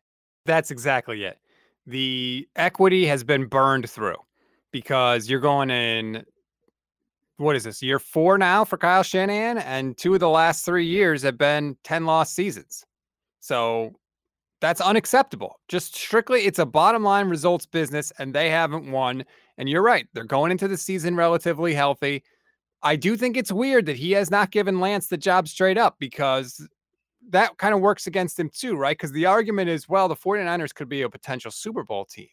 That's 0.45 0.71
exactly 0.71 1.25
it. 1.25 1.39
The 1.87 2.47
equity 2.55 3.07
has 3.07 3.25
been 3.25 3.47
burned 3.47 3.91
through 3.91 4.19
because 4.71 5.29
you're 5.29 5.41
going 5.41 5.71
in. 5.71 6.25
What 7.39 7.57
is 7.57 7.65
this 7.65 7.83
year 7.83 7.99
four 7.99 8.39
now 8.39 8.65
for 8.65 8.79
Kyle 8.79 9.03
Shanahan? 9.03 9.59
And 9.59 9.97
two 9.97 10.15
of 10.15 10.21
the 10.21 10.29
last 10.29 10.65
three 10.65 10.87
years 10.87 11.23
have 11.23 11.37
been 11.37 11.77
10 11.85 12.07
lost 12.07 12.35
seasons. 12.35 12.85
So 13.41 13.93
that's 14.61 14.81
unacceptable. 14.81 15.61
Just 15.69 15.95
strictly, 15.95 16.43
it's 16.43 16.59
a 16.59 16.67
bottom 16.67 17.03
line 17.03 17.29
results 17.29 17.67
business, 17.67 18.13
and 18.19 18.35
they 18.35 18.51
haven't 18.51 18.91
won. 18.91 19.25
And 19.59 19.69
you're 19.69 19.83
right. 19.83 20.07
They're 20.13 20.25
going 20.25 20.51
into 20.51 20.69
the 20.69 20.77
season 20.77 21.17
relatively 21.17 21.75
healthy. 21.75 22.23
I 22.83 22.97
do 22.97 23.17
think 23.17 23.37
it's 23.37 23.53
weird 23.53 23.87
that 23.87 23.97
he 23.97 24.13
has 24.13 24.31
not 24.31 24.51
given 24.51 24.81
Lance 24.81 25.09
the 25.09 25.17
job 25.17 25.49
straight 25.49 25.79
up 25.79 25.97
because 25.99 26.67
that 27.31 27.57
kind 27.59 27.75
of 27.75 27.81
works 27.81 28.07
against 28.07 28.39
him 28.39 28.51
too, 28.51 28.77
right? 28.77 28.97
Because 28.97 29.13
the 29.13 29.27
argument 29.27 29.69
is, 29.69 29.89
well, 29.89 30.09
the 30.09 30.17
49ers 30.17 30.75
could 30.75 30.89
be 30.89 31.03
a 31.03 31.11
potential 31.11 31.51
Super 31.51 31.83
Bowl 31.83 32.05
team. 32.05 32.29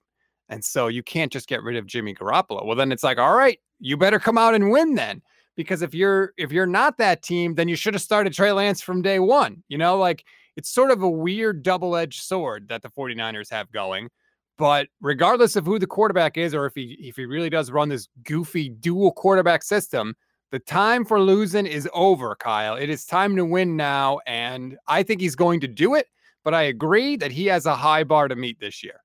And 0.49 0.63
so 0.63 0.87
you 0.87 1.01
can't 1.01 1.31
just 1.31 1.47
get 1.47 1.63
rid 1.63 1.77
of 1.77 1.87
Jimmy 1.87 2.13
Garoppolo. 2.13 2.65
Well, 2.65 2.75
then 2.75 2.91
it's 2.91 3.03
like, 3.03 3.17
all 3.17 3.35
right, 3.35 3.59
you 3.79 3.97
better 3.97 4.19
come 4.19 4.37
out 4.37 4.53
and 4.53 4.69
win 4.69 4.95
then. 4.95 5.21
Because 5.55 5.83
if 5.83 5.93
you're 5.93 6.33
if 6.37 6.51
you're 6.51 6.65
not 6.65 6.97
that 6.97 7.21
team, 7.21 7.53
then 7.53 7.67
you 7.67 7.75
should 7.75 7.93
have 7.93 8.01
started 8.01 8.33
Trey 8.33 8.51
Lance 8.51 8.81
from 8.81 9.03
day 9.03 9.19
one. 9.19 9.63
You 9.67 9.77
know, 9.77 9.97
like 9.97 10.25
it's 10.55 10.69
sort 10.69 10.91
of 10.91 11.01
a 11.01 11.09
weird 11.09 11.63
double-edged 11.63 12.21
sword 12.21 12.67
that 12.69 12.81
the 12.81 12.89
49ers 12.89 13.49
have 13.51 13.71
going. 13.71 14.09
But 14.57 14.87
regardless 15.01 15.55
of 15.55 15.65
who 15.65 15.79
the 15.79 15.87
quarterback 15.87 16.37
is, 16.37 16.53
or 16.53 16.65
if 16.65 16.75
he 16.75 16.95
if 16.99 17.15
he 17.15 17.25
really 17.25 17.49
does 17.49 17.71
run 17.71 17.89
this 17.89 18.07
goofy 18.23 18.69
dual 18.69 19.11
quarterback 19.11 19.63
system, 19.63 20.15
the 20.51 20.59
time 20.59 21.03
for 21.03 21.19
losing 21.19 21.65
is 21.65 21.89
over, 21.93 22.35
Kyle. 22.35 22.75
It 22.75 22.89
is 22.89 23.05
time 23.05 23.35
to 23.35 23.45
win 23.45 23.75
now. 23.75 24.19
And 24.27 24.77
I 24.87 25.01
think 25.01 25.21
he's 25.21 25.35
going 25.35 25.59
to 25.61 25.67
do 25.67 25.95
it. 25.95 26.07
But 26.43 26.53
I 26.53 26.63
agree 26.63 27.15
that 27.17 27.31
he 27.31 27.47
has 27.47 27.65
a 27.65 27.75
high 27.75 28.03
bar 28.03 28.27
to 28.27 28.35
meet 28.35 28.59
this 28.59 28.83
year. 28.83 28.99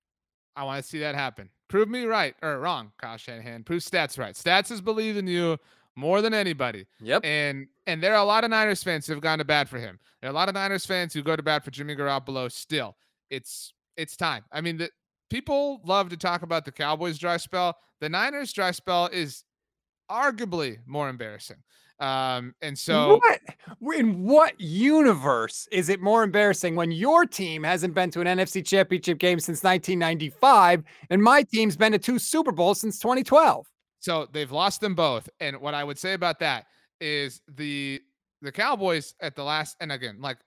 I 0.54 0.64
want 0.64 0.82
to 0.82 0.88
see 0.88 0.98
that 0.98 1.14
happen. 1.14 1.48
Prove 1.68 1.88
me 1.88 2.04
right 2.04 2.34
or 2.42 2.58
wrong, 2.58 2.92
Kyle 3.00 3.16
Shanahan. 3.16 3.64
Prove 3.64 3.82
stats 3.82 4.18
right. 4.18 4.34
Stats 4.34 4.68
has 4.68 4.80
believed 4.80 5.16
in 5.16 5.26
you 5.26 5.56
more 5.98 6.22
than 6.22 6.32
anybody. 6.32 6.86
Yep. 7.00 7.24
And 7.24 7.66
and 7.86 8.02
there 8.02 8.14
are 8.14 8.22
a 8.22 8.24
lot 8.24 8.44
of 8.44 8.50
Niners 8.50 8.82
fans 8.82 9.06
who 9.06 9.12
have 9.12 9.22
gone 9.22 9.38
to 9.38 9.44
bat 9.44 9.68
for 9.68 9.78
him. 9.78 9.98
There 10.20 10.30
are 10.30 10.32
a 10.32 10.34
lot 10.34 10.48
of 10.48 10.54
Niners 10.54 10.86
fans 10.86 11.12
who 11.12 11.22
go 11.22 11.36
to 11.36 11.42
bat 11.42 11.64
for 11.64 11.70
Jimmy 11.70 11.96
Garoppolo 11.96 12.50
still. 12.50 12.96
It's 13.30 13.74
it's 13.96 14.16
time. 14.16 14.44
I 14.52 14.60
mean, 14.60 14.78
the 14.78 14.90
people 15.28 15.80
love 15.84 16.08
to 16.10 16.16
talk 16.16 16.42
about 16.42 16.64
the 16.64 16.72
Cowboys 16.72 17.18
dry 17.18 17.36
spell. 17.36 17.76
The 18.00 18.08
Niners 18.08 18.52
dry 18.52 18.70
spell 18.70 19.06
is 19.06 19.42
arguably 20.08 20.78
more 20.86 21.08
embarrassing. 21.08 21.58
Um, 22.00 22.54
and 22.62 22.78
so 22.78 23.20
what 23.80 23.96
in 23.96 24.22
what 24.22 24.60
universe 24.60 25.66
is 25.72 25.88
it 25.88 26.00
more 26.00 26.22
embarrassing 26.22 26.76
when 26.76 26.92
your 26.92 27.26
team 27.26 27.64
hasn't 27.64 27.92
been 27.92 28.12
to 28.12 28.20
an 28.20 28.28
NFC 28.28 28.64
championship 28.64 29.18
game 29.18 29.40
since 29.40 29.64
1995 29.64 30.84
and 31.10 31.20
my 31.20 31.42
team's 31.42 31.76
been 31.76 31.90
to 31.90 31.98
two 31.98 32.20
Super 32.20 32.52
Bowls 32.52 32.80
since 32.80 33.00
2012? 33.00 33.66
So 34.00 34.28
they've 34.32 34.50
lost 34.50 34.80
them 34.80 34.94
both. 34.94 35.28
And 35.40 35.60
what 35.60 35.74
I 35.74 35.84
would 35.84 35.98
say 35.98 36.12
about 36.14 36.38
that 36.40 36.66
is 37.00 37.40
the 37.48 38.00
the 38.40 38.52
Cowboys 38.52 39.14
at 39.20 39.34
the 39.34 39.42
last 39.42 39.76
and 39.80 39.90
again, 39.90 40.18
like 40.20 40.38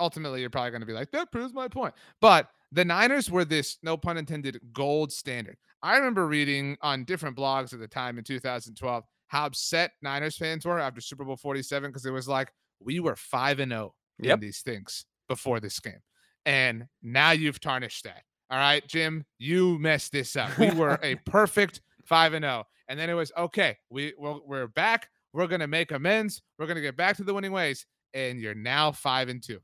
ultimately 0.00 0.40
you're 0.40 0.50
probably 0.50 0.70
going 0.70 0.80
to 0.80 0.86
be 0.86 0.92
like, 0.92 1.10
that 1.10 1.30
proves 1.30 1.52
my 1.52 1.68
point. 1.68 1.94
But 2.20 2.48
the 2.72 2.84
Niners 2.84 3.30
were 3.30 3.44
this, 3.44 3.78
no 3.82 3.96
pun 3.96 4.16
intended, 4.16 4.58
gold 4.72 5.12
standard. 5.12 5.56
I 5.82 5.96
remember 5.96 6.26
reading 6.26 6.76
on 6.80 7.04
different 7.04 7.36
blogs 7.36 7.72
at 7.74 7.80
the 7.80 7.86
time 7.86 8.18
in 8.18 8.24
2012 8.24 9.04
how 9.28 9.46
upset 9.46 9.92
Niners 10.02 10.36
fans 10.36 10.64
were 10.64 10.78
after 10.78 11.00
Super 11.00 11.24
Bowl 11.24 11.36
47 11.36 11.90
because 11.90 12.06
it 12.06 12.10
was 12.10 12.28
like 12.28 12.52
we 12.80 13.00
were 13.00 13.16
5 13.16 13.60
and 13.60 13.72
0 13.72 13.94
in 14.20 14.40
these 14.40 14.60
things 14.60 15.06
before 15.28 15.60
this 15.60 15.78
game. 15.80 16.00
And 16.46 16.86
now 17.02 17.32
you've 17.32 17.60
tarnished 17.60 18.04
that. 18.04 18.22
All 18.50 18.58
right, 18.58 18.86
Jim, 18.86 19.24
you 19.38 19.78
messed 19.78 20.12
this 20.12 20.36
up. 20.36 20.56
We 20.58 20.70
were 20.70 20.98
a 21.02 21.14
perfect 21.26 21.80
5 22.06 22.34
and 22.34 22.44
0. 22.44 22.64
And 22.88 22.98
then 22.98 23.10
it 23.10 23.14
was 23.14 23.32
okay, 23.36 23.76
we 23.90 24.12
we're, 24.18 24.38
we're 24.46 24.66
back. 24.68 25.08
We're 25.32 25.48
to 25.60 25.66
make 25.66 25.90
amends. 25.90 26.42
We're 26.58 26.66
to 26.76 26.82
get 26.82 26.96
back 26.96 27.16
to 27.16 27.24
the 27.24 27.34
winning 27.34 27.52
ways 27.52 27.86
and 28.12 28.40
you're 28.40 28.54
now 28.54 28.92
5 28.92 29.28
and 29.28 29.42
2. 29.42 29.58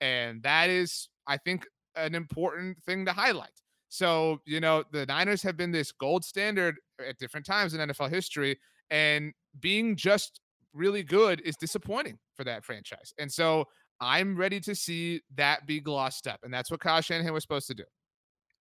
And 0.00 0.42
that 0.42 0.70
is 0.70 1.08
I 1.26 1.36
think 1.36 1.66
an 1.96 2.14
important 2.14 2.82
thing 2.84 3.04
to 3.06 3.12
highlight. 3.12 3.50
So, 3.88 4.40
you 4.44 4.60
know, 4.60 4.84
the 4.92 5.06
Niners 5.06 5.42
have 5.42 5.56
been 5.56 5.72
this 5.72 5.92
gold 5.92 6.24
standard 6.24 6.76
at 7.06 7.18
different 7.18 7.46
times 7.46 7.74
in 7.74 7.80
NFL 7.80 8.10
history, 8.10 8.58
and 8.90 9.32
being 9.60 9.96
just 9.96 10.40
really 10.74 11.02
good 11.02 11.40
is 11.42 11.56
disappointing 11.56 12.18
for 12.34 12.44
that 12.44 12.64
franchise. 12.64 13.14
And 13.18 13.32
so 13.32 13.64
I'm 14.00 14.36
ready 14.36 14.60
to 14.60 14.74
see 14.74 15.22
that 15.36 15.66
be 15.66 15.80
glossed 15.80 16.26
up. 16.26 16.40
And 16.42 16.52
that's 16.52 16.70
what 16.70 16.80
Kyle 16.80 17.00
Shanahan 17.00 17.32
was 17.32 17.42
supposed 17.42 17.68
to 17.68 17.74
do. 17.74 17.84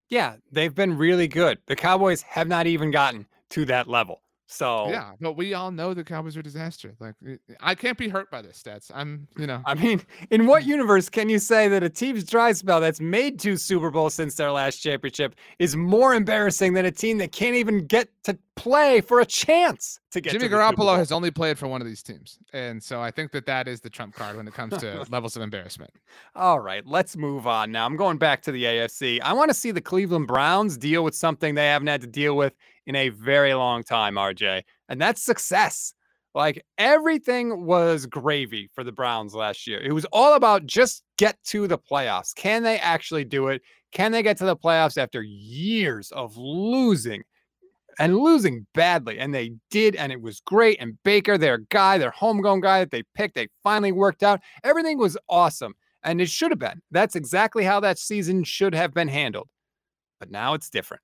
Yeah, 0.09 0.35
they've 0.51 0.73
been 0.73 0.97
really 0.97 1.27
good. 1.27 1.59
The 1.65 1.75
Cowboys 1.75 2.21
have 2.23 2.47
not 2.47 2.67
even 2.67 2.91
gotten 2.91 3.27
to 3.49 3.65
that 3.65 3.87
level. 3.87 4.21
So 4.47 4.89
yeah, 4.89 5.13
but 5.19 5.33
we 5.33 5.53
all 5.55 5.71
know 5.71 5.93
the 5.93 6.03
Cowboys 6.03 6.37
are 6.37 6.41
a 6.41 6.43
disaster. 6.43 6.93
Like 6.99 7.15
eh, 7.27 7.37
eh, 7.49 7.53
I 7.61 7.73
can't 7.73 7.97
be 7.97 8.07
hurt 8.07 8.29
by 8.29 8.43
this 8.43 8.61
stats. 8.61 8.91
I'm, 8.93 9.27
you 9.37 9.47
know. 9.47 9.61
I 9.65 9.73
mean, 9.73 10.01
in 10.29 10.45
what 10.45 10.63
mm. 10.63 10.67
universe 10.67 11.09
can 11.09 11.29
you 11.29 11.39
say 11.39 11.67
that 11.67 11.81
a 11.81 11.89
team's 11.89 12.23
dry 12.23 12.51
spell 12.51 12.79
that's 12.79 13.01
made 13.01 13.39
two 13.39 13.57
Super 13.57 13.89
Bowls 13.89 14.13
since 14.13 14.35
their 14.35 14.51
last 14.51 14.77
championship 14.77 15.35
is 15.57 15.75
more 15.75 16.13
embarrassing 16.13 16.73
than 16.73 16.85
a 16.85 16.91
team 16.91 17.17
that 17.17 17.31
can't 17.31 17.55
even 17.55 17.87
get 17.87 18.09
to 18.23 18.37
play 18.55 19.01
for 19.01 19.19
a 19.19 19.25
chance 19.25 19.99
to 20.11 20.21
get? 20.21 20.33
Jimmy 20.33 20.47
to 20.47 20.55
Garoppolo 20.55 20.95
has 20.95 21.11
only 21.11 21.31
played 21.31 21.57
for 21.57 21.67
one 21.67 21.81
of 21.81 21.87
these 21.87 22.03
teams, 22.03 22.37
and 22.53 22.81
so 22.81 23.01
I 23.01 23.09
think 23.09 23.31
that 23.31 23.47
that 23.47 23.67
is 23.67 23.81
the 23.81 23.89
trump 23.89 24.13
card 24.13 24.37
when 24.37 24.47
it 24.47 24.53
comes 24.53 24.77
to 24.77 25.05
levels 25.09 25.35
of 25.35 25.41
embarrassment. 25.41 25.91
All 26.35 26.59
right, 26.59 26.85
let's 26.85 27.17
move 27.17 27.47
on 27.47 27.71
now. 27.71 27.85
I'm 27.85 27.97
going 27.97 28.17
back 28.17 28.43
to 28.43 28.51
the 28.51 28.63
AFC. 28.63 29.21
I 29.21 29.33
want 29.33 29.49
to 29.49 29.55
see 29.55 29.71
the 29.71 29.81
Cleveland 29.81 30.27
Browns 30.27 30.77
deal 30.77 31.03
with 31.03 31.15
something 31.15 31.55
they 31.55 31.67
haven't 31.67 31.87
had 31.87 32.01
to 32.01 32.07
deal 32.07 32.37
with 32.37 32.53
in 32.85 32.95
a 32.95 33.09
very 33.09 33.53
long 33.53 33.83
time, 33.83 34.15
RJ, 34.15 34.63
and 34.89 35.01
that's 35.01 35.21
success. 35.21 35.93
Like 36.35 36.65
everything 36.77 37.65
was 37.65 38.05
gravy 38.05 38.69
for 38.75 38.83
the 38.83 38.91
Browns 38.91 39.33
last 39.33 39.65
year. 39.65 39.79
It 39.81 39.93
was 39.93 40.05
all 40.11 40.35
about 40.35 40.65
just 40.65 41.03
get 41.17 41.41
to 41.45 41.65
the 41.65 41.77
playoffs. 41.77 42.35
Can 42.35 42.61
they 42.61 42.77
actually 42.77 43.23
do 43.23 43.47
it? 43.47 43.61
Can 43.93 44.11
they 44.11 44.21
get 44.21 44.37
to 44.39 44.45
the 44.45 44.57
playoffs 44.57 44.97
after 44.97 45.21
years 45.23 46.11
of 46.11 46.35
losing 46.35 47.23
and 47.99 48.17
losing 48.17 48.67
badly? 48.73 49.17
And 49.17 49.33
they 49.33 49.53
did, 49.71 49.95
and 49.95 50.11
it 50.11 50.21
was 50.21 50.41
great. 50.41 50.77
And 50.81 51.01
Baker, 51.03 51.37
their 51.37 51.59
guy, 51.69 51.97
their 51.97 52.11
homegrown 52.11 52.59
guy 52.59 52.79
that 52.79 52.91
they 52.91 53.03
picked, 53.15 53.35
they 53.35 53.47
finally 53.63 53.93
worked 53.93 54.21
out. 54.21 54.41
Everything 54.65 54.97
was 54.97 55.17
awesome. 55.29 55.73
And 56.03 56.19
it 56.19 56.29
should 56.29 56.51
have 56.51 56.59
been. 56.59 56.81
That's 56.91 57.15
exactly 57.15 57.63
how 57.63 57.79
that 57.79 57.97
season 57.97 58.43
should 58.43 58.75
have 58.75 58.93
been 58.93 59.07
handled. 59.07 59.47
But 60.19 60.31
now 60.31 60.53
it's 60.53 60.69
different 60.69 61.01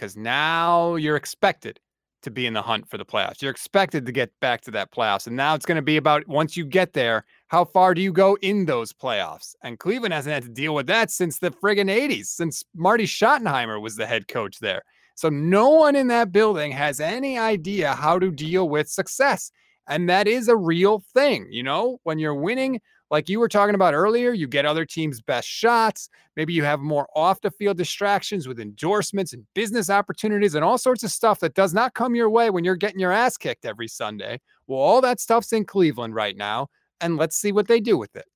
because 0.00 0.16
now 0.16 0.94
you're 0.94 1.16
expected 1.16 1.78
to 2.22 2.30
be 2.30 2.46
in 2.46 2.54
the 2.54 2.62
hunt 2.62 2.88
for 2.88 2.96
the 2.96 3.04
playoffs. 3.04 3.42
You're 3.42 3.50
expected 3.50 4.06
to 4.06 4.12
get 4.12 4.30
back 4.40 4.62
to 4.62 4.70
that 4.70 4.90
playoffs. 4.92 5.26
And 5.26 5.36
now 5.36 5.54
it's 5.54 5.66
going 5.66 5.76
to 5.76 5.82
be 5.82 5.98
about 5.98 6.26
once 6.26 6.56
you 6.56 6.64
get 6.64 6.94
there, 6.94 7.26
how 7.48 7.66
far 7.66 7.92
do 7.92 8.00
you 8.00 8.10
go 8.10 8.38
in 8.40 8.64
those 8.64 8.94
playoffs? 8.94 9.54
And 9.62 9.78
Cleveland 9.78 10.14
hasn't 10.14 10.32
had 10.32 10.42
to 10.44 10.48
deal 10.48 10.74
with 10.74 10.86
that 10.86 11.10
since 11.10 11.38
the 11.38 11.50
friggin' 11.50 11.90
80s, 11.90 12.26
since 12.26 12.64
Marty 12.74 13.04
Schottenheimer 13.04 13.80
was 13.80 13.96
the 13.96 14.06
head 14.06 14.26
coach 14.26 14.58
there. 14.58 14.82
So 15.16 15.28
no 15.28 15.68
one 15.68 15.96
in 15.96 16.08
that 16.08 16.32
building 16.32 16.72
has 16.72 16.98
any 16.98 17.38
idea 17.38 17.92
how 17.92 18.18
to 18.18 18.30
deal 18.30 18.70
with 18.70 18.88
success. 18.88 19.50
And 19.86 20.08
that 20.08 20.26
is 20.26 20.48
a 20.48 20.56
real 20.56 21.02
thing. 21.12 21.46
You 21.50 21.62
know, 21.62 21.98
when 22.04 22.18
you're 22.18 22.34
winning, 22.34 22.80
like 23.10 23.28
you 23.28 23.40
were 23.40 23.48
talking 23.48 23.74
about 23.74 23.94
earlier, 23.94 24.32
you 24.32 24.46
get 24.46 24.64
other 24.64 24.84
teams' 24.84 25.20
best 25.20 25.48
shots. 25.48 26.08
Maybe 26.36 26.52
you 26.52 26.62
have 26.64 26.80
more 26.80 27.08
off 27.16 27.40
the 27.40 27.50
field 27.50 27.76
distractions 27.76 28.46
with 28.46 28.60
endorsements 28.60 29.32
and 29.32 29.44
business 29.54 29.90
opportunities 29.90 30.54
and 30.54 30.64
all 30.64 30.78
sorts 30.78 31.02
of 31.02 31.10
stuff 31.10 31.40
that 31.40 31.54
does 31.54 31.74
not 31.74 31.94
come 31.94 32.14
your 32.14 32.30
way 32.30 32.50
when 32.50 32.64
you're 32.64 32.76
getting 32.76 33.00
your 33.00 33.12
ass 33.12 33.36
kicked 33.36 33.64
every 33.64 33.88
Sunday. 33.88 34.40
Well, 34.66 34.78
all 34.78 35.00
that 35.00 35.20
stuff's 35.20 35.52
in 35.52 35.64
Cleveland 35.64 36.14
right 36.14 36.36
now. 36.36 36.68
And 37.00 37.16
let's 37.16 37.36
see 37.36 37.50
what 37.50 37.66
they 37.66 37.80
do 37.80 37.98
with 37.98 38.14
it. 38.14 38.26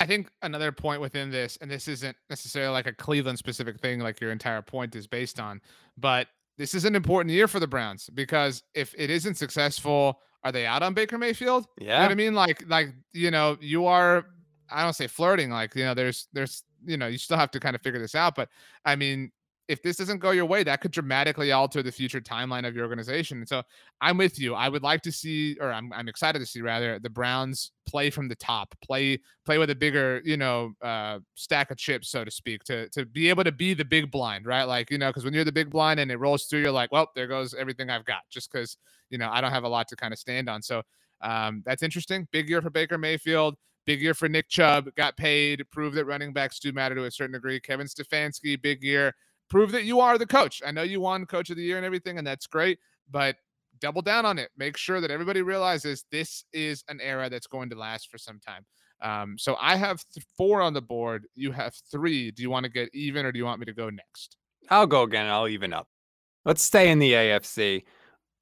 I 0.00 0.06
think 0.06 0.30
another 0.40 0.72
point 0.72 1.00
within 1.00 1.30
this, 1.30 1.58
and 1.60 1.70
this 1.70 1.86
isn't 1.86 2.16
necessarily 2.30 2.72
like 2.72 2.86
a 2.86 2.94
Cleveland 2.94 3.38
specific 3.38 3.78
thing, 3.80 4.00
like 4.00 4.20
your 4.20 4.32
entire 4.32 4.62
point 4.62 4.96
is 4.96 5.06
based 5.06 5.38
on, 5.38 5.60
but 5.98 6.28
this 6.56 6.74
is 6.74 6.84
an 6.84 6.94
important 6.94 7.34
year 7.34 7.48
for 7.48 7.60
the 7.60 7.66
Browns 7.66 8.08
because 8.14 8.62
if 8.74 8.94
it 8.96 9.10
isn't 9.10 9.34
successful, 9.34 10.20
are 10.44 10.52
they 10.52 10.66
out 10.66 10.82
on 10.82 10.94
Baker 10.94 11.18
Mayfield? 11.18 11.66
You 11.78 11.86
know 11.86 11.92
Yeah. 11.92 12.02
what 12.02 12.10
I 12.10 12.14
mean? 12.14 12.34
Like, 12.34 12.64
like, 12.68 12.94
you 13.12 13.30
know, 13.30 13.56
you 13.60 13.86
are, 13.86 14.26
I 14.70 14.82
don't 14.82 14.94
say 14.94 15.06
flirting, 15.06 15.50
like, 15.50 15.74
you 15.74 15.84
know, 15.84 15.94
there's, 15.94 16.28
there's, 16.32 16.64
you 16.84 16.96
know, 16.96 17.06
you 17.06 17.18
still 17.18 17.36
have 17.36 17.50
to 17.52 17.60
kind 17.60 17.76
of 17.76 17.82
figure 17.82 18.00
this 18.00 18.14
out. 18.14 18.34
But 18.34 18.48
I 18.84 18.96
mean, 18.96 19.30
if 19.72 19.82
this 19.82 19.96
doesn't 19.96 20.18
go 20.18 20.30
your 20.32 20.44
way, 20.44 20.62
that 20.62 20.82
could 20.82 20.90
dramatically 20.90 21.50
alter 21.50 21.82
the 21.82 21.90
future 21.90 22.20
timeline 22.20 22.68
of 22.68 22.74
your 22.76 22.84
organization. 22.84 23.38
And 23.38 23.48
so 23.48 23.62
I'm 24.00 24.18
with 24.18 24.38
you. 24.38 24.54
I 24.54 24.68
would 24.68 24.82
like 24.82 25.00
to 25.02 25.12
see, 25.12 25.56
or 25.60 25.72
I'm, 25.72 25.90
I'm 25.94 26.08
excited 26.08 26.38
to 26.40 26.46
see 26.46 26.60
rather, 26.60 26.98
the 26.98 27.08
Browns 27.08 27.72
play 27.86 28.10
from 28.10 28.28
the 28.28 28.34
top, 28.34 28.74
play, 28.84 29.18
play 29.46 29.56
with 29.56 29.70
a 29.70 29.74
bigger, 29.74 30.20
you 30.24 30.36
know, 30.36 30.72
uh, 30.82 31.20
stack 31.34 31.70
of 31.70 31.78
chips, 31.78 32.10
so 32.10 32.22
to 32.22 32.30
speak, 32.30 32.62
to, 32.64 32.88
to 32.90 33.06
be 33.06 33.30
able 33.30 33.44
to 33.44 33.52
be 33.52 33.72
the 33.72 33.84
big 33.84 34.10
blind, 34.10 34.44
right? 34.44 34.64
Like, 34.64 34.90
you 34.90 34.98
know, 34.98 35.08
because 35.08 35.24
when 35.24 35.32
you're 35.32 35.44
the 35.44 35.52
big 35.52 35.70
blind 35.70 35.98
and 35.98 36.10
it 36.10 36.18
rolls 36.18 36.44
through, 36.44 36.60
you're 36.60 36.70
like, 36.70 36.92
well, 36.92 37.10
there 37.14 37.26
goes 37.26 37.54
everything 37.54 37.88
I've 37.88 38.04
got 38.04 38.20
just 38.30 38.52
because, 38.52 38.76
you 39.08 39.16
know, 39.16 39.30
I 39.32 39.40
don't 39.40 39.52
have 39.52 39.64
a 39.64 39.68
lot 39.68 39.88
to 39.88 39.96
kind 39.96 40.12
of 40.12 40.18
stand 40.18 40.48
on. 40.48 40.60
So 40.62 40.82
um, 41.22 41.62
that's 41.64 41.82
interesting. 41.82 42.28
Big 42.30 42.48
year 42.50 42.60
for 42.60 42.70
Baker 42.70 42.98
Mayfield. 42.98 43.56
Big 43.84 44.00
year 44.00 44.14
for 44.14 44.28
Nick 44.28 44.48
Chubb. 44.48 44.94
Got 44.96 45.16
paid. 45.16 45.64
Proved 45.72 45.96
that 45.96 46.04
running 46.04 46.32
backs 46.32 46.60
do 46.60 46.72
matter 46.72 46.94
to 46.94 47.04
a 47.04 47.10
certain 47.10 47.32
degree. 47.32 47.58
Kevin 47.58 47.86
Stefanski. 47.86 48.60
Big 48.60 48.82
year. 48.82 49.14
Prove 49.52 49.70
that 49.72 49.84
you 49.84 50.00
are 50.00 50.16
the 50.16 50.24
coach. 50.24 50.62
I 50.66 50.70
know 50.70 50.80
you 50.80 51.02
won 51.02 51.26
Coach 51.26 51.50
of 51.50 51.56
the 51.56 51.62
Year 51.62 51.76
and 51.76 51.84
everything, 51.84 52.16
and 52.16 52.26
that's 52.26 52.46
great. 52.46 52.78
But 53.10 53.36
double 53.82 54.00
down 54.00 54.24
on 54.24 54.38
it. 54.38 54.48
Make 54.56 54.78
sure 54.78 54.98
that 54.98 55.10
everybody 55.10 55.42
realizes 55.42 56.06
this 56.10 56.46
is 56.54 56.82
an 56.88 57.02
era 57.02 57.28
that's 57.28 57.46
going 57.46 57.68
to 57.68 57.76
last 57.76 58.08
for 58.08 58.16
some 58.16 58.40
time. 58.40 58.64
Um, 59.02 59.36
so 59.38 59.58
I 59.60 59.76
have 59.76 60.02
th- 60.14 60.24
four 60.38 60.62
on 60.62 60.72
the 60.72 60.80
board. 60.80 61.26
You 61.34 61.52
have 61.52 61.74
three. 61.90 62.30
Do 62.30 62.42
you 62.42 62.48
want 62.48 62.64
to 62.64 62.70
get 62.70 62.88
even, 62.94 63.26
or 63.26 63.30
do 63.30 63.38
you 63.38 63.44
want 63.44 63.60
me 63.60 63.66
to 63.66 63.74
go 63.74 63.90
next? 63.90 64.38
I'll 64.70 64.86
go 64.86 65.02
again. 65.02 65.26
I'll 65.26 65.48
even 65.48 65.74
up. 65.74 65.86
Let's 66.46 66.62
stay 66.62 66.90
in 66.90 66.98
the 66.98 67.12
AFC. 67.12 67.84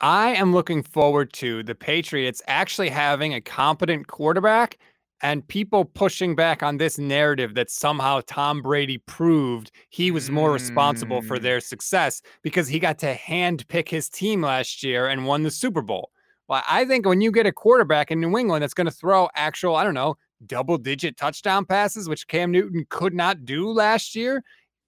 I 0.01 0.37
am 0.37 0.53
looking 0.53 0.85
forward 0.85 1.33
to 1.33 1.65
the 1.65 1.75
Patriots 1.75 2.41
actually 2.47 2.91
having 2.91 3.35
a 3.35 3.41
competent 3.41 4.07
quarterback 4.07 4.79
and 5.23 5.47
people 5.49 5.85
pushing 5.85 6.35
back 6.35 6.62
on 6.62 6.79
this 6.79 6.99
narrative 6.99 7.55
that 7.55 7.71
somehow 7.71 8.21
Tom 8.27 8.62
Brady 8.62 8.99
proved 8.99 9.71
he 9.91 10.11
was 10.11 10.31
more 10.31 10.53
responsible 10.53 11.23
for 11.23 11.39
Mm. 11.39 11.43
their 11.43 11.61
success 11.61 12.23
because 12.43 12.68
he 12.68 12.79
got 12.79 12.99
to 13.01 13.14
handpick 13.14 13.89
his 13.89 14.09
team 14.09 14.43
last 14.43 14.83
year 14.83 15.09
and 15.09 15.27
won 15.27 15.43
the 15.43 15.51
Super 15.51 15.83
Bowl. 15.83 16.11
Well, 16.49 16.62
I 16.68 16.85
think 16.85 17.07
when 17.07 17.21
you 17.21 17.31
get 17.31 17.47
a 17.47 17.53
quarterback 17.53 18.11
in 18.11 18.21
New 18.21 18.37
England 18.37 18.62
that's 18.62 18.75
going 18.75 18.87
to 18.87 18.91
throw 18.91 19.29
actual, 19.35 19.77
I 19.77 19.85
don't 19.85 19.95
know, 19.95 20.16
double 20.47 20.79
digit 20.79 21.16
touchdown 21.16 21.64
passes, 21.64 22.09
which 22.09 22.27
Cam 22.27 22.51
Newton 22.51 22.87
could 22.89 23.14
not 23.14 23.45
do 23.45 23.68
last 23.68 24.16
year, 24.16 24.43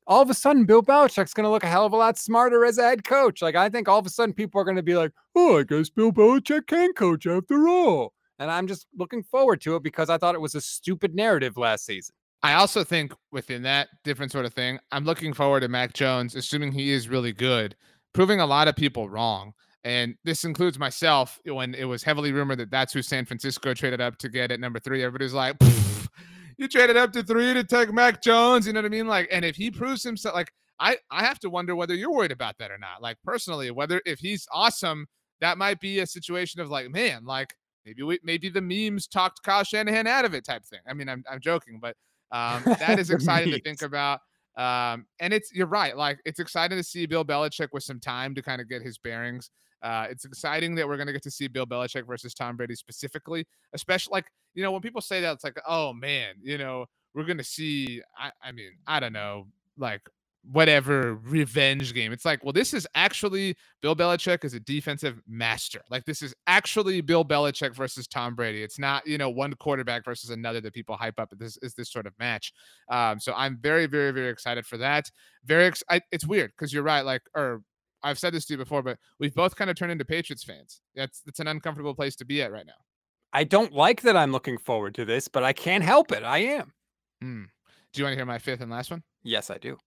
all 0.07 0.23
of 0.23 0.31
a 0.31 0.35
sudden 0.35 0.65
Bill 0.65 0.83
Belichick's 0.83 1.35
going 1.35 1.45
to 1.45 1.51
look 1.51 1.63
a 1.63 1.69
hell 1.69 1.87
of 1.87 1.93
a 1.93 1.97
lot 1.97 2.19
smarter 2.19 2.65
as 2.65 2.79
a 2.79 2.83
head 2.83 3.05
coach. 3.05 3.41
Like 3.43 3.55
I 3.55 3.69
think 3.69 3.89
all 3.89 3.99
of 3.99 4.07
a 4.07 4.11
sudden 4.11 4.33
people 4.35 4.61
are 4.61 4.65
going 4.65 4.77
to 4.77 4.83
be 4.83 4.97
like, 4.97 5.13
"Oh, 5.37 5.59
I 5.59 5.63
guess 5.63 5.91
Bill 5.91 6.11
Belichick 6.11 6.67
can 6.67 6.93
coach 6.95 7.27
after 7.27 7.69
all." 7.69 8.13
And 8.39 8.51
I'm 8.51 8.67
just 8.67 8.87
looking 8.97 9.23
forward 9.23 9.61
to 9.63 9.77
it 9.77 9.83
because 9.83 10.11
I 10.11 10.19
thought 10.19 10.35
it 10.35 10.41
was 10.41 10.55
a 10.55 10.61
stupid 10.61 11.15
narrative 11.15 11.57
last 11.57 11.87
season. 11.87 12.15
I 12.43 12.55
also 12.55 12.83
think 12.83 13.13
within 13.31 13.63
that 13.63 13.89
different 14.03 14.33
sort 14.33 14.47
of 14.47 14.53
thing, 14.53 14.81
I'm 14.91 15.05
looking 15.05 15.33
forward 15.33 15.61
to 15.61 15.69
Mac 15.69 15.93
Jones, 15.93 16.35
assuming 16.35 16.73
he 16.73 16.91
is 16.91 17.09
really 17.09 17.33
good, 17.33 17.77
proving 18.13 18.41
a 18.41 18.47
lot 18.47 18.67
of 18.67 18.75
people 18.75 19.09
wrong. 19.09 19.53
And 19.85 20.17
this 20.25 20.45
includes 20.45 20.79
myself 20.79 21.39
when 21.45 21.75
it 21.75 21.85
was 21.85 22.03
heavily 22.03 22.33
rumored 22.33 22.59
that 22.59 22.71
that's 22.71 22.93
who 22.93 23.03
San 23.03 23.25
Francisco 23.25 23.75
traded 23.75 24.01
up 24.01 24.17
to 24.19 24.29
get 24.29 24.51
at 24.51 24.61
number 24.61 24.79
three. 24.81 25.03
Everybody's 25.05 25.35
like, 25.35 25.57
you 26.57 26.69
traded 26.69 26.97
up 26.97 27.13
to 27.13 27.23
three 27.23 27.55
to 27.55 27.65
take 27.65 27.93
Mac 27.93 28.23
Jones. 28.23 28.67
You 28.67 28.73
know 28.73 28.81
what 28.81 28.87
I 28.87 28.91
mean? 28.91 29.07
Like, 29.07 29.29
and 29.31 29.45
if 29.45 29.57
he 29.57 29.71
proves 29.71 30.03
himself, 30.03 30.35
like, 30.35 30.53
I, 30.79 30.97
I 31.11 31.23
have 31.23 31.39
to 31.41 31.51
wonder 31.51 31.77
whether 31.77 31.95
you're 31.95 32.13
worried 32.13 32.33
about 32.33 32.59
that 32.59 32.71
or 32.71 32.79
not. 32.79 33.03
Like, 33.03 33.17
personally, 33.25 33.71
whether 33.71 34.01
if 34.05 34.19
he's 34.19 34.47
awesome, 34.53 35.07
that 35.41 35.59
might 35.59 35.81
be 35.81 36.01
a 36.01 36.07
situation 36.07 36.61
of 36.61 36.71
like, 36.71 36.91
man, 36.91 37.25
like, 37.25 37.55
maybe 37.85 38.03
we, 38.03 38.19
maybe 38.23 38.49
the 38.49 38.61
memes 38.61 39.07
talked 39.07 39.43
Kyle 39.43 39.65
Shanahan 39.65 40.07
out 40.07 40.25
of 40.25 40.35
it 40.35 40.45
type 40.45 40.65
thing. 40.65 40.81
I 40.87 40.95
mean, 40.95 41.09
I'm, 41.09 41.25
I'm 41.31 41.41
joking, 41.41 41.79
but 41.81 41.97
um, 42.31 42.63
that 42.79 42.99
is 42.99 43.11
exciting 43.11 43.53
to 43.53 43.61
think 43.61 43.83
about. 43.83 44.21
Um, 44.57 45.07
and 45.21 45.33
it's 45.33 45.53
you're 45.53 45.67
right. 45.67 45.97
Like 45.97 46.21
it's 46.25 46.41
exciting 46.41 46.77
to 46.79 46.85
see 46.85 47.07
Bill 47.07 47.25
Belichick 47.25 47.69
with 47.73 47.83
some 47.83 48.01
time 48.01 48.35
to 48.35 48.43
kind 48.43 48.61
of 48.61 48.69
get 48.69 48.83
his 48.83 48.99
bearings. 48.99 49.51
Uh, 49.83 50.07
it's 50.11 50.25
exciting 50.25 50.75
that 50.77 50.87
we're 50.87 50.97
going 50.97 51.07
to 51.07 51.13
get 51.13 51.23
to 51.23 51.31
see 51.31 51.49
Bill 51.49 51.67
Belichick 51.67 52.07
versus 52.07 52.35
Tom 52.35 52.57
Brady 52.57 52.75
specifically, 52.75 53.47
especially 53.73 54.13
like 54.13 54.27
you 54.55 54.63
know 54.63 54.71
when 54.71 54.83
people 54.83 55.01
say 55.01 55.21
that 55.21 55.33
it's 55.33 55.45
like 55.45 55.59
oh 55.67 55.93
man, 55.93 56.35
you 56.43 56.59
know 56.59 56.87
we're 57.15 57.25
going 57.25 57.39
to 57.39 57.45
see. 57.45 58.03
I, 58.19 58.31
I 58.43 58.53
mean 58.53 58.73
I 58.87 59.01
don't 59.01 59.15
know 59.15 59.47
like 59.79 60.03
whatever 60.51 61.15
revenge 61.15 61.95
game. 61.95 62.13
It's 62.13 62.25
like 62.25 62.43
well 62.43 62.53
this 62.53 62.75
is 62.75 62.87
actually 62.95 63.57
Bill 63.81 63.95
Belichick 63.95 64.45
is 64.45 64.55
a 64.55 64.61
defensive 64.61 65.21
master. 65.29 65.81
Like 65.91 66.05
this 66.05 66.23
is 66.23 66.35
actually 66.47 67.01
Bill 67.01 67.25
Belichick 67.25 67.75
versus 67.77 68.09
Tom 68.09 68.35
Brady. 68.35 68.63
It's 68.63 68.79
not 68.79 69.07
you 69.07 69.19
know 69.19 69.31
one 69.31 69.55
quarterback 69.55 70.05
versus 70.05 70.31
another 70.31 70.61
that 70.61 70.75
people 70.75 70.97
hype 70.97 71.19
up. 71.19 71.33
This 71.37 71.59
is 71.63 71.75
this 71.75 71.91
sort 71.91 72.07
of 72.07 72.13
match. 72.19 72.53
Um, 72.89 73.21
so 73.21 73.33
I'm 73.37 73.59
very 73.61 73.87
very 73.87 74.11
very 74.11 74.31
excited 74.31 74.67
for 74.67 74.77
that. 74.79 75.11
Very 75.45 75.67
ex- 75.67 75.85
I, 75.89 76.01
it's 76.11 76.27
weird 76.27 76.53
because 76.57 76.73
you're 76.73 76.83
right. 76.83 77.03
Like 77.03 77.23
or 77.35 77.63
I've 78.03 78.19
said 78.19 78.35
this 78.35 78.45
to 78.47 78.55
you 78.55 78.59
before, 78.59 78.83
but 78.83 78.99
we've 79.21 79.35
both 79.35 79.55
kind 79.55 79.71
of 79.71 79.77
turned 79.77 79.93
into 79.93 80.05
Patriots 80.05 80.43
fans. 80.43 80.81
That's 80.97 81.21
that's 81.21 81.41
an 81.41 81.47
uncomfortable 81.47 81.95
place 81.95 82.17
to 82.17 82.25
be 82.25 82.43
at 82.43 82.53
right 82.53 82.67
now. 82.67 82.73
I 83.33 83.45
don't 83.45 83.73
like 83.73 84.03
that 84.03 84.17
I'm 84.17 84.33
looking 84.33 84.59
forward 84.59 84.95
to 84.97 85.05
this, 85.05 85.29
but 85.29 85.43
I 85.43 85.53
can't 85.53 85.85
help 85.85 86.13
it. 86.13 86.23
I 86.23 86.39
am. 86.39 86.73
Hmm. 87.21 87.45
Do 87.93 88.01
you 88.01 88.05
want 88.05 88.13
to 88.13 88.17
hear 88.17 88.27
my 88.27 88.39
fifth 88.39 88.61
and 88.61 88.71
last 88.71 88.91
one? 88.91 89.03
Yes, 89.23 89.51
I 89.51 89.59
do. 89.59 89.79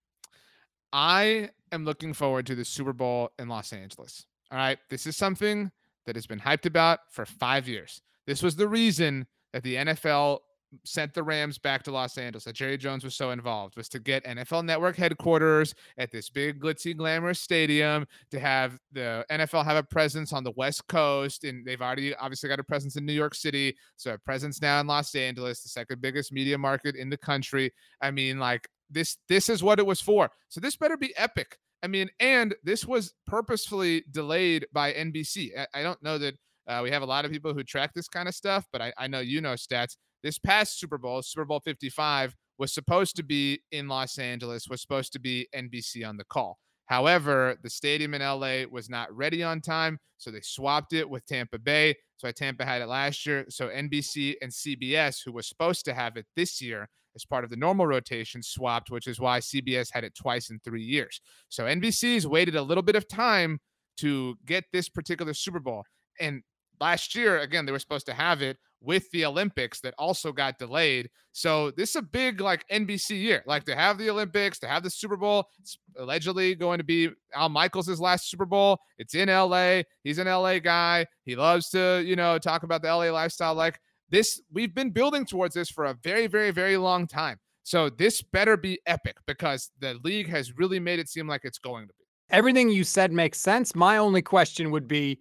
I 0.94 1.50
am 1.72 1.86
looking 1.86 2.14
forward 2.14 2.46
to 2.48 2.56
the 2.56 2.66
Super 2.66 2.94
Bowl 2.94 3.32
in 3.40 3.48
Los 3.48 3.74
Angeles. 3.74 4.26
All 4.52 4.58
right. 4.58 4.78
This 4.90 5.06
is 5.06 5.18
something 5.18 5.72
that 6.06 6.16
has 6.16 6.28
been 6.28 6.40
hyped 6.40 6.66
about 6.66 7.00
for 7.10 7.26
five 7.26 7.68
years. 7.68 8.02
This 8.28 8.42
was 8.42 8.56
the 8.56 8.68
reason 8.68 9.28
that 9.54 9.64
the 9.64 9.76
NFL 9.76 10.40
sent 10.84 11.14
the 11.14 11.24
Rams 11.24 11.58
back 11.58 11.84
to 11.84 11.92
Los 11.92 12.18
Angeles, 12.18 12.44
that 12.44 12.56
Jerry 12.56 12.78
Jones 12.78 13.04
was 13.04 13.16
so 13.16 13.32
involved, 13.32 13.78
was 13.78 13.88
to 13.90 14.00
get 14.00 14.26
NFL 14.26 14.66
Network 14.66 14.96
headquarters 14.96 15.74
at 15.98 16.12
this 16.12 16.30
big, 16.30 16.60
glitzy, 16.60 16.96
glamorous 16.96 17.40
stadium, 17.40 18.06
to 18.32 18.40
have 18.40 18.78
the 18.92 19.26
NFL 19.32 19.64
have 19.64 19.78
a 19.78 19.84
presence 19.84 20.34
on 20.34 20.44
the 20.44 20.52
West 20.52 20.88
Coast. 20.88 21.44
And 21.44 21.66
they've 21.66 21.82
already 21.82 22.16
obviously 22.16 22.50
got 22.50 22.60
a 22.60 22.64
presence 22.64 22.96
in 22.96 23.06
New 23.06 23.14
York 23.14 23.36
City. 23.36 23.76
So 23.96 24.14
a 24.14 24.18
presence 24.18 24.62
now 24.62 24.80
in 24.82 24.88
Los 24.88 25.16
Angeles, 25.16 25.62
the 25.62 25.70
second 25.70 26.02
biggest 26.02 26.32
media 26.32 26.58
market 26.58 26.96
in 26.96 27.10
the 27.10 27.18
country. 27.18 27.72
I 28.02 28.12
mean, 28.12 28.40
like 28.40 28.68
this, 28.90 29.18
this 29.28 29.50
is 29.50 29.64
what 29.64 29.80
it 29.80 29.86
was 29.86 30.02
for. 30.02 30.30
So 30.50 30.60
this 30.60 30.76
better 30.76 30.98
be 30.98 31.14
epic. 31.18 31.58
I 31.84 31.88
mean, 31.88 32.10
and 32.20 32.56
this 32.64 32.86
was 32.86 33.14
purposefully 33.28 34.04
delayed 34.10 34.66
by 34.74 34.94
NBC. 34.94 35.52
I, 35.58 35.80
I 35.80 35.84
don't 35.84 36.02
know 36.02 36.18
that 36.18 36.36
uh, 36.68 36.82
we 36.84 36.92
have 36.92 37.04
a 37.04 37.06
lot 37.06 37.26
of 37.26 37.32
people 37.32 37.54
who 37.54 37.64
track 37.64 37.94
this 37.94 38.08
kind 38.08 38.28
of 38.28 38.36
stuff, 38.36 38.66
but 38.72 38.82
I, 38.82 38.94
I 38.98 39.08
know 39.08 39.20
you 39.20 39.42
know 39.42 39.54
stats. 39.54 39.98
This 40.24 40.40
past 40.40 40.80
Super 40.80 40.98
Bowl, 40.98 41.22
Super 41.22 41.46
Bowl 41.46 41.60
55, 41.60 42.36
was 42.58 42.74
supposed 42.74 43.16
to 43.18 43.24
be 43.24 43.62
in 43.72 43.88
Los 43.88 44.18
Angeles, 44.18 44.68
was 44.68 44.82
supposed 44.82 45.14
to 45.14 45.20
be 45.20 45.48
NBC 45.56 46.08
on 46.08 46.18
the 46.18 46.24
call. 46.24 46.58
However, 46.88 47.58
the 47.64 47.70
stadium 47.70 48.14
in 48.14 48.22
LA 48.22 48.64
was 48.70 48.90
not 48.90 49.16
ready 49.16 49.44
on 49.44 49.62
time, 49.62 50.00
so 50.18 50.32
they 50.32 50.42
swapped 50.42 50.94
it 50.94 51.10
with 51.10 51.26
Tampa 51.26 51.60
Bay. 51.60 51.96
So 52.18 52.32
Tampa 52.32 52.64
had 52.64 52.82
it 52.82 52.88
last 52.88 53.26
year. 53.26 53.46
So 53.50 53.68
NBC 53.68 54.36
and 54.42 54.52
CBS, 54.52 55.22
who 55.24 55.34
was 55.34 55.48
supposed 55.48 55.86
to 55.86 55.94
have 55.94 56.16
it 56.16 56.26
this 56.36 56.62
year 56.62 56.90
as 57.16 57.26
part 57.26 57.43
of 57.43 57.49
the 57.49 57.55
normal 57.55 57.88
rotation, 57.88 58.43
swapped, 58.43 58.91
which 58.91 59.07
is 59.07 59.20
why 59.20 59.39
CBS 59.39 59.89
had 59.91 60.03
it 60.03 60.16
twice 60.16 60.49
in 60.49 60.59
three 60.59 60.84
years. 60.84 61.22
So 61.49 61.66
NBC's 61.66 62.28
waited 62.28 62.55
a 62.55 62.61
little 62.61 62.84
bit 62.84 62.95
of 62.95 63.07
time 63.07 63.59
to 63.97 64.36
get 64.45 64.66
this 64.74 64.89
particular 64.89 65.34
Super 65.34 65.59
Bowl. 65.59 65.84
And 66.20 66.43
last 66.80 67.16
year, 67.16 67.39
again, 67.39 67.66
they 67.66 67.72
were 67.72 67.80
supposed 67.80 68.05
to 68.07 68.13
have 68.13 68.41
it 68.41 68.57
with 68.82 69.09
the 69.11 69.26
Olympics 69.26 69.80
that 69.82 69.95
also 69.97 70.32
got 70.32 70.59
delayed. 70.59 71.09
So 71.32 71.72
this 71.72 71.91
is 71.91 71.95
a 71.97 72.01
big 72.01 72.39
like 72.39 72.66
NBC 72.72 73.20
year, 73.20 73.43
like 73.47 73.63
to 73.66 73.76
have 73.76 73.97
the 73.97 74.09
Olympics, 74.09 74.59
to 74.59 74.68
have 74.68 74.84
the 74.84 74.89
Super 74.89 75.18
Bowl. 75.18 75.45
It's 75.59 75.78
allegedly 75.97 76.55
going 76.55 76.78
to 76.78 76.84
be 76.84 77.09
Al 77.34 77.49
Michaels' 77.49 77.99
last 77.99 78.30
Super 78.30 78.45
Bowl. 78.45 78.78
It's 78.97 79.16
in 79.16 79.30
LA. 79.30 79.82
He's 80.03 80.20
an 80.20 80.28
LA 80.28 80.59
guy. 80.59 81.07
He 81.24 81.36
loves 81.36 81.70
to, 81.70 82.03
you 82.05 82.16
know, 82.16 82.38
talk 82.38 82.63
about 82.63 82.82
the 82.82 82.89
LA 82.89 83.09
lifestyle. 83.09 83.55
Like 83.55 83.80
this, 84.10 84.41
we've 84.51 84.74
been 84.74 84.91
building 84.91 85.26
towards 85.26 85.56
this 85.56 85.70
for 85.70 85.86
a 85.86 85.95
very, 86.03 86.28
very, 86.28 86.51
very 86.51 86.78
long 86.78 87.08
time. 87.08 87.38
So 87.64 87.89
this 87.89 88.22
better 88.22 88.58
be 88.58 88.80
epic 88.86 89.18
because 89.26 89.72
the 89.80 89.95
league 90.03 90.30
has 90.30 90.58
really 90.58 90.80
made 90.80 90.99
it 90.99 91.10
seem 91.10 91.28
like 91.28 91.41
it's 91.43 91.58
going 91.58 91.88
to 91.88 91.93
be. 91.93 92.06
Everything 92.30 92.70
you 92.70 92.84
said 92.84 93.12
makes 93.12 93.39
sense. 93.39 93.76
My 93.76 93.97
only 93.97 94.22
question 94.22 94.72
would 94.72 94.88
be 94.88 95.20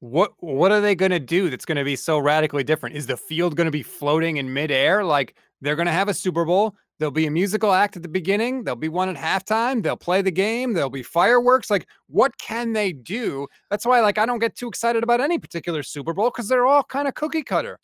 what 0.00 0.32
what 0.40 0.70
are 0.70 0.80
they 0.80 0.94
going 0.94 1.12
to 1.12 1.20
do 1.20 1.48
that's 1.48 1.64
going 1.64 1.78
to 1.78 1.84
be 1.84 1.96
so 1.96 2.18
radically 2.18 2.64
different? 2.64 2.96
Is 2.96 3.06
the 3.06 3.16
field 3.16 3.56
going 3.56 3.66
to 3.66 3.72
be 3.72 3.82
floating 3.82 4.36
in 4.36 4.52
midair? 4.52 5.04
Like 5.04 5.36
they're 5.60 5.76
going 5.76 5.86
to 5.86 5.92
have 5.92 6.08
a 6.08 6.14
Super 6.14 6.44
Bowl. 6.44 6.74
There'll 6.98 7.10
be 7.10 7.26
a 7.26 7.30
musical 7.30 7.72
act 7.72 7.96
at 7.96 8.02
the 8.02 8.08
beginning. 8.08 8.62
There'll 8.62 8.76
be 8.76 8.88
one 8.88 9.08
at 9.08 9.16
halftime. 9.16 9.82
They'll 9.82 9.96
play 9.96 10.22
the 10.22 10.30
game. 10.30 10.74
There'll 10.74 10.90
be 10.90 11.02
fireworks. 11.02 11.70
Like, 11.70 11.88
what 12.06 12.36
can 12.38 12.72
they 12.72 12.92
do? 12.92 13.48
That's 13.68 13.84
why, 13.84 14.00
like, 14.00 14.16
I 14.16 14.26
don't 14.26 14.38
get 14.38 14.54
too 14.54 14.68
excited 14.68 15.02
about 15.02 15.20
any 15.20 15.38
particular 15.38 15.82
Super 15.82 16.12
Bowl 16.12 16.30
because 16.30 16.48
they're 16.48 16.66
all 16.66 16.84
kind 16.84 17.08
of 17.08 17.14
cookie 17.14 17.42
cutter. 17.42 17.80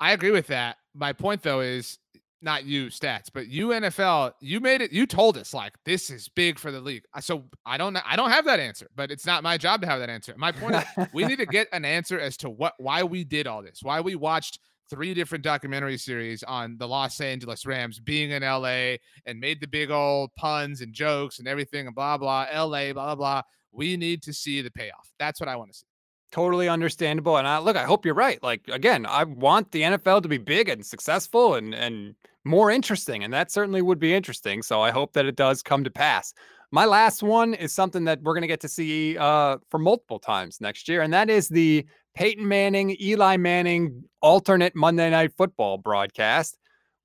I 0.00 0.12
agree 0.12 0.30
with 0.30 0.46
that. 0.48 0.76
My 0.94 1.12
point 1.12 1.42
though 1.42 1.60
is 1.60 1.98
not 2.42 2.64
you 2.64 2.86
stats, 2.86 3.26
but 3.32 3.48
you 3.48 3.68
NFL, 3.68 4.32
you 4.40 4.60
made 4.60 4.80
it. 4.80 4.92
You 4.92 5.06
told 5.06 5.36
us 5.36 5.52
like 5.52 5.74
this 5.84 6.10
is 6.10 6.28
big 6.28 6.58
for 6.58 6.70
the 6.70 6.80
league. 6.80 7.04
So 7.20 7.44
I 7.66 7.76
don't, 7.76 7.96
I 7.96 8.16
don't 8.16 8.30
have 8.30 8.46
that 8.46 8.58
answer, 8.58 8.88
but 8.96 9.10
it's 9.10 9.26
not 9.26 9.42
my 9.42 9.58
job 9.58 9.82
to 9.82 9.86
have 9.86 10.00
that 10.00 10.08
answer. 10.08 10.34
My 10.36 10.52
point 10.52 10.76
is, 10.76 11.06
we 11.12 11.24
need 11.24 11.36
to 11.36 11.46
get 11.46 11.68
an 11.72 11.84
answer 11.84 12.18
as 12.18 12.36
to 12.38 12.50
what, 12.50 12.74
why 12.78 13.02
we 13.02 13.24
did 13.24 13.46
all 13.46 13.62
this, 13.62 13.80
why 13.82 14.00
we 14.00 14.14
watched 14.14 14.58
three 14.88 15.14
different 15.14 15.44
documentary 15.44 15.96
series 15.96 16.42
on 16.42 16.76
the 16.78 16.88
Los 16.88 17.20
Angeles 17.20 17.64
Rams 17.64 18.00
being 18.00 18.30
in 18.32 18.42
LA 18.42 18.96
and 19.26 19.38
made 19.38 19.60
the 19.60 19.68
big 19.68 19.90
old 19.90 20.34
puns 20.36 20.80
and 20.80 20.92
jokes 20.92 21.38
and 21.38 21.46
everything 21.46 21.86
and 21.86 21.94
blah 21.94 22.16
blah 22.16 22.46
LA 22.52 22.92
blah 22.92 23.14
blah. 23.14 23.42
We 23.70 23.96
need 23.96 24.22
to 24.24 24.32
see 24.32 24.62
the 24.62 24.70
payoff. 24.70 25.12
That's 25.18 25.40
what 25.40 25.48
I 25.48 25.56
want 25.56 25.72
to 25.72 25.78
see. 25.78 25.86
Totally 26.30 26.68
understandable. 26.68 27.36
And 27.36 27.46
I 27.46 27.58
look, 27.58 27.76
I 27.76 27.84
hope 27.84 28.04
you're 28.04 28.14
right. 28.14 28.42
Like 28.42 28.62
again, 28.68 29.06
I 29.06 29.24
want 29.24 29.72
the 29.72 29.82
NFL 29.82 30.22
to 30.22 30.28
be 30.28 30.38
big 30.38 30.68
and 30.68 30.84
successful 30.84 31.54
and 31.54 31.74
and 31.74 32.14
more 32.44 32.70
interesting, 32.70 33.22
and 33.22 33.32
that 33.32 33.50
certainly 33.50 33.82
would 33.82 33.98
be 33.98 34.14
interesting. 34.14 34.62
So 34.62 34.80
I 34.80 34.90
hope 34.90 35.12
that 35.12 35.26
it 35.26 35.36
does 35.36 35.62
come 35.62 35.84
to 35.84 35.90
pass. 35.90 36.32
My 36.70 36.84
last 36.84 37.22
one 37.22 37.54
is 37.54 37.72
something 37.72 38.04
that 38.04 38.22
we're 38.22 38.34
going 38.34 38.42
to 38.42 38.48
get 38.48 38.60
to 38.60 38.68
see 38.68 39.18
uh, 39.18 39.58
for 39.70 39.78
multiple 39.78 40.20
times 40.20 40.60
next 40.60 40.88
year, 40.88 41.02
and 41.02 41.12
that 41.12 41.28
is 41.28 41.48
the 41.48 41.84
Peyton 42.14 42.46
Manning, 42.46 42.96
Eli 43.00 43.36
Manning 43.36 44.04
alternate 44.20 44.74
Monday 44.74 45.10
Night 45.10 45.32
Football 45.36 45.78
broadcast. 45.78 46.58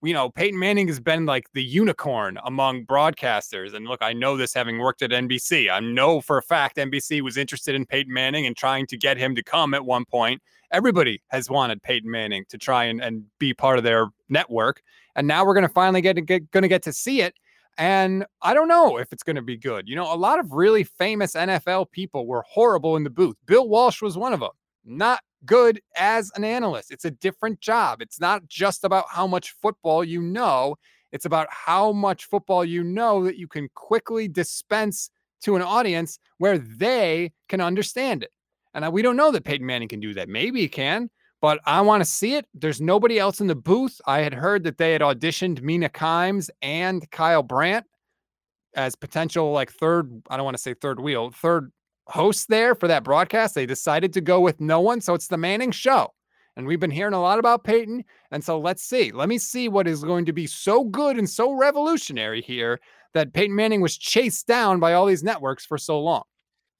You 0.06 0.14
know, 0.14 0.30
Peyton 0.30 0.60
Manning 0.60 0.88
has 0.88 1.00
been 1.00 1.26
like 1.26 1.52
the 1.54 1.64
unicorn 1.64 2.38
among 2.46 2.86
broadcasters. 2.86 3.74
And 3.74 3.88
look, 3.88 4.04
I 4.04 4.14
know 4.14 4.38
this 4.38 4.54
having 4.54 4.78
worked 4.78 5.02
at 5.02 5.10
NBC. 5.10 5.72
I 5.72 5.80
know 5.80 6.22
for 6.22 6.38
a 6.38 6.44
fact 6.44 6.78
NBC 6.78 7.22
was 7.22 7.38
interested 7.38 7.74
in 7.74 7.86
Peyton 7.88 8.14
Manning 8.14 8.46
and 8.46 8.56
trying 8.56 8.86
to 8.88 8.98
get 8.98 9.18
him 9.18 9.34
to 9.36 9.44
come 9.44 9.74
at 9.74 9.84
one 9.84 10.06
point. 10.06 10.42
Everybody 10.72 11.24
has 11.30 11.50
wanted 11.50 11.82
Peyton 11.82 12.12
Manning 12.12 12.46
to 12.50 12.58
try 12.58 12.84
and, 12.84 13.02
and 13.02 13.24
be 13.40 13.54
part 13.54 13.80
of 13.80 13.84
their 13.84 14.08
network. 14.30 14.84
And 15.16 15.28
now 15.28 15.44
we're 15.44 15.56
going 15.56 15.68
to 15.68 15.74
finally 15.74 16.02
get, 16.02 16.24
get 16.26 16.52
going 16.52 16.64
to 16.64 16.68
get 16.68 16.84
to 16.84 16.94
see 16.94 17.22
it. 17.22 17.34
And 17.78 18.26
I 18.42 18.54
don't 18.54 18.68
know 18.68 18.98
if 18.98 19.12
it's 19.12 19.24
going 19.24 19.36
to 19.36 19.42
be 19.42 19.58
good. 19.58 19.90
You 19.90 19.96
know, 19.96 20.14
a 20.14 20.16
lot 20.16 20.40
of 20.40 20.54
really 20.54 20.84
famous 20.84 21.34
NFL 21.34 21.92
people 21.92 22.28
were 22.28 22.44
horrible 22.48 22.96
in 22.96 23.04
the 23.04 23.10
booth. 23.10 23.36
Bill 23.46 23.68
Walsh 23.68 24.02
was 24.02 24.18
one 24.18 24.34
of 24.34 24.40
them. 24.40 24.52
Not 24.86 25.22
good 25.46 25.82
as 25.96 26.32
an 26.36 26.44
analyst. 26.44 26.92
It's 26.92 27.06
a 27.06 27.12
different 27.12 27.60
job. 27.60 28.02
It's 28.02 28.20
not 28.20 28.48
just 28.48 28.84
about 28.84 29.06
how 29.10 29.28
much 29.28 29.52
football 29.52 30.04
you 30.04 30.22
know, 30.22 30.76
it's 31.12 31.26
about 31.26 31.48
how 31.50 31.92
much 31.92 32.26
football 32.26 32.66
you 32.66 32.84
know 32.84 33.24
that 33.24 33.38
you 33.38 33.48
can 33.48 33.70
quickly 33.74 34.28
dispense 34.28 35.10
to 35.44 35.56
an 35.56 35.62
audience 35.62 36.20
where 36.40 36.58
they 36.58 37.32
can 37.48 37.62
understand 37.62 38.24
it. 38.24 38.32
And 38.74 38.92
we 38.92 39.02
don't 39.02 39.16
know 39.16 39.32
that 39.32 39.46
Peyton 39.46 39.66
Manning 39.66 39.88
can 39.88 40.02
do 40.02 40.14
that. 40.16 40.28
Maybe 40.28 40.60
he 40.62 40.68
can, 40.68 41.10
but 41.40 41.62
I 41.66 41.80
want 41.82 42.02
to 42.02 42.06
see 42.10 42.36
it. 42.36 42.46
There's 42.54 42.82
nobody 42.82 43.18
else 43.18 43.40
in 43.40 43.48
the 43.48 43.56
booth. 43.56 44.02
I 44.06 44.20
had 44.20 44.34
heard 44.34 44.64
that 44.66 44.78
they 44.78 44.92
had 44.92 45.02
auditioned 45.02 45.62
Mina 45.62 45.90
Kimes 45.90 46.50
and 46.62 47.10
Kyle 47.12 47.44
Brandt 47.44 47.86
as 48.76 48.96
potential 48.96 49.52
like 49.52 49.72
third, 49.72 50.22
I 50.30 50.36
don't 50.36 50.44
want 50.44 50.58
to 50.58 50.62
say 50.62 50.74
third 50.74 51.00
wheel, 51.00 51.32
third 51.32 51.72
hosts 52.08 52.46
there 52.46 52.76
for 52.76 52.88
that 52.88 53.04
broadcast. 53.04 53.56
They 53.56 53.66
decided 53.66 54.14
to 54.14 54.22
go 54.22 54.40
with 54.40 54.60
no 54.60 54.82
one. 54.82 55.02
So 55.02 55.14
it's 55.14 55.28
the 55.28 55.38
Manning 55.38 55.72
show. 55.72 56.14
And 56.58 56.66
we've 56.66 56.80
been 56.80 56.92
hearing 56.92 57.14
a 57.14 57.22
lot 57.22 57.40
about 57.40 57.64
Peyton. 57.66 58.04
And 58.32 58.44
so 58.44 58.60
let's 58.60 58.84
see. 58.84 59.12
Let 59.12 59.28
me 59.28 59.38
see 59.38 59.68
what 59.68 59.88
is 59.88 60.04
going 60.04 60.26
to 60.26 60.34
be 60.34 60.48
so 60.48 60.86
good 60.86 61.18
and 61.18 61.30
so 61.30 61.52
revolutionary 61.52 62.42
here 62.42 62.80
that 63.14 63.34
Peyton 63.34 63.56
Manning 63.56 63.82
was 63.82 63.98
chased 63.98 64.48
down 64.48 64.80
by 64.80 64.94
all 64.94 65.06
these 65.06 65.24
networks 65.24 65.66
for 65.66 65.78
so 65.78 66.00
long. 66.00 66.24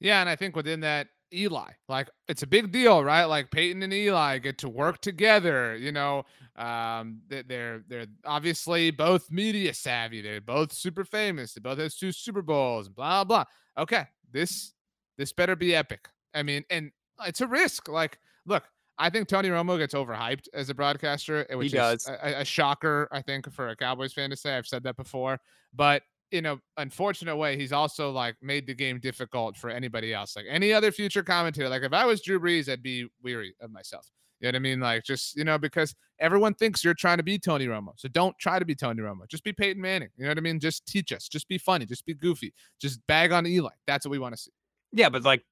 Yeah, 0.00 0.20
and 0.20 0.28
I 0.28 0.36
think 0.36 0.56
within 0.56 0.80
that, 0.80 1.08
Eli, 1.34 1.70
like 1.88 2.08
it's 2.28 2.42
a 2.42 2.46
big 2.46 2.70
deal, 2.70 3.02
right? 3.02 3.24
Like 3.24 3.50
Peyton 3.50 3.82
and 3.82 3.92
Eli 3.92 4.38
get 4.38 4.58
to 4.58 4.68
work 4.68 5.00
together. 5.00 5.76
You 5.76 5.90
know, 5.92 6.22
um, 6.54 7.20
they- 7.28 7.42
they're 7.42 7.82
they're 7.88 8.06
obviously 8.24 8.90
both 8.92 9.30
media 9.30 9.74
savvy. 9.74 10.22
They're 10.22 10.40
both 10.40 10.72
super 10.72 11.04
famous. 11.04 11.52
They 11.52 11.60
both 11.60 11.78
have 11.78 11.92
two 11.94 12.12
Super 12.12 12.42
Bowls. 12.42 12.88
Blah 12.88 13.24
blah. 13.24 13.44
Okay, 13.76 14.04
this 14.30 14.72
this 15.18 15.32
better 15.32 15.56
be 15.56 15.74
epic. 15.74 16.08
I 16.34 16.42
mean, 16.42 16.64
and 16.70 16.90
it's 17.26 17.40
a 17.40 17.46
risk. 17.46 17.88
Like, 17.88 18.18
look, 18.44 18.64
I 18.98 19.10
think 19.10 19.28
Tony 19.28 19.48
Romo 19.48 19.78
gets 19.78 19.94
overhyped 19.94 20.48
as 20.54 20.70
a 20.70 20.74
broadcaster, 20.74 21.46
eh, 21.50 21.54
which 21.54 21.72
does. 21.72 22.02
is 22.02 22.08
a, 22.08 22.40
a- 22.40 22.44
shocker. 22.44 23.08
I 23.12 23.22
think 23.22 23.50
for 23.52 23.68
a 23.68 23.76
Cowboys 23.76 24.12
fan 24.12 24.30
to 24.30 24.36
say. 24.36 24.56
I've 24.56 24.66
said 24.66 24.82
that 24.84 24.96
before, 24.96 25.38
but 25.74 26.02
in 26.32 26.46
a 26.46 26.56
unfortunate 26.76 27.36
way, 27.36 27.56
he's 27.56 27.72
also 27.72 28.10
like 28.10 28.36
made 28.42 28.66
the 28.66 28.74
game 28.74 28.98
difficult 28.98 29.56
for 29.56 29.70
anybody 29.70 30.12
else. 30.12 30.34
Like 30.34 30.46
any 30.48 30.72
other 30.72 30.90
future 30.90 31.22
commentator, 31.22 31.68
like 31.68 31.82
if 31.82 31.92
I 31.92 32.04
was 32.04 32.20
Drew 32.22 32.40
Brees, 32.40 32.68
I'd 32.68 32.82
be 32.82 33.06
weary 33.22 33.54
of 33.60 33.70
myself. 33.70 34.10
You 34.40 34.46
know 34.46 34.48
what 34.48 34.56
I 34.56 34.58
mean? 34.58 34.80
Like 34.80 35.04
just 35.04 35.36
you 35.36 35.44
know 35.44 35.58
because 35.58 35.94
everyone 36.18 36.54
thinks 36.54 36.84
you're 36.84 36.94
trying 36.94 37.16
to 37.18 37.22
be 37.22 37.38
Tony 37.38 37.66
Romo, 37.66 37.92
so 37.96 38.08
don't 38.08 38.36
try 38.38 38.58
to 38.58 38.64
be 38.64 38.74
Tony 38.74 39.02
Romo. 39.02 39.28
Just 39.28 39.44
be 39.44 39.52
Peyton 39.52 39.80
Manning. 39.80 40.08
You 40.16 40.24
know 40.24 40.30
what 40.30 40.38
I 40.38 40.42
mean? 40.42 40.60
Just 40.60 40.86
teach 40.86 41.12
us. 41.12 41.28
Just 41.28 41.48
be 41.48 41.58
funny. 41.58 41.86
Just 41.86 42.04
be 42.04 42.14
goofy. 42.14 42.52
Just 42.80 43.06
bag 43.06 43.32
on 43.32 43.46
Eli. 43.46 43.70
That's 43.86 44.04
what 44.04 44.10
we 44.10 44.18
want 44.18 44.34
to 44.36 44.40
see. 44.40 44.52
Yeah, 44.92 45.08
but 45.08 45.24
like 45.24 45.44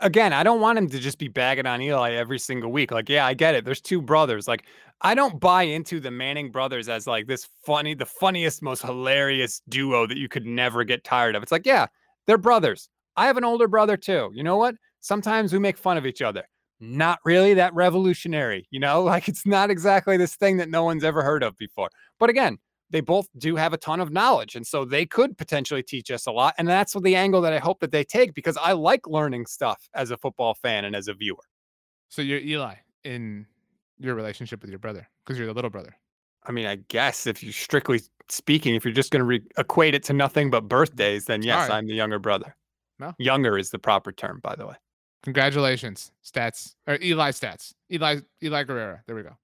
again, 0.00 0.32
I 0.32 0.42
don't 0.42 0.60
want 0.60 0.78
him 0.78 0.88
to 0.90 0.98
just 0.98 1.18
be 1.18 1.28
bagging 1.28 1.66
on 1.66 1.82
Eli 1.82 2.12
every 2.12 2.38
single 2.38 2.70
week. 2.70 2.90
Like, 2.90 3.08
yeah, 3.08 3.26
I 3.26 3.34
get 3.34 3.54
it. 3.54 3.64
There's 3.64 3.80
two 3.80 4.00
brothers. 4.00 4.46
Like, 4.46 4.64
I 5.00 5.14
don't 5.14 5.40
buy 5.40 5.64
into 5.64 6.00
the 6.00 6.10
Manning 6.10 6.50
brothers 6.50 6.88
as 6.88 7.06
like 7.06 7.26
this 7.26 7.48
funny, 7.64 7.94
the 7.94 8.06
funniest, 8.06 8.62
most 8.62 8.82
hilarious 8.82 9.62
duo 9.68 10.06
that 10.06 10.18
you 10.18 10.28
could 10.28 10.46
never 10.46 10.84
get 10.84 11.04
tired 11.04 11.36
of. 11.36 11.42
It's 11.42 11.52
like, 11.52 11.66
yeah, 11.66 11.86
they're 12.26 12.38
brothers. 12.38 12.88
I 13.16 13.26
have 13.26 13.36
an 13.36 13.44
older 13.44 13.68
brother 13.68 13.96
too. 13.96 14.30
You 14.34 14.42
know 14.42 14.56
what? 14.56 14.76
Sometimes 15.00 15.52
we 15.52 15.58
make 15.58 15.78
fun 15.78 15.96
of 15.96 16.06
each 16.06 16.22
other. 16.22 16.44
Not 16.80 17.18
really 17.24 17.54
that 17.54 17.74
revolutionary, 17.74 18.68
you 18.70 18.80
know, 18.80 19.02
like 19.04 19.28
it's 19.28 19.46
not 19.46 19.70
exactly 19.70 20.16
this 20.16 20.36
thing 20.36 20.56
that 20.58 20.70
no 20.70 20.84
one's 20.84 21.04
ever 21.04 21.22
heard 21.22 21.42
of 21.42 21.56
before. 21.56 21.90
But 22.18 22.30
again, 22.30 22.58
they 22.90 23.00
both 23.00 23.28
do 23.36 23.56
have 23.56 23.72
a 23.72 23.76
ton 23.76 24.00
of 24.00 24.10
knowledge. 24.10 24.54
And 24.54 24.66
so 24.66 24.84
they 24.84 25.04
could 25.06 25.36
potentially 25.36 25.82
teach 25.82 26.10
us 26.10 26.26
a 26.26 26.32
lot. 26.32 26.54
And 26.58 26.66
that's 26.66 26.94
what 26.94 27.04
the 27.04 27.16
angle 27.16 27.40
that 27.42 27.52
I 27.52 27.58
hope 27.58 27.80
that 27.80 27.92
they 27.92 28.04
take 28.04 28.34
because 28.34 28.56
I 28.56 28.72
like 28.72 29.06
learning 29.06 29.46
stuff 29.46 29.88
as 29.94 30.10
a 30.10 30.16
football 30.16 30.54
fan 30.54 30.84
and 30.84 30.96
as 30.96 31.08
a 31.08 31.14
viewer. 31.14 31.44
So 32.08 32.22
you're 32.22 32.40
Eli 32.40 32.74
in 33.04 33.46
your 33.98 34.14
relationship 34.14 34.62
with 34.62 34.70
your 34.70 34.78
brother 34.78 35.08
because 35.24 35.38
you're 35.38 35.46
the 35.46 35.54
little 35.54 35.70
brother. 35.70 35.96
I 36.44 36.52
mean, 36.52 36.66
I 36.66 36.76
guess 36.88 37.26
if 37.26 37.42
you 37.42 37.52
strictly 37.52 38.00
speaking, 38.30 38.74
if 38.74 38.84
you're 38.84 38.94
just 38.94 39.10
going 39.10 39.20
to 39.20 39.26
re- 39.26 39.42
equate 39.58 39.94
it 39.94 40.02
to 40.04 40.12
nothing 40.12 40.50
but 40.50 40.68
birthdays, 40.68 41.26
then 41.26 41.42
yes, 41.42 41.68
right. 41.68 41.76
I'm 41.76 41.86
the 41.86 41.94
younger 41.94 42.18
brother. 42.18 42.56
No. 42.98 43.12
Younger 43.18 43.58
is 43.58 43.70
the 43.70 43.78
proper 43.78 44.12
term, 44.12 44.40
by 44.42 44.56
the 44.56 44.66
way. 44.66 44.74
Congratulations, 45.24 46.12
stats 46.24 46.74
or 46.86 46.98
Eli 47.02 47.32
stats. 47.32 47.74
Eli 47.92 48.20
Eli 48.42 48.64
Guerrera. 48.64 49.00
There 49.06 49.16
we 49.16 49.22
go. 49.22 49.36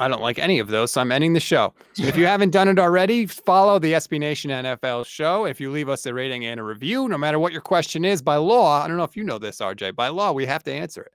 I 0.00 0.08
don't 0.08 0.22
like 0.22 0.38
any 0.38 0.58
of 0.58 0.68
those, 0.68 0.92
so 0.92 1.02
I'm 1.02 1.12
ending 1.12 1.34
the 1.34 1.40
show. 1.40 1.74
If 1.98 2.16
you 2.16 2.26
haven't 2.26 2.50
done 2.50 2.68
it 2.68 2.78
already, 2.78 3.26
follow 3.26 3.78
the 3.78 3.92
SB 3.92 4.18
Nation 4.18 4.50
NFL 4.50 5.04
show. 5.04 5.44
If 5.44 5.60
you 5.60 5.70
leave 5.70 5.90
us 5.90 6.06
a 6.06 6.14
rating 6.14 6.46
and 6.46 6.58
a 6.58 6.62
review, 6.62 7.06
no 7.06 7.18
matter 7.18 7.38
what 7.38 7.52
your 7.52 7.60
question 7.60 8.06
is, 8.06 8.22
by 8.22 8.36
law, 8.36 8.82
I 8.82 8.88
don't 8.88 8.96
know 8.96 9.04
if 9.04 9.16
you 9.16 9.22
know 9.22 9.38
this, 9.38 9.58
RJ, 9.58 9.94
by 9.94 10.08
law, 10.08 10.32
we 10.32 10.46
have 10.46 10.62
to 10.64 10.72
answer 10.72 11.02
it. 11.02 11.12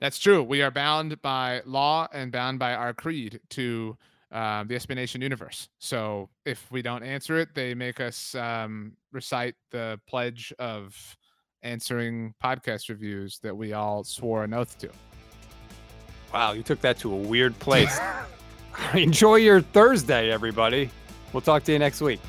That's 0.00 0.18
true. 0.18 0.42
We 0.42 0.62
are 0.62 0.72
bound 0.72 1.22
by 1.22 1.62
law 1.64 2.08
and 2.12 2.32
bound 2.32 2.58
by 2.58 2.74
our 2.74 2.92
creed 2.92 3.40
to 3.50 3.96
uh, 4.32 4.64
the 4.64 4.74
SB 4.74 4.96
Nation 4.96 5.22
universe. 5.22 5.68
So 5.78 6.28
if 6.44 6.70
we 6.72 6.82
don't 6.82 7.04
answer 7.04 7.38
it, 7.38 7.54
they 7.54 7.72
make 7.74 8.00
us 8.00 8.34
um, 8.34 8.96
recite 9.12 9.54
the 9.70 10.00
pledge 10.08 10.52
of 10.58 11.16
answering 11.62 12.34
podcast 12.42 12.88
reviews 12.88 13.38
that 13.44 13.56
we 13.56 13.72
all 13.72 14.02
swore 14.02 14.42
an 14.42 14.54
oath 14.54 14.76
to. 14.78 14.90
Wow, 16.32 16.52
you 16.52 16.62
took 16.62 16.80
that 16.82 16.98
to 16.98 17.12
a 17.12 17.16
weird 17.16 17.58
place. 17.58 17.98
Enjoy 18.94 19.36
your 19.36 19.60
Thursday, 19.60 20.30
everybody. 20.30 20.90
We'll 21.32 21.40
talk 21.40 21.64
to 21.64 21.72
you 21.72 21.78
next 21.78 22.00
week. 22.00 22.20